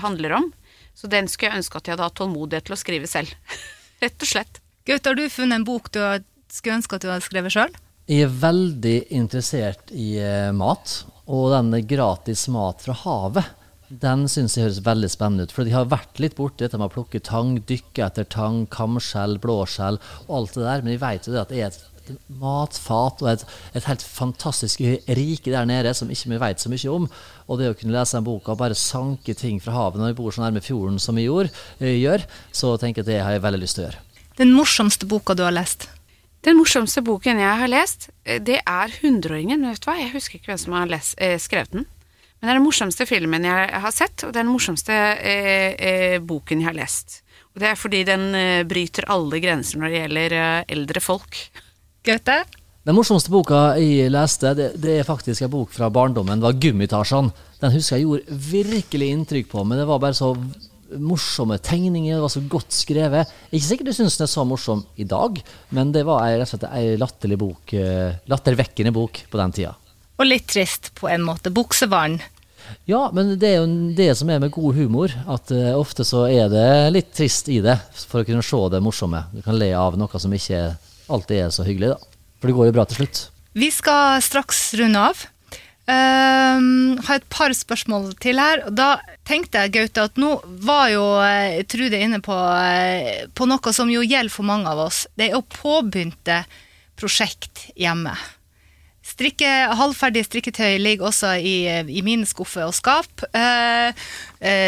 handler 0.00 0.32
om, 0.36 0.52
så 0.94 1.08
den 1.08 1.28
skulle 1.28 1.52
jeg 1.52 1.62
ønske 1.62 1.76
at 1.76 1.86
jeg 1.86 1.92
hadde 1.96 2.04
hatt 2.04 2.14
tålmodighet 2.14 2.64
til 2.64 2.74
å 2.74 2.82
skrive 2.82 3.06
selv. 3.06 3.32
Rett 4.02 4.20
og 4.20 4.28
slett. 4.28 4.60
Gaute, 4.84 5.08
har 5.08 5.14
du 5.14 5.28
funnet 5.28 5.56
en 5.56 5.64
bok 5.64 5.90
du 5.92 6.00
skulle 6.48 6.76
ønske 6.76 6.94
at 6.96 7.02
du 7.02 7.08
hadde 7.08 7.24
skrevet 7.24 7.52
sjøl? 7.52 7.72
Jeg 8.06 8.22
er 8.22 8.34
veldig 8.38 8.98
interessert 9.18 9.88
i 9.90 10.12
eh, 10.22 10.52
mat, 10.54 11.00
og 11.26 11.48
den 11.50 11.74
gratis 11.90 12.44
mat 12.54 12.84
fra 12.84 12.94
havet. 13.00 13.48
Den 13.90 14.28
syns 14.30 14.54
jeg 14.54 14.68
høres 14.68 14.78
veldig 14.86 15.08
spennende 15.10 15.46
ut. 15.46 15.54
For 15.54 15.66
de 15.66 15.74
har 15.74 15.88
vært 15.90 16.20
litt 16.22 16.36
borti 16.38 16.62
dette 16.62 16.78
med 16.78 16.86
å 16.86 16.94
plukke 16.94 17.18
tang, 17.26 17.56
dykke 17.66 18.04
etter 18.06 18.28
tang, 18.30 18.64
kamskjell, 18.70 19.40
blåskjell 19.42 19.98
og 20.28 20.32
alt 20.38 20.54
det 20.54 20.62
der. 20.62 20.84
Men 20.84 20.92
de 20.92 21.00
vet 21.02 21.26
jo 21.26 21.34
det 21.34 21.42
at 21.42 21.50
det 21.50 21.58
er 21.58 21.72
et 21.72 22.30
matfat 22.38 23.24
og 23.24 23.32
et, 23.32 23.42
et 23.74 23.90
helt 23.90 24.06
fantastisk 24.06 24.84
rike 24.86 25.50
der 25.50 25.66
nede 25.66 25.90
som 25.98 26.10
ikke 26.10 26.30
vi 26.36 26.40
vet 26.44 26.62
så 26.62 26.70
mye 26.70 26.94
om. 26.94 27.10
Og 27.50 27.58
det 27.58 27.72
å 27.72 27.76
kunne 27.78 27.98
lese 27.98 28.20
den 28.20 28.28
boka 28.30 28.54
og 28.54 28.62
bare 28.62 28.78
sanke 28.78 29.34
ting 29.34 29.58
fra 29.62 29.74
havet 29.80 30.02
når 30.02 30.14
vi 30.14 30.18
bor 30.22 30.30
så 30.30 30.46
nærme 30.46 30.62
fjorden 30.62 31.02
som 31.02 31.18
vi 31.18 31.26
eh, 31.26 31.98
gjør, 31.98 32.22
så 32.54 32.76
tenker 32.78 33.02
jeg 33.02 33.08
at 33.08 33.12
det 33.12 33.20
har 33.26 33.34
jeg 33.34 33.46
veldig 33.50 33.64
lyst 33.66 33.80
til 33.80 33.88
å 33.88 33.90
gjøre. 33.90 34.02
Den 34.38 34.54
morsomste 34.54 35.10
boka 35.10 35.34
du 35.34 35.42
har 35.42 35.58
lest? 35.58 35.90
Den 36.46 36.60
morsomste 36.60 37.02
boken 37.02 37.40
jeg 37.42 37.58
har 37.58 37.70
lest, 37.70 38.10
eh, 38.24 38.38
det 38.38 38.60
er 38.62 38.88
'Hundreåringen'. 38.88 39.66
Vet 39.66 39.80
du 39.82 39.90
hva? 39.90 39.98
Jeg 39.98 40.12
husker 40.12 40.38
ikke 40.38 40.54
hvem 40.54 40.58
som 40.58 40.72
har 40.74 40.86
lest, 40.86 41.14
eh, 41.18 41.38
skrevet 41.38 41.72
den. 41.72 41.86
Men 42.40 42.46
det 42.46 42.50
er 42.50 42.58
den 42.60 42.66
morsomste 42.66 43.06
filmen 43.06 43.42
jeg 43.42 43.70
har 43.70 43.90
sett, 43.90 44.22
og 44.22 44.32
det 44.32 44.40
er 44.40 44.44
den 44.44 44.52
morsomste 44.52 44.92
eh, 44.92 45.74
eh, 45.78 46.18
boken 46.20 46.60
jeg 46.60 46.68
har 46.68 46.76
lest. 46.76 47.22
Og 47.54 47.60
det 47.60 47.70
er 47.70 47.74
fordi 47.74 48.04
den 48.04 48.34
eh, 48.34 48.62
bryter 48.62 49.08
alle 49.08 49.40
grenser 49.40 49.80
når 49.80 49.88
det 49.88 50.00
gjelder 50.02 50.32
eh, 50.36 50.64
eldre 50.68 51.00
folk. 51.00 51.34
Gaute? 52.04 52.44
Den 52.86 52.94
morsomste 52.94 53.32
boka 53.32 53.74
jeg 53.80 54.12
leste, 54.12 54.54
det, 54.54 54.80
det 54.80 55.00
er 55.00 55.08
faktisk 55.08 55.42
en 55.42 55.50
bok 55.50 55.72
fra 55.72 55.88
barndommen. 55.90 56.38
Det 56.38 56.46
var 56.46 56.60
Gummitasjene. 56.62 57.32
Den 57.58 57.72
husker 57.72 57.96
jeg 57.96 58.04
gjorde 58.06 58.38
virkelig 58.52 59.08
inntrykk 59.10 59.48
på, 59.50 59.64
men 59.64 59.78
det 59.78 59.88
var 59.88 59.98
bare 59.98 60.14
så 60.14 60.36
morsomme 60.98 61.58
tegninger, 61.58 62.14
det 62.16 62.22
var 62.22 62.32
så 62.32 62.42
godt 62.48 62.74
skrevet. 62.76 63.32
Ikke 63.50 63.68
sikkert 63.68 63.90
jeg 63.92 63.98
syns 64.00 64.18
den 64.18 64.26
er 64.26 64.32
så 64.32 64.44
morsom 64.48 64.84
i 65.00 65.06
dag, 65.08 65.40
men 65.74 65.92
det 65.92 66.04
var 66.06 66.24
ei- 66.26 66.38
ei 66.72 66.96
latterlig 67.00 67.38
bok, 67.38 67.74
eh, 67.74 68.16
lattervekkende 68.28 68.92
bok 68.94 69.24
på 69.30 69.40
den 69.42 69.52
tida. 69.52 69.74
Og 70.16 70.26
litt 70.26 70.46
trist 70.48 70.94
på 70.94 71.08
en 71.12 71.22
måte. 71.26 71.52
Buksevann. 71.52 72.20
Ja, 72.88 73.10
men 73.14 73.38
det 73.38 73.48
er 73.50 73.60
jo 73.60 73.94
det 73.94 74.08
som 74.18 74.30
er 74.30 74.40
med 74.42 74.50
god 74.54 74.74
humor, 74.74 75.12
at 75.28 75.50
uh, 75.54 75.76
ofte 75.78 76.02
så 76.06 76.24
er 76.26 76.48
det 76.50 76.92
litt 76.94 77.12
trist 77.14 77.48
i 77.52 77.60
det, 77.62 77.76
for 78.08 78.22
å 78.22 78.26
kunne 78.26 78.42
se 78.42 78.60
det 78.72 78.82
morsomme. 78.82 79.22
Du 79.34 79.42
kan 79.44 79.58
le 79.58 79.72
av 79.78 79.96
noe 79.98 80.18
som 80.22 80.34
ikke 80.34 80.76
alltid 81.12 81.44
er 81.44 81.54
så 81.54 81.66
hyggelig, 81.66 81.94
da. 81.94 81.98
For 82.40 82.50
det 82.50 82.56
går 82.56 82.68
jo 82.70 82.76
bra 82.76 82.84
til 82.88 83.02
slutt. 83.02 83.22
Vi 83.56 83.70
skal 83.72 84.20
straks 84.24 84.74
runde 84.80 84.98
av. 85.12 85.22
Um, 85.86 86.96
har 87.06 87.20
et 87.20 87.26
par 87.30 87.52
spørsmål 87.54 88.08
til 88.18 88.40
her. 88.42 88.64
Da 88.74 88.96
tenkte 89.26 89.62
jeg, 89.62 89.74
Gaute, 89.76 90.06
at 90.08 90.16
nå 90.18 90.32
var 90.66 90.88
jo 90.90 91.04
eh, 91.22 91.62
Trude 91.70 92.00
inne 92.02 92.18
på, 92.24 92.34
eh, 92.34 93.26
på 93.30 93.46
noe 93.46 93.74
som 93.74 93.92
jo 93.92 94.02
gjelder 94.02 94.34
for 94.34 94.48
mange 94.48 94.66
av 94.66 94.82
oss. 94.88 95.04
Det 95.14 95.28
er 95.28 95.36
å 95.38 95.44
påbegynte 95.46 96.40
prosjekt 96.98 97.68
hjemme. 97.78 98.16
Strikke, 99.06 99.46
halvferdige 99.78 100.26
strikketøy 100.26 100.80
ligger 100.82 101.12
også 101.12 101.36
i, 101.38 101.54
i 101.70 102.02
mine 102.02 102.26
skuffer 102.26 102.66
og 102.66 102.74
skap. 102.74 103.22
Eh, 103.30 103.94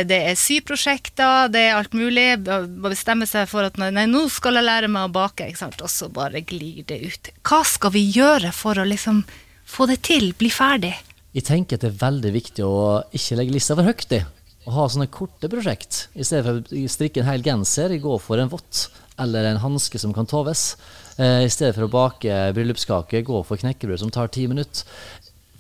det 0.07 0.21
er 0.31 0.39
syprosjekter, 0.39 1.51
det 1.51 1.65
er 1.67 1.81
alt 1.81 1.99
mulig. 1.99 2.29
Må 2.47 2.93
bestemme 2.93 3.27
seg 3.27 3.51
for 3.51 3.67
at 3.67 3.83
nei, 3.83 4.07
nå 4.07 4.29
skal 4.31 4.61
jeg 4.61 4.69
lære 4.71 4.93
meg 4.95 5.11
å 5.11 5.15
bake, 5.19 5.51
og 5.67 5.91
så 5.91 6.13
bare 6.15 6.47
glir 6.47 6.87
det 6.87 7.03
ut. 7.03 7.35
Hva 7.43 7.65
skal 7.67 7.97
vi 7.99 8.07
gjøre 8.07 8.55
for 8.55 8.79
å 8.79 8.87
liksom 8.87 9.25
få 9.67 9.91
det 9.91 10.05
til, 10.07 10.31
bli 10.39 10.55
ferdig? 10.55 10.95
Jeg 11.39 11.45
tenker 11.47 11.79
at 11.79 11.85
det 11.85 11.93
er 11.93 12.01
veldig 12.01 12.31
viktig 12.35 12.65
å 12.67 12.79
ikke 13.15 13.37
legge 13.39 13.53
lista 13.55 13.77
for 13.79 13.87
høyt 13.87 14.15
i. 14.17 14.19
Å 14.67 14.73
ha 14.75 14.87
sånne 14.91 15.07
korte 15.07 15.47
prosjekt. 15.53 16.09
I 16.19 16.25
stedet 16.27 16.43
for 16.49 16.59
å 16.59 16.89
strikke 16.91 17.23
en 17.23 17.29
hel 17.29 17.45
genser, 17.47 17.95
gå 18.03 18.17
for 18.19 18.43
en 18.43 18.51
vott 18.51 18.89
eller 19.23 19.47
en 19.47 19.61
hanske 19.63 20.01
som 20.03 20.11
kan 20.17 20.27
toves. 20.27 20.73
Eh, 21.15 21.45
I 21.47 21.53
stedet 21.53 21.77
for 21.77 21.87
å 21.87 21.93
bake 21.93 22.41
bryllupskake, 22.57 23.23
gå 23.23 23.45
for 23.47 23.63
knekkebrød 23.63 24.03
som 24.03 24.11
tar 24.11 24.33
ti 24.35 24.49
minutter. 24.51 24.83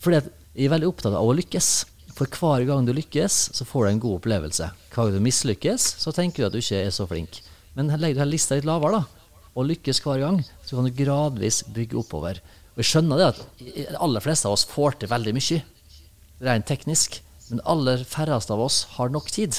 Fordi 0.02 0.18
jeg 0.24 0.66
er 0.66 0.74
veldig 0.74 0.90
opptatt 0.90 1.14
av 1.14 1.30
å 1.30 1.38
lykkes. 1.38 1.70
For 2.18 2.26
hver 2.26 2.66
gang 2.66 2.82
du 2.88 2.90
lykkes, 2.98 3.38
så 3.54 3.66
får 3.68 3.86
du 3.86 3.92
en 3.92 4.02
god 4.02 4.18
opplevelse. 4.18 4.72
Hver 4.90 5.12
gang 5.12 5.14
du 5.20 5.26
mislykkes, 5.30 5.86
så 6.02 6.10
tenker 6.16 6.42
du 6.42 6.48
at 6.48 6.58
du 6.58 6.58
ikke 6.58 6.82
er 6.88 6.94
så 6.94 7.06
flink. 7.06 7.38
Men 7.78 7.94
legger 7.94 8.18
du 8.18 8.24
her 8.24 8.32
lista 8.34 8.58
litt 8.58 8.66
lavere, 8.66 8.98
da, 8.98 9.42
og 9.54 9.70
lykkes 9.70 10.02
hver 10.02 10.26
gang, 10.26 10.42
så 10.66 10.74
kan 10.74 10.90
du 10.90 10.98
gradvis 11.04 11.62
bygge 11.70 12.02
oppover. 12.02 12.42
Og 12.78 12.84
jeg 12.84 12.92
skjønner 12.92 13.18
det 13.18 13.24
at 13.32 13.38
de 13.58 13.84
aller 13.98 14.22
fleste 14.22 14.46
av 14.46 14.54
oss 14.54 14.62
får 14.70 15.00
til 15.00 15.10
veldig 15.10 15.32
mye, 15.34 15.56
rent 16.46 16.66
teknisk. 16.70 17.16
Men 17.48 17.64
aller 17.66 18.04
færreste 18.06 18.54
av 18.54 18.62
oss 18.62 18.84
har 18.94 19.10
nok 19.10 19.32
tid. 19.34 19.56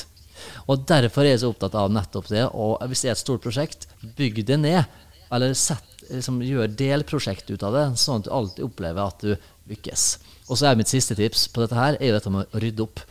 Og 0.71 0.85
derfor 0.87 1.25
er 1.25 1.33
jeg 1.33 1.41
så 1.41 1.49
opptatt 1.51 1.75
av 1.75 1.91
nettopp 1.91 2.29
det. 2.31 2.45
Og 2.55 2.79
hvis 2.87 3.03
det 3.03 3.09
er 3.11 3.17
et 3.17 3.21
stort 3.25 3.43
prosjekt, 3.43 3.89
bygg 4.15 4.39
det 4.47 4.59
ned. 4.61 4.87
Eller 5.35 5.51
sett, 5.51 5.83
liksom, 6.07 6.39
gjør 6.47 6.71
delprosjekt 6.79 7.51
ut 7.51 7.65
av 7.67 7.75
det, 7.75 7.85
sånn 7.99 8.23
at 8.23 8.29
du 8.29 8.31
alltid 8.37 8.69
opplever 8.69 9.03
at 9.03 9.25
du 9.25 9.33
lykkes. 9.67 10.05
Og 10.47 10.55
så 10.55 10.69
er 10.69 10.79
mitt 10.79 10.89
siste 10.89 11.17
tips 11.19 11.49
på 11.51 11.65
dette 11.65 11.75
her, 11.75 11.99
er 11.99 12.13
jo 12.13 12.15
dette 12.15 12.33
med 12.33 12.55
å 12.55 12.63
rydde 12.63 12.87
opp. 12.87 13.03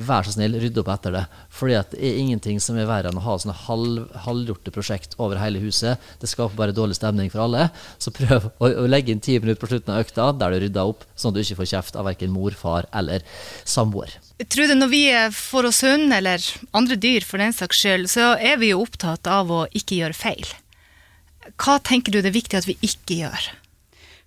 Vær 0.00 0.24
så 0.24 0.32
snill, 0.32 0.56
rydde 0.60 0.80
opp 0.80 0.90
etter 0.94 1.12
det. 1.12 1.22
Fordi 1.52 1.76
det 1.92 1.98
er 2.00 2.18
ingenting 2.22 2.60
som 2.62 2.78
er 2.80 2.88
verre 2.88 3.10
enn 3.10 3.20
å 3.20 3.24
ha 3.24 3.36
sånne 3.40 3.56
halv, 3.66 4.06
halvgjorte 4.24 4.72
prosjekt 4.74 5.16
over 5.20 5.40
hele 5.40 5.60
huset. 5.62 6.00
Det 6.22 6.30
skaper 6.30 6.56
bare 6.56 6.76
dårlig 6.76 6.96
stemning 6.96 7.28
for 7.32 7.44
alle. 7.44 7.68
Så 8.00 8.12
prøv 8.16 8.48
å, 8.50 8.70
å 8.70 8.86
legge 8.88 9.12
inn 9.12 9.20
ti 9.24 9.36
minutter 9.38 9.60
på 9.60 9.70
slutten 9.72 9.94
av 9.94 10.06
økta 10.06 10.30
der 10.40 10.56
du 10.56 10.64
rydder 10.64 10.94
opp, 10.94 11.04
sånn 11.14 11.34
at 11.34 11.38
du 11.38 11.44
ikke 11.44 11.60
får 11.60 11.70
kjeft 11.74 12.00
av 12.00 12.08
verken 12.08 12.32
mor, 12.32 12.56
far 12.56 12.88
eller 12.96 13.26
samboer. 13.68 14.16
Trude, 14.48 14.78
når 14.78 14.92
vi 14.94 15.04
får 15.36 15.68
oss 15.68 15.84
hund, 15.84 16.08
eller 16.16 16.44
andre 16.76 16.96
dyr 16.96 17.26
for 17.28 17.42
den 17.42 17.52
saks 17.56 17.84
skyld, 17.84 18.08
så 18.12 18.32
er 18.40 18.60
vi 18.62 18.72
jo 18.72 18.80
opptatt 18.86 19.28
av 19.28 19.52
å 19.52 19.66
ikke 19.76 20.00
gjøre 20.00 20.16
feil. 20.16 20.54
Hva 21.60 21.80
tenker 21.84 22.12
du 22.12 22.20
det 22.20 22.30
er 22.32 22.40
viktig 22.40 22.58
at 22.58 22.68
vi 22.68 22.78
ikke 22.84 23.20
gjør? 23.22 23.50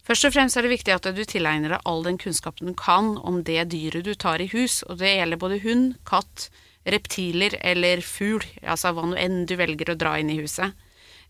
Først 0.04 0.28
og 0.28 0.34
fremst 0.36 0.58
er 0.60 0.66
det 0.66 0.74
viktig 0.74 0.92
at 0.92 1.06
du 1.16 1.24
tilegner 1.24 1.78
deg 1.78 1.86
all 1.88 2.02
den 2.04 2.18
kunnskapen 2.20 2.68
du 2.68 2.76
kan 2.76 3.13
om 3.24 3.39
det 3.48 3.70
dyret 3.72 4.04
du 4.04 4.12
tar 4.20 4.44
i 4.44 4.50
hus, 4.52 4.82
og 4.89 5.00
det 5.00 5.13
gjelder 5.16 5.39
både 5.39 5.62
hund, 5.63 5.94
katt, 6.08 6.50
reptiler 6.84 7.56
eller 7.63 8.04
fugl, 8.04 8.44
altså 8.68 8.92
hva 8.92 9.06
nå 9.08 9.16
enn 9.20 9.46
du 9.48 9.56
velger 9.56 9.94
å 9.94 10.00
dra 10.00 10.18
inn 10.20 10.34
i 10.34 10.42
huset. 10.42 10.76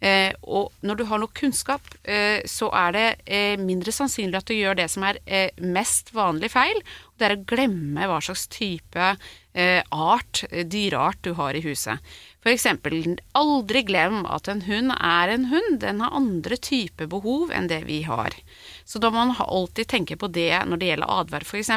Eh, 0.04 0.34
og 0.42 0.74
når 0.84 1.00
du 1.00 1.04
har 1.08 1.22
nok 1.22 1.36
kunnskap, 1.38 1.86
eh, 2.04 2.42
så 2.50 2.68
er 2.76 2.96
det 2.96 3.06
eh, 3.24 3.62
mindre 3.62 3.94
sannsynlig 3.94 4.42
at 4.42 4.50
du 4.50 4.58
gjør 4.58 4.82
det 4.82 4.90
som 4.92 5.06
er 5.08 5.22
eh, 5.24 5.54
mest 5.62 6.10
vanlig 6.18 6.50
feil. 6.52 6.82
Det 7.16 7.30
er 7.30 7.38
å 7.38 7.46
glemme 7.48 8.10
hva 8.10 8.18
slags 8.26 8.50
type 8.52 9.14
eh, 9.54 9.80
art, 9.94 10.44
dyreart, 10.50 11.22
du 11.24 11.38
har 11.38 11.56
i 11.56 11.64
huset. 11.64 12.02
Eksempel, 12.52 13.16
aldri 13.40 13.86
glem 13.88 14.26
at 14.28 14.50
en 14.52 14.66
hund 14.66 14.92
er 14.98 15.32
en 15.32 15.46
hund. 15.48 15.78
Den 15.80 16.02
har 16.04 16.16
andre 16.18 16.58
typer 16.60 17.08
behov 17.08 17.54
enn 17.56 17.70
det 17.72 17.84
vi 17.88 18.02
har. 18.04 18.36
Så 18.84 19.00
da 19.00 19.12
må 19.14 19.24
man 19.24 19.38
alltid 19.40 19.88
tenke 19.88 20.18
på 20.20 20.28
det 20.28 20.52
når 20.68 20.82
det 20.82 20.90
gjelder 20.92 21.14
atferd, 21.22 21.48
f.eks. 21.48 21.72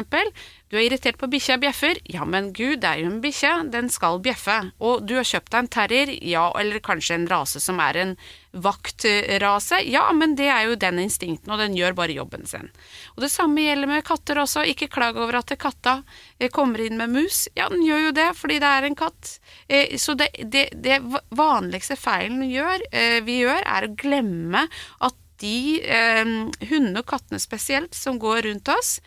Du 0.67 0.75
er 0.75 0.83
irritert 0.83 1.15
på 1.19 1.29
bikkja 1.31 1.55
bjeffer. 1.61 1.99
Ja, 2.11 2.25
men 2.27 2.49
gud, 2.55 2.81
det 2.83 2.89
er 2.89 2.99
jo 2.99 3.11
en 3.11 3.21
bikkje, 3.23 3.51
den 3.71 3.87
skal 3.91 4.19
bjeffe. 4.23 4.57
Og 4.83 5.05
du 5.07 5.13
har 5.15 5.27
kjøpt 5.27 5.53
deg 5.53 5.61
en 5.63 5.69
terrier, 5.71 6.11
ja, 6.27 6.49
eller 6.59 6.83
kanskje 6.83 7.15
en 7.15 7.27
rase 7.31 7.61
som 7.63 7.79
er 7.79 7.99
en 8.01 8.15
vaktrase. 8.51 9.79
Ja, 9.87 10.03
men 10.17 10.35
det 10.35 10.49
er 10.51 10.65
jo 10.67 10.79
den 10.79 10.99
instinkten, 11.05 11.53
og 11.53 11.61
den 11.63 11.77
gjør 11.77 11.95
bare 11.95 12.17
jobben 12.17 12.43
sin. 12.49 12.67
Og 13.15 13.23
det 13.23 13.31
samme 13.31 13.63
gjelder 13.63 13.91
med 13.93 14.03
katter 14.07 14.41
også. 14.43 14.65
Ikke 14.67 14.89
klag 14.91 15.15
over 15.15 15.39
at 15.39 15.53
katta 15.61 16.01
eh, 16.37 16.51
kommer 16.51 16.83
inn 16.83 16.99
med 16.99 17.15
mus. 17.15 17.45
Ja, 17.55 17.69
den 17.71 17.85
gjør 17.87 18.09
jo 18.09 18.17
det 18.19 18.27
fordi 18.35 18.59
det 18.63 18.73
er 18.73 18.89
en 18.89 18.97
katt. 18.99 19.37
Eh, 19.71 19.95
så 20.01 20.17
det, 20.19 20.33
det, 20.51 20.67
det 20.83 20.99
vanligste 21.31 21.95
feilen 21.95 22.43
gjør, 22.51 22.83
eh, 22.91 23.21
vi 23.23 23.39
gjør, 23.45 23.63
er 23.63 23.87
å 23.87 23.95
glemme 23.95 24.67
at 24.99 25.15
de 25.41 25.79
eh, 25.83 26.23
hundene 26.69 27.01
og 27.01 27.07
kattene 27.09 27.39
spesielt 27.41 27.95
som 27.97 28.19
går 28.21 28.43
rundt 28.47 28.71
oss, 28.73 28.97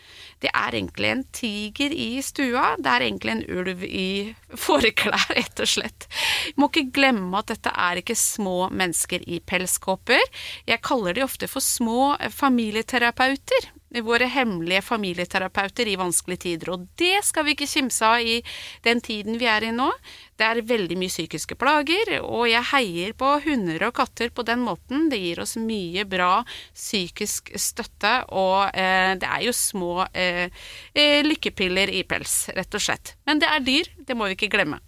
det 0.43 0.51
er 0.53 0.77
egentlig 0.77 1.11
en 1.11 1.25
tiger 1.35 1.95
i 1.95 2.21
stua. 2.25 2.75
Det 2.79 2.93
er 2.93 3.07
egentlig 3.07 3.35
en 3.35 3.43
ulv 3.57 3.83
i 3.87 4.07
fåreklær, 4.65 5.27
rett 5.37 5.63
og 5.63 5.73
slett. 5.73 6.07
Må 6.55 6.71
ikke 6.71 6.89
glemme 6.95 7.41
at 7.41 7.51
dette 7.51 7.73
er 7.75 8.01
ikke 8.01 8.17
små 8.17 8.71
mennesker 8.71 9.27
i 9.27 9.41
pelskåper. 9.43 10.23
Jeg 10.69 10.83
kaller 10.85 11.17
de 11.17 11.27
ofte 11.27 11.51
for 11.51 11.63
små 11.63 12.15
familieterapeuter 12.31 13.71
våre 13.99 14.25
hemmelige 14.31 14.81
familieterapeuter 14.81 15.89
i 15.91 15.97
vanskelige 15.99 16.43
tider. 16.45 16.71
Og 16.75 16.85
det 16.99 17.19
skal 17.27 17.45
vi 17.45 17.55
ikke 17.55 17.67
kimse 17.67 18.07
av 18.07 18.23
i 18.23 18.39
den 18.85 19.01
tiden 19.03 19.39
vi 19.41 19.49
er 19.51 19.67
i 19.67 19.73
nå. 19.75 19.89
Det 20.39 20.47
er 20.47 20.61
veldig 20.65 20.97
mye 20.97 21.11
psykiske 21.11 21.57
plager, 21.59 22.15
og 22.23 22.47
jeg 22.49 22.63
heier 22.71 23.11
på 23.17 23.33
hunder 23.43 23.87
og 23.89 23.95
katter 23.99 24.31
på 24.33 24.45
den 24.47 24.63
måten. 24.65 25.09
Det 25.11 25.19
gir 25.21 25.43
oss 25.43 25.57
mye 25.59 26.05
bra 26.09 26.39
psykisk 26.73 27.51
støtte, 27.59 28.13
og 28.31 28.71
eh, 28.71 29.13
det 29.21 29.27
er 29.27 29.43
jo 29.45 29.53
små 29.55 30.07
eh, 30.13 30.47
eh 30.95 31.19
lykkepiller 31.27 31.91
i 31.91 32.05
pels, 32.07 32.47
rett 32.55 32.73
og 32.73 32.81
slett. 32.81 33.15
Men 33.27 33.43
det 33.43 33.51
er 33.51 33.67
dyr, 33.67 33.91
det 34.07 34.17
må 34.17 34.31
vi 34.31 34.39
ikke 34.39 34.53
glemme. 34.55 34.81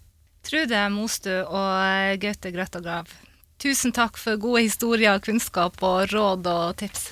Trude 0.44 0.90
Mostu 0.92 1.32
og 1.32 2.18
Gaute 2.20 2.52
Grøttagrav, 2.52 3.14
tusen 3.62 3.94
takk 3.96 4.20
for 4.20 4.42
gode 4.42 4.66
historier, 4.66 5.22
kunnskap 5.24 5.80
og 5.86 6.12
råd 6.12 6.52
og 6.52 6.76
tips. 6.82 7.12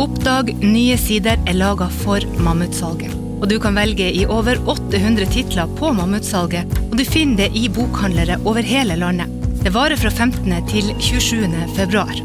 Oppdag 0.00 0.54
nye 0.64 0.94
sider 0.96 1.36
er 1.44 1.56
laga 1.58 1.84
for 1.92 2.24
Mammutsalget. 2.40 3.12
Og 3.40 3.50
du 3.50 3.58
kan 3.60 3.76
velge 3.76 4.06
i 4.16 4.22
over 4.24 4.56
800 4.64 5.28
titler 5.28 5.68
på 5.76 5.90
Mammutsalget, 5.92 6.72
og 6.86 6.96
du 6.96 7.04
finner 7.04 7.42
det 7.42 7.60
i 7.60 7.66
bokhandlere 7.68 8.38
over 8.48 8.64
hele 8.64 8.96
landet. 8.96 9.28
Det 9.60 9.74
varer 9.74 10.00
fra 10.00 10.08
15. 10.08 10.56
til 10.72 10.88
27. 10.96 11.44
februar. 11.76 12.16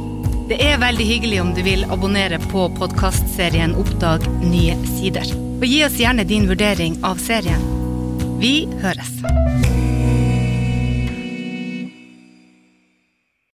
Det 0.48 0.62
er 0.64 0.80
veldig 0.80 1.10
hyggelig 1.10 1.42
om 1.44 1.52
du 1.58 1.64
vil 1.68 1.84
abonnere 1.92 2.40
på 2.48 2.70
podkastserien 2.80 3.76
Oppdag 3.76 4.24
nye 4.46 4.80
sider. 4.96 5.36
Og 5.60 5.68
gi 5.68 5.84
oss 5.84 6.00
gjerne 6.00 6.24
din 6.24 6.48
vurdering 6.48 7.02
av 7.04 7.20
serien. 7.20 7.72
Vi 8.40 8.62
høres. 8.86 9.75